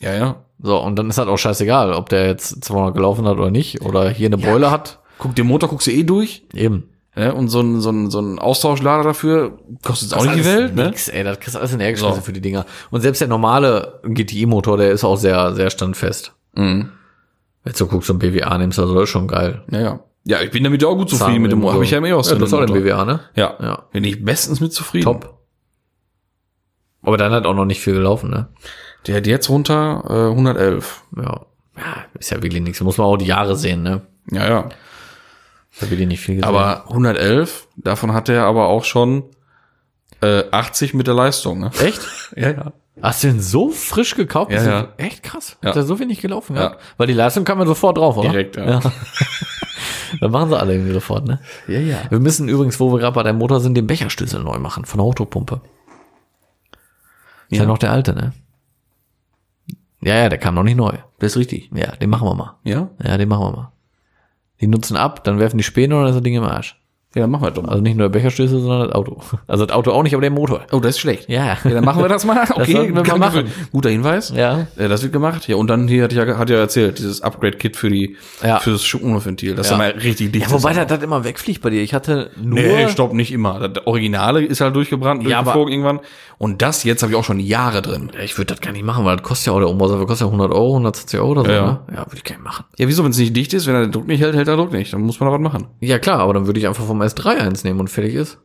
Ja, 0.00 0.14
ja. 0.14 0.36
So, 0.60 0.78
und 0.82 0.96
dann 0.96 1.08
ist 1.08 1.18
halt 1.18 1.28
auch 1.28 1.38
scheißegal, 1.38 1.94
ob 1.94 2.08
der 2.10 2.26
jetzt 2.26 2.64
200 2.64 2.94
gelaufen 2.94 3.26
hat 3.26 3.38
oder 3.38 3.50
nicht, 3.50 3.80
oder 3.82 4.08
hier 4.10 4.26
eine 4.26 4.38
Beule 4.38 4.70
hat. 4.70 5.00
Guck, 5.18 5.34
den 5.34 5.46
Motor 5.46 5.68
guckst 5.68 5.86
du 5.86 5.90
eh 5.92 6.02
durch. 6.04 6.44
Eben. 6.52 6.90
Ja, 7.16 7.32
und 7.32 7.48
so 7.48 7.60
ein, 7.60 7.80
so 7.80 7.90
ein, 7.90 8.10
so 8.10 8.20
ein 8.20 8.38
Austauschlader 8.38 9.02
dafür 9.02 9.58
kostet 9.82 10.12
auch 10.12 10.24
nicht 10.24 10.36
die 10.36 10.44
Welt, 10.44 10.76
ne? 10.76 10.88
Nix, 10.88 11.08
ey, 11.08 11.24
das 11.24 11.40
kriegst 11.40 11.54
du 11.54 11.58
alles 11.60 11.72
in 11.72 11.80
Ärgerschlüsse 11.80 12.16
So. 12.16 12.20
für 12.20 12.32
die 12.34 12.42
Dinger. 12.42 12.66
Und 12.90 13.00
selbst 13.00 13.20
der 13.22 13.28
normale 13.28 14.00
GTI-Motor, 14.04 14.76
der 14.76 14.90
ist 14.90 15.02
auch 15.02 15.16
sehr, 15.16 15.54
sehr 15.54 15.70
standfest. 15.70 16.34
Mhm. 16.54 16.90
Wenn 17.64 17.72
du 17.72 17.86
guckst, 17.86 18.08
so 18.08 18.12
ein 18.12 18.18
BWA 18.18 18.58
nimmst, 18.58 18.78
also 18.78 18.92
das 18.94 19.04
ist 19.04 19.08
schon 19.10 19.28
geil. 19.28 19.62
Ja, 19.70 19.80
ja. 19.80 20.00
Ja, 20.28 20.40
ich 20.42 20.50
bin 20.50 20.64
damit 20.64 20.84
auch 20.84 20.96
gut 20.96 21.08
zufrieden 21.08 21.30
Zahlen 21.30 21.42
mit 21.42 21.52
dem 21.52 21.60
Motor. 21.60 21.74
Habe 21.74 21.84
ich 21.84 21.90
ja 21.90 21.98
immer 21.98 22.08
auch 22.08 22.26
ja, 22.26 22.34
das 22.34 22.48
ist 22.48 22.52
auch 22.52 22.60
ein 22.60 22.72
BWA, 22.72 23.04
ne? 23.04 23.20
Ja. 23.34 23.54
Ja. 23.60 23.84
Bin 23.92 24.04
ich 24.04 24.22
bestens 24.24 24.60
mit 24.60 24.72
zufrieden. 24.72 25.04
Top. 25.04 25.38
Aber 27.02 27.16
dann 27.16 27.32
hat 27.32 27.46
auch 27.46 27.54
noch 27.54 27.64
nicht 27.64 27.80
viel 27.80 27.94
gelaufen, 27.94 28.30
ne? 28.30 28.48
Der 29.06 29.16
hat 29.16 29.26
jetzt 29.26 29.48
runter 29.48 30.02
äh, 30.08 30.30
111. 30.30 31.02
Ja. 31.16 31.46
Ja, 31.76 32.04
ist 32.18 32.30
ja 32.30 32.42
wirklich 32.42 32.62
nichts. 32.62 32.80
Muss 32.80 32.98
man 32.98 33.06
auch 33.06 33.16
die 33.16 33.26
Jahre 33.26 33.54
sehen, 33.56 33.82
ne? 33.82 34.02
Ja, 34.32 34.48
ja. 34.48 34.68
Da 35.80 35.90
will 35.90 36.00
ich 36.00 36.06
nicht 36.06 36.20
viel 36.20 36.36
gesehen. 36.36 36.48
Aber 36.48 36.84
111, 36.88 37.68
davon 37.76 38.12
hat 38.12 38.28
er 38.28 38.44
aber 38.44 38.68
auch 38.68 38.84
schon 38.84 39.24
äh, 40.22 40.44
80 40.50 40.94
mit 40.94 41.06
der 41.06 41.14
Leistung. 41.14 41.60
Ne? 41.60 41.70
echt? 41.80 42.00
Ja, 42.36 42.50
ja. 42.50 42.72
Hast 43.02 43.22
du 43.22 43.28
den 43.28 43.40
so 43.40 43.68
frisch 43.70 44.14
gekauft? 44.14 44.50
Ja, 44.52 44.64
ja. 44.64 44.88
Echt 44.96 45.22
krass. 45.22 45.58
Ja. 45.62 45.68
Hat 45.68 45.76
der 45.76 45.82
so 45.82 45.98
wenig 45.98 46.20
gelaufen, 46.22 46.56
Ja. 46.56 46.62
ja? 46.62 46.76
Weil 46.96 47.06
die 47.06 47.12
Leistung 47.12 47.44
kam 47.44 47.58
man 47.58 47.66
sofort 47.66 47.98
drauf, 47.98 48.16
oder? 48.16 48.30
Direkt, 48.30 48.56
ja. 48.56 48.80
Dann 50.20 50.30
machen 50.30 50.48
sie 50.48 50.58
alle 50.58 50.72
irgendwie 50.74 50.92
sofort, 50.94 51.26
ne? 51.26 51.40
Ja, 51.68 51.78
ja. 51.78 51.98
Wir 52.08 52.20
müssen 52.20 52.48
übrigens, 52.48 52.80
wo 52.80 52.90
wir 52.92 52.98
gerade 52.98 53.14
bei 53.14 53.22
deinem 53.22 53.38
Motor 53.38 53.60
sind, 53.60 53.74
den 53.74 53.86
Becherschlüssel 53.86 54.42
neu 54.42 54.58
machen 54.58 54.86
von 54.86 54.96
der 54.98 55.04
Hochdruckpumpe. 55.04 55.60
Ist 57.50 57.58
ja. 57.58 57.64
Ja. 57.64 57.68
noch 57.68 57.76
der 57.78 57.92
alte, 57.92 58.14
ne? 58.14 58.32
Ja, 60.00 60.14
ja, 60.16 60.28
der 60.30 60.38
kam 60.38 60.54
noch 60.54 60.62
nicht 60.62 60.76
neu. 60.76 60.94
Das 61.18 61.32
ist 61.32 61.36
richtig. 61.36 61.70
Ja, 61.74 61.96
den 61.96 62.08
machen 62.08 62.26
wir 62.26 62.34
mal. 62.34 62.56
Ja? 62.64 62.88
Ja, 63.02 63.18
den 63.18 63.28
machen 63.28 63.42
wir 63.46 63.50
mal. 63.52 63.72
Die 64.60 64.66
nutzen 64.66 64.96
ab, 64.96 65.24
dann 65.24 65.38
werfen 65.38 65.58
die 65.58 65.64
Späne 65.64 65.98
und 65.98 66.06
ist 66.06 66.14
das 66.14 66.22
Ding 66.22 66.34
im 66.34 66.44
Arsch. 66.44 66.80
Ja, 67.14 67.22
dann 67.22 67.30
machen 67.30 67.44
wir 67.44 67.50
doch 67.50 67.62
mal. 67.62 67.70
Also 67.70 67.82
nicht 67.82 67.96
nur 67.96 68.08
der 68.10 68.18
Becherschlüssel, 68.18 68.60
sondern 68.60 68.88
das 68.88 68.92
Auto. 68.94 69.18
Also 69.46 69.64
das 69.64 69.74
Auto 69.74 69.90
auch 69.92 70.02
nicht, 70.02 70.12
aber 70.12 70.20
der 70.20 70.30
Motor. 70.30 70.60
Oh, 70.70 70.80
das 70.80 70.96
ist 70.96 70.98
schlecht. 70.98 71.30
Ja. 71.30 71.56
Ja, 71.64 71.70
dann 71.70 71.82
machen 71.84 72.02
wir 72.02 72.08
das 72.10 72.26
mal. 72.26 72.44
Okay, 72.54 72.72
sollten 72.72 72.94
wir 72.94 73.04
mal 73.06 73.18
machen. 73.18 73.44
Guter 73.72 73.88
Hinweis. 73.88 74.32
Ja. 74.36 74.66
Äh, 74.76 74.88
das 74.88 75.02
wird 75.02 75.14
gemacht. 75.14 75.48
Ja, 75.48 75.56
und 75.56 75.68
dann 75.68 75.88
hier 75.88 76.04
hat 76.04 76.12
ja, 76.12 76.36
hat 76.36 76.50
ja 76.50 76.56
erzählt, 76.58 76.98
dieses 76.98 77.22
Upgrade-Kit 77.22 77.76
für 77.76 77.88
die, 77.88 78.16
Ja. 78.42 78.58
für 78.58 78.72
das 78.72 78.84
Schuppenventil. 78.84 79.54
Das 79.54 79.68
Ja. 79.70 79.72
ist 79.76 79.78
mal 79.78 79.90
richtig 79.92 80.32
dicht. 80.32 80.46
Ja, 80.46 80.52
wobei 80.52 80.74
das, 80.74 80.86
das 80.88 81.02
immer 81.02 81.24
wegfliegt 81.24 81.62
bei 81.62 81.70
dir. 81.70 81.80
Ich 81.82 81.94
hatte 81.94 82.30
nur. 82.42 82.58
Nee, 82.60 82.88
stopp, 82.88 83.14
nicht 83.14 83.32
immer. 83.32 83.66
Das 83.68 83.86
Originale 83.86 84.42
ist 84.44 84.60
halt 84.60 84.76
durchgebrannt, 84.76 85.22
Ja, 85.22 85.36
durchgeflogen 85.38 85.72
irgendwann. 85.72 86.00
Und 86.38 86.60
das 86.60 86.84
jetzt 86.84 87.02
habe 87.02 87.12
ich 87.12 87.18
auch 87.18 87.24
schon 87.24 87.40
Jahre 87.40 87.80
drin. 87.80 88.10
Ja, 88.14 88.20
ich 88.20 88.36
würde 88.36 88.52
das 88.52 88.60
gar 88.60 88.72
nicht 88.72 88.84
machen, 88.84 89.06
weil 89.06 89.16
das 89.16 89.24
kostet 89.26 89.46
ja 89.46 89.52
auch 89.54 89.58
der 89.58 89.70
Umbau. 89.70 89.88
Das 89.88 89.98
kostet 90.06 90.20
ja 90.26 90.26
100 90.26 90.52
Euro, 90.52 90.74
120 90.74 91.18
Euro 91.18 91.30
oder 91.30 91.44
so, 91.44 91.50
Ja, 91.50 91.54
ja. 91.56 91.64
ne? 91.66 91.78
Ja, 91.94 91.98
würde 92.06 92.16
ich 92.16 92.24
gar 92.24 92.34
nicht 92.34 92.44
machen. 92.44 92.64
Ja, 92.76 92.86
wieso, 92.88 93.02
wenn 93.04 93.12
es 93.12 93.16
nicht 93.18 93.34
dicht 93.34 93.54
ist, 93.54 93.66
wenn 93.66 93.74
er 93.74 93.80
den 93.82 93.92
Druck 93.92 94.06
nicht 94.06 94.20
hält, 94.20 94.34
hält 94.34 94.46
er 94.46 94.56
den 94.56 94.60
Druck 94.60 94.72
nicht. 94.72 94.92
Dann 94.92 95.00
muss 95.00 95.18
man 95.18 95.30
da 95.30 95.34
was 95.34 95.40
machen. 95.40 95.68
Ja, 95.80 95.98
klar, 95.98 96.18
aber 96.20 96.34
dann 96.34 96.46
würde 96.46 96.60
ich 96.60 96.66
einfach 96.68 96.84
vom 96.84 97.00
S3 97.06 97.38
eins 97.38 97.64
nehmen 97.64 97.80
und 97.80 97.88
fertig 97.88 98.14
ist. 98.14 98.38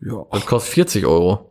Ja. 0.00 0.24
Das 0.32 0.46
kostet 0.46 0.72
40 0.74 1.06
Euro. 1.06 1.48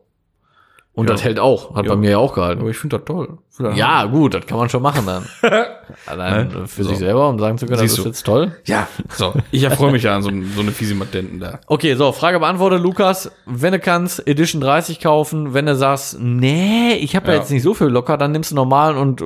Und 0.94 1.08
Ja. 1.08 1.14
das 1.14 1.24
hält 1.24 1.40
auch. 1.40 1.74
Hat 1.74 1.86
Ja. 1.86 1.92
bei 1.94 1.96
mir 1.98 2.10
ja 2.12 2.18
auch 2.18 2.34
gehalten. 2.34 2.60
Aber 2.60 2.70
ich 2.70 2.78
finde 2.78 2.98
das 2.98 3.06
toll. 3.06 3.38
Ja, 3.76 4.04
gut, 4.06 4.34
das 4.34 4.46
kann 4.46 4.58
man 4.58 4.68
schon 4.68 4.82
machen 4.82 5.06
dann. 5.06 5.26
Allein 6.06 6.50
Ne? 6.50 6.68
für 6.68 6.84
So. 6.84 6.90
sich 6.90 6.98
selber, 6.98 7.30
um 7.30 7.40
sagen 7.40 7.58
zu 7.58 7.66
können, 7.66 7.80
das 7.80 7.82
Siehst 7.92 8.00
ist 8.00 8.04
du. 8.04 8.10
jetzt 8.10 8.26
toll. 8.26 8.52
Ja, 8.66 8.88
so. 9.10 9.34
Ich 9.52 9.64
erfreue 9.64 9.94
mich 9.94 10.04
ja 10.04 10.16
an 10.18 10.22
so, 10.22 10.30
so 10.54 10.60
eine 10.62 10.72
fiese 10.72 10.96
Matenten 10.96 11.40
da. 11.40 11.62
Okay, 11.68 11.96
so, 11.96 12.12
Frage 12.12 12.40
beantwortet, 12.42 12.82
Lukas. 12.82 13.32
Wenn 13.46 13.72
du 13.72 13.80
kannst, 13.80 14.28
Edition 14.28 14.60
30 14.60 15.00
kaufen. 15.00 15.54
Wenn 15.54 15.66
du 15.66 15.78
sagst, 15.78 16.20
nee, 16.20 16.94
ich 16.96 17.16
habe 17.16 17.28
ja. 17.28 17.34
Ja. 17.36 17.40
jetzt 17.40 17.52
nicht 17.52 17.64
so 17.64 17.74
viel 17.74 17.88
locker, 17.88 18.18
dann 18.18 18.34
nimmst 18.34 18.52
du 18.52 18.56
normalen 18.56 18.98
und 18.98 19.22
äh, 19.22 19.26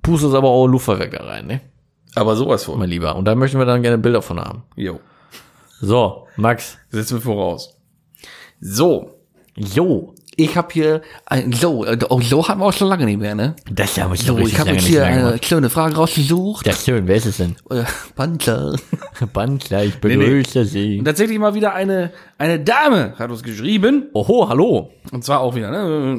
pustest 0.00 0.34
aber 0.36 0.48
auch 0.48 0.68
Luftverwecker 0.68 1.26
rein, 1.26 1.48
ne? 1.48 1.60
Aber 2.14 2.36
sowas 2.36 2.62
von. 2.62 2.78
Mein 2.78 2.90
Lieber. 2.90 3.16
Und 3.16 3.24
da 3.24 3.34
möchten 3.34 3.58
wir 3.58 3.66
dann 3.66 3.82
gerne 3.82 3.98
Bilder 3.98 4.22
von 4.22 4.38
haben. 4.38 4.62
Jo. 4.76 5.00
So, 5.80 6.26
Max. 6.36 6.78
Setzen 6.90 7.18
wir 7.18 7.22
voraus. 7.22 7.76
So. 8.60 9.10
Jo. 9.56 10.14
Ich 10.36 10.56
habe 10.56 10.68
hier 10.72 11.02
ein 11.26 11.52
So, 11.52 11.84
äh, 11.84 11.96
oh, 12.08 12.20
so 12.20 12.48
haben 12.48 12.60
wir 12.60 12.66
auch 12.66 12.72
schon 12.72 12.88
lange 12.88 13.04
nicht 13.04 13.20
mehr, 13.20 13.36
ne? 13.36 13.54
Das 13.70 13.96
haben 14.00 14.12
wir 14.12 14.18
So, 14.18 14.36
ich 14.38 14.58
habe 14.58 14.70
jetzt 14.70 14.86
hier 14.86 15.04
eine 15.04 15.38
kleine 15.38 15.70
Frage 15.70 15.94
rausgesucht. 15.94 16.66
Ja, 16.66 16.72
schön. 16.72 17.06
Wer 17.06 17.16
ist 17.16 17.26
es 17.26 17.36
denn? 17.36 17.56
Äh, 17.70 17.84
Panzer. 18.14 18.74
Ich 19.20 19.70
nee. 19.70 19.86
begrüße 20.00 20.64
Sie. 20.64 20.98
Und 20.98 21.04
tatsächlich 21.04 21.38
mal 21.38 21.54
wieder 21.54 21.72
eine, 21.72 22.10
eine 22.36 22.58
Dame 22.58 23.14
hat 23.16 23.30
uns 23.30 23.44
geschrieben. 23.44 24.08
Oho, 24.12 24.48
hallo. 24.48 24.90
Und 25.12 25.24
zwar 25.24 25.40
auch 25.40 25.54
wieder, 25.54 25.70
ne? 25.70 26.16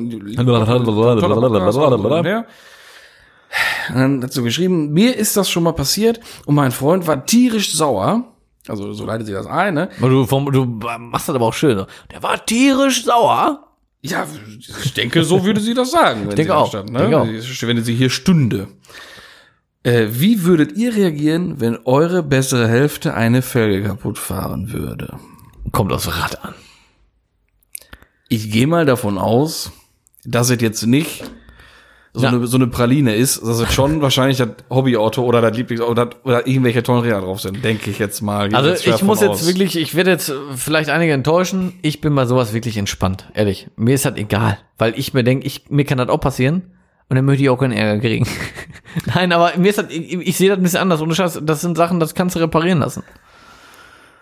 Und 3.90 3.96
dann 3.96 4.24
hat 4.24 4.34
sie 4.34 4.44
geschrieben, 4.44 4.92
mir 4.92 5.16
ist 5.16 5.36
das 5.36 5.50
schon 5.50 5.64
mal 5.64 5.74
passiert 5.74 6.20
und 6.46 6.56
mein 6.56 6.72
Freund 6.72 7.06
war 7.08 7.26
tierisch 7.26 7.74
sauer. 7.74 8.35
Also 8.68 8.94
so 8.94 9.06
leitet 9.06 9.28
sie 9.28 9.34
das 9.34 9.46
ein, 9.48 9.74
ne? 9.74 9.90
Du, 10.00 10.26
vom, 10.26 10.52
du 10.52 10.66
machst 10.66 11.30
das 11.30 11.36
aber 11.36 11.46
auch 11.46 11.54
schön. 11.54 11.86
Der 12.12 12.24
war 12.24 12.46
tierisch 12.46 13.04
sauer. 13.04 13.62
Ja, 14.02 14.28
ich 14.84 14.94
denke, 14.94 15.24
so 15.24 15.44
würde 15.44 15.60
sie 15.60 15.74
das 15.74 15.92
sagen. 15.92 16.28
Wenn 16.28 16.36
denke 16.36 16.56
auch, 16.56 16.68
Stand, 16.70 16.90
denke 16.90 17.20
auch. 17.20 17.26
ne? 17.26 17.42
Wenn 17.62 17.84
sie 17.84 17.96
hier 17.96 18.10
stünde. 18.10 18.68
Äh, 19.84 20.08
wie 20.12 20.44
würdet 20.44 20.74
ihr 20.78 20.96
reagieren, 20.96 21.60
wenn 21.60 21.78
eure 21.86 22.24
bessere 22.24 22.68
Hälfte 22.68 23.14
eine 23.14 23.42
Felge 23.42 23.88
kaputt 23.88 24.18
fahren 24.18 24.72
würde? 24.74 25.18
Kommt 25.72 25.92
aufs 25.92 26.08
Rad 26.08 26.44
an. 26.44 26.54
Ich 28.30 28.52
gehe 28.52 28.68
mal 28.68 28.86
davon 28.86 29.18
aus, 29.18 29.72
dass 30.24 30.50
es 30.50 30.62
jetzt 30.62 30.86
nicht 30.86 31.24
so, 32.16 32.24
Ja. 32.24 32.30
eine, 32.30 32.48
so 32.48 32.58
eine 32.58 32.68
Praline 32.68 33.14
ist, 33.16 33.42
dass 33.42 33.60
es 33.60 33.74
schon 33.74 34.02
wahrscheinlich 34.02 34.38
das 34.38 34.50
Hobbyauto 34.70 35.24
oder 35.24 35.42
das 35.42 35.56
Lieblingsauto 35.56 35.92
oder, 35.92 36.10
oder 36.24 36.48
irgendwelche 36.48 36.82
tollen 36.84 37.02
Räder 37.02 37.22
drauf 37.22 37.42
sind, 37.42 37.64
denke 37.64 37.90
ich 37.92 38.00
jetzt 38.00 38.22
mal. 38.22 38.50
Gehe 38.50 38.58
Also 38.58 38.70
jetzt 38.70 38.88
ich 38.88 39.02
muss 39.04 39.22
jetzt 39.22 39.30
aus. 39.32 39.48
wirklich, 39.48 39.76
ich 39.78 39.96
werde 39.96 40.12
jetzt 40.12 40.32
vielleicht 40.56 40.90
einige 40.90 41.14
enttäuschen. 41.14 41.74
Ich 41.82 42.02
bin 42.02 42.16
bei 42.16 42.26
sowas 42.26 42.54
wirklich 42.54 42.78
entspannt, 42.78 43.30
ehrlich. 43.34 43.68
Mir 43.76 43.96
ist 43.96 44.06
das 44.06 44.16
egal, 44.16 44.58
weil 44.78 44.98
ich 44.98 45.14
mir 45.14 45.24
denke, 45.24 45.46
ich, 45.46 45.70
mir 45.70 45.84
kann 45.86 45.98
das 45.98 46.10
auch 46.10 46.20
passieren 46.20 46.72
und 47.10 47.16
dann 47.18 47.26
möchte 47.26 47.44
ich 47.44 47.50
auch 47.50 47.58
keinen 47.60 47.74
Ärger 47.74 48.00
kriegen. 48.02 48.28
Nein, 49.14 49.32
aber 49.34 49.52
mir 49.58 49.70
ist 49.70 49.78
das, 49.78 49.88
ich, 49.90 50.14
ich 50.14 50.38
sehe 50.38 50.50
das 50.50 50.58
ein 50.58 50.64
bisschen 50.64 50.80
anders. 50.80 51.02
Ohne 51.02 51.14
Scheiß, 51.14 51.42
das 51.44 51.62
sind 51.62 51.76
Sachen, 51.78 52.00
das 52.00 52.16
kannst 52.16 52.36
du 52.36 52.40
reparieren 52.40 52.80
lassen. 52.80 53.04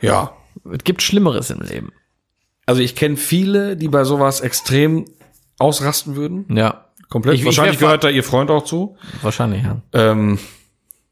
Ja. 0.02 0.34
Es 0.72 0.84
gibt 0.84 1.02
Schlimmeres 1.02 1.50
im 1.50 1.62
Leben. 1.62 1.92
Also 2.66 2.82
ich 2.82 2.96
kenne 2.96 3.18
viele, 3.18 3.76
die 3.78 3.88
bei 3.88 4.04
sowas 4.04 4.42
extrem 4.42 5.06
ausrasten 5.60 6.16
würden. 6.16 6.46
Ja, 6.56 6.83
Komplett. 7.14 7.36
Ich- 7.36 7.42
ich 7.42 7.46
Wahrscheinlich 7.46 7.80
wär- 7.80 7.88
gehört 7.90 8.04
da 8.04 8.10
ihr 8.10 8.24
Freund 8.24 8.50
auch 8.50 8.64
zu. 8.66 8.98
wahrscheinlich, 9.22 9.62
ja. 9.64 9.80
Ähm, 9.94 10.40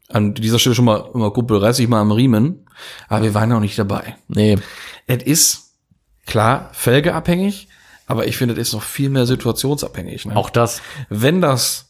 an 0.08 0.34
dieser 0.34 0.58
Stelle 0.58 0.74
schon 0.74 0.84
mal, 0.84 1.08
immer 1.14 1.30
Kumpel, 1.30 1.58
reiß 1.58 1.76
dich 1.76 1.86
mal 1.88 2.00
am 2.00 2.10
Riemen. 2.10 2.66
Aber 3.08 3.22
wir 3.24 3.34
waren 3.34 3.48
noch 3.48 3.60
nicht 3.60 3.78
dabei. 3.78 4.16
Nee, 4.28 4.58
Es 5.06 5.22
ist, 5.22 5.74
klar, 6.26 6.70
felgeabhängig, 6.72 7.68
aber 8.08 8.26
ich 8.26 8.36
finde, 8.36 8.54
es 8.54 8.68
ist 8.68 8.74
noch 8.74 8.82
viel 8.82 9.10
mehr 9.10 9.26
situationsabhängig. 9.26 10.26
Ne? 10.26 10.36
auch 10.36 10.50
das. 10.50 10.82
wenn 11.08 11.40
das, 11.40 11.88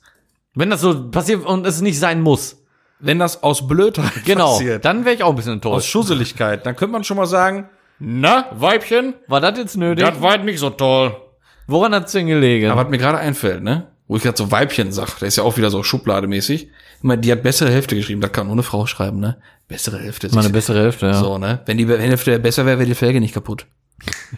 Wenn 0.54 0.68
das 0.68 0.82
so 0.82 1.10
passiert 1.10 1.46
und 1.46 1.66
es 1.66 1.80
nicht 1.80 1.98
sein 1.98 2.20
muss. 2.20 2.58
wenn 3.00 3.18
das 3.18 3.42
aus 3.42 3.66
Blödheit 3.66 4.12
Genau, 4.26 4.52
passiert, 4.52 4.84
dann 4.84 5.04
wäre 5.06 5.14
ich 5.16 5.22
auch 5.22 5.30
ein 5.30 5.36
bisschen 5.36 5.52
aus 5.52 5.56
enttäuscht. 5.56 5.88
Schusseligkeit, 5.88 6.66
dann 6.66 6.76
könnte 6.76 6.92
man 6.92 7.02
schon 7.04 7.16
mal 7.16 7.26
sagen, 7.26 7.68
na, 7.98 8.46
Weibchen, 8.52 9.14
War 9.26 9.40
das 9.40 9.58
jetzt 9.58 9.76
nötig? 9.78 10.04
das 10.04 10.20
war 10.20 10.36
nicht 10.36 10.58
so 10.60 10.68
toll. 10.70 11.16
Woran 11.66 11.94
hat's 11.94 12.12
denn 12.12 12.26
gelegen? 12.26 12.70
Aber 12.70 12.84
was 12.84 12.90
mir 12.90 12.98
gerade 12.98 13.18
einfällt, 13.18 13.62
ne, 13.62 13.88
wo 14.12 14.16
ich 14.16 14.22
gerade 14.24 14.36
so 14.36 14.50
Weibchen 14.50 14.92
sag, 14.92 15.18
der 15.20 15.28
ist 15.28 15.36
ja 15.36 15.42
auch 15.42 15.56
wieder 15.56 15.70
so 15.70 15.82
schublademäßig. 15.82 16.64
Ich 16.64 17.02
meine, 17.02 17.22
die 17.22 17.32
hat 17.32 17.42
bessere 17.42 17.70
Hälfte 17.70 17.96
geschrieben, 17.96 18.20
das 18.20 18.30
kann 18.30 18.46
nur 18.46 18.52
eine 18.54 18.62
Frau 18.62 18.84
schreiben, 18.84 19.20
ne? 19.20 19.38
Bessere 19.68 19.98
Hälfte. 19.98 20.28
Meine 20.34 20.50
bessere 20.50 20.80
Hälfte, 20.80 21.06
ja. 21.06 21.14
So, 21.14 21.38
ne? 21.38 21.60
Wenn 21.64 21.78
die 21.78 21.86
Hälfte 21.88 22.38
besser 22.38 22.66
wäre, 22.66 22.78
wäre 22.78 22.86
die 22.86 22.94
Felge 22.94 23.20
nicht 23.22 23.32
kaputt. 23.32 23.64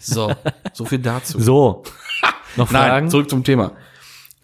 So, 0.00 0.32
so 0.72 0.84
viel 0.84 1.00
dazu. 1.00 1.40
So. 1.40 1.82
Noch 2.56 2.70
Nein, 2.70 2.88
Fragen? 2.88 3.10
zurück 3.10 3.28
zum 3.28 3.42
Thema. 3.42 3.72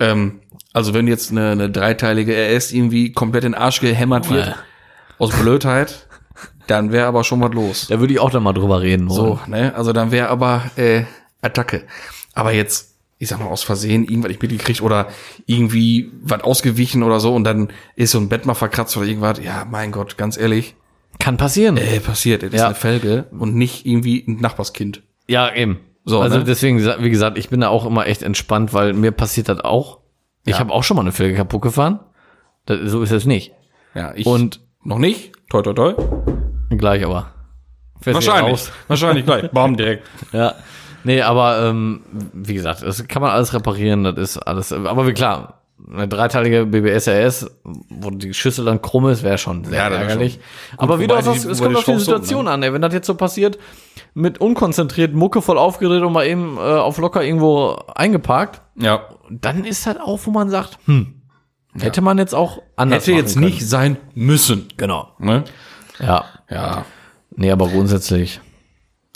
Ähm, 0.01 0.41
also 0.73 0.95
wenn 0.95 1.07
jetzt 1.07 1.31
eine, 1.31 1.51
eine 1.53 1.71
dreiteilige 1.71 2.35
RS 2.35 2.73
irgendwie 2.73 3.13
komplett 3.13 3.45
in 3.45 3.53
den 3.53 3.61
Arsch 3.61 3.81
gehämmert 3.81 4.31
wird, 4.31 4.49
Äh. 4.49 4.55
aus 5.19 5.31
Blödheit, 5.31 6.09
dann 6.67 6.91
wäre 6.91 7.07
aber 7.07 7.23
schon 7.23 7.41
was 7.41 7.53
los. 7.53 7.87
Da 7.89 8.01
würde 8.01 8.13
ich 8.15 8.19
auch 8.19 8.31
dann 8.31 8.43
mal 8.43 8.53
drüber 8.53 8.81
reden 8.83 9.09
wollen. 9.09 9.39
So, 9.39 9.41
ne? 9.47 9.73
Also 9.77 9.93
dann 9.93 10.11
wäre 10.11 10.27
aber 10.29 10.65
äh, 10.75 11.05
Attacke. 11.41 11.85
Aber 12.35 12.51
jetzt, 12.51 12.90
ich 13.21 13.29
sag 13.29 13.39
mal, 13.39 13.47
aus 13.47 13.63
Versehen 13.63 14.03
irgendwas 14.05 14.31
nicht 14.31 14.43
mitgekriegt 14.43 14.81
oder 14.83 15.09
irgendwie 15.47 16.11
was 16.23 16.43
ausgewichen 16.43 17.03
oder 17.03 17.21
so 17.21 17.35
und 17.35 17.45
dann 17.45 17.69
ist 17.95 18.11
so 18.13 18.19
ein 18.19 18.29
Bett 18.31 18.47
mal 18.47 18.55
verkratzt 18.55 18.97
oder 18.97 19.07
irgendwas. 19.07 19.39
Ja, 19.45 19.67
mein 19.71 19.93
Gott, 19.93 20.17
ganz 20.17 20.37
ehrlich, 20.39 20.75
Kann 21.19 21.37
passieren. 21.37 21.77
äh, 21.77 22.01
passiert. 22.01 22.43
Das 22.43 22.51
ist 22.53 22.59
Ja. 22.59 22.67
eine 22.67 22.75
Felge 22.75 23.27
und 23.31 23.55
nicht 23.55 23.85
irgendwie 23.87 24.25
ein 24.27 24.41
Nachbarskind. 24.41 25.03
Ja, 25.29 25.55
eben. 25.55 25.79
So, 26.07 26.21
also 26.21 26.39
ne? 26.39 26.45
deswegen, 26.45 26.79
wie 26.83 27.11
gesagt, 27.11 27.37
ich 27.37 27.51
bin 27.51 27.61
da 27.61 27.69
auch 27.69 27.85
immer 27.85 28.07
echt 28.07 28.23
entspannt, 28.23 28.73
weil 28.73 28.95
mir 28.95 29.13
passiert 29.13 29.51
das 29.51 29.61
auch. 29.61 29.99
Ich 30.47 30.55
Ja. 30.55 30.61
habe 30.61 30.73
auch 30.73 30.83
schon 30.83 30.97
mal 30.97 31.03
eine 31.03 31.13
Felge 31.13 31.37
kaputt 31.37 31.61
gefahren. 31.61 32.01
Das, 32.65 32.79
so 32.91 33.03
ist 33.03 33.13
es 33.13 33.27
nicht. 33.27 33.53
Ja, 33.95 34.15
ich 34.17 34.25
Und 34.25 34.61
noch 34.83 34.99
nicht. 34.99 35.33
Toi, 35.51 35.61
toi, 35.61 35.75
toi. 35.75 35.95
gleich 36.71 37.05
aber. 37.05 37.35
Fährst 38.01 38.15
Wahrscheinlich. 38.27 38.63
Wahrscheinlich 38.89 39.27
gleich. 39.27 39.51
Bam, 39.51 39.77
direkt. 39.77 40.07
Ja. 40.33 40.55
Nee, 41.05 41.23
aber 41.23 41.67
ähm, 41.69 42.01
wie 42.33 42.55
gesagt, 42.55 42.83
das 42.83 43.07
kann 43.09 43.23
man 43.23 43.31
alles 43.31 43.55
reparieren, 43.55 44.05
das 44.05 44.17
ist 44.17 44.39
alles. 44.39 44.73
Aber 44.73 45.07
wie 45.07 45.13
klar, 45.13 45.63
eine 45.93 46.07
dreiteilige 46.09 46.67
BBS 46.67 47.09
RS, 47.09 47.51
wo 47.89 48.11
die 48.11 48.35
Schüssel 48.35 48.67
dann 48.67 48.83
krumm 48.83 49.09
ist, 49.09 49.23
wäre 49.23 49.39
schon 49.39 49.65
sehr 49.65 49.79
Ja, 49.79 49.89
das 49.89 50.01
ärgerlich. 50.01 50.35
schon- 50.35 50.79
aber 50.79 50.95
Gut, 50.95 51.03
wie 51.03 51.07
du 51.07 51.15
wobei 51.15 51.21
auch 51.29 51.33
die- 51.33 51.39
sagst, 51.39 51.51
es 51.51 51.63
kommt 51.63 51.77
auf 51.77 51.85
die 51.85 51.91
um, 51.93 51.99
Situation 51.99 52.49
an, 52.49 52.63
ey. 52.63 52.73
wenn 52.75 52.83
das 52.83 52.93
jetzt 52.93 53.07
so 53.07 53.15
passiert, 53.15 53.59
mit 54.13 54.39
unkonzentriert, 54.41 55.15
Mucke 55.15 55.41
voll 55.41 55.57
aufgedreht 55.57 56.03
und 56.03 56.13
mal 56.13 56.27
eben 56.27 56.57
äh, 56.59 56.61
auf 56.61 56.99
locker 56.99 57.23
irgendwo 57.25 57.77
eingeparkt, 57.95 58.61
Ja. 58.77 59.03
dann 59.31 59.65
ist 59.65 59.87
halt 59.87 60.01
auch, 60.01 60.21
wo 60.25 60.31
man 60.31 60.51
sagt, 60.51 60.79
hm, 60.87 61.15
Hätte 61.79 62.01
man 62.01 62.19
jetzt 62.19 62.35
auch 62.35 62.61
anders 62.75 63.07
Hätte 63.07 63.13
jetzt 63.17 63.37
machen 63.37 63.45
nicht 63.45 63.67
sein 63.69 63.97
müssen. 64.15 64.67
können. 64.67 64.75
Genau. 64.77 65.09
Ne? 65.21 65.45
Ja. 66.01 66.25
Ja. 66.51 66.85
Nee, 67.37 67.53
aber 67.53 67.69
grundsätzlich. 67.69 68.41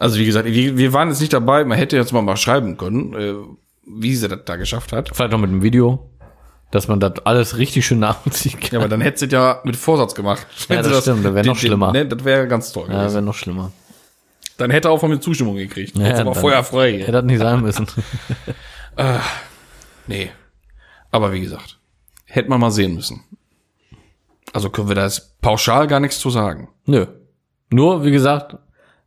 Also 0.00 0.18
wie 0.18 0.26
gesagt, 0.26 0.46
wir, 0.46 0.76
wir 0.76 0.92
waren 0.92 1.08
jetzt 1.08 1.20
nicht 1.20 1.32
dabei. 1.32 1.64
Man 1.64 1.78
hätte 1.78 1.96
jetzt 1.96 2.12
mal, 2.12 2.22
mal 2.22 2.36
schreiben 2.36 2.76
können, 2.76 3.14
äh, 3.14 3.34
wie 3.86 4.14
sie 4.16 4.28
das 4.28 4.40
da 4.44 4.56
geschafft 4.56 4.92
hat. 4.92 5.10
Vielleicht 5.14 5.32
noch 5.32 5.38
mit 5.38 5.50
dem 5.50 5.62
Video, 5.62 6.10
dass 6.70 6.88
man 6.88 6.98
das 7.00 7.12
alles 7.24 7.56
richtig 7.58 7.86
schön 7.86 8.00
nachvollziehen 8.00 8.58
kann. 8.58 8.70
Ja, 8.72 8.78
aber 8.80 8.88
dann 8.88 9.00
hätte 9.00 9.20
sie 9.20 9.28
das 9.28 9.38
ja 9.38 9.60
mit 9.64 9.76
Vorsatz 9.76 10.14
gemacht. 10.14 10.46
Wenn 10.68 10.78
das 10.82 10.88
sie 10.88 11.00
stimmt, 11.02 11.24
das 11.24 11.34
wär 11.34 11.42
den- 11.42 11.50
noch 11.50 11.56
schlimmer. 11.58 11.92
Ne, 11.92 12.06
das 12.06 12.24
wäre 12.24 12.48
ganz 12.48 12.72
toll. 12.72 12.86
Ja, 12.88 12.98
gewesen. 12.98 13.14
wäre 13.14 13.24
noch 13.24 13.34
schlimmer. 13.34 13.72
Dann 14.56 14.70
hätte 14.70 14.88
er 14.88 14.92
auch 14.92 15.00
von 15.00 15.10
mir 15.10 15.20
Zustimmung 15.20 15.56
gekriegt. 15.56 15.96
Ja, 15.96 16.06
Jetzt 16.08 16.20
aber 16.20 16.32
dann- 16.32 16.40
feuerfrei. 16.40 16.98
Hätte 17.00 17.12
das 17.12 17.24
nicht 17.24 17.38
sein 17.40 17.60
müssen. 17.60 17.86
Nee. 20.06 20.30
Aber 21.10 21.32
wie 21.32 21.40
gesagt, 21.40 21.78
hätte 22.26 22.48
man 22.50 22.60
mal 22.60 22.70
sehen 22.70 22.94
müssen. 22.94 23.24
Also 24.52 24.70
können 24.70 24.88
wir 24.88 24.94
da 24.94 25.04
jetzt 25.04 25.40
pauschal 25.40 25.86
gar 25.86 26.00
nichts 26.00 26.18
zu 26.18 26.30
sagen. 26.30 26.68
Nö. 26.86 27.06
Nur, 27.70 28.04
wie 28.04 28.10
gesagt, 28.10 28.56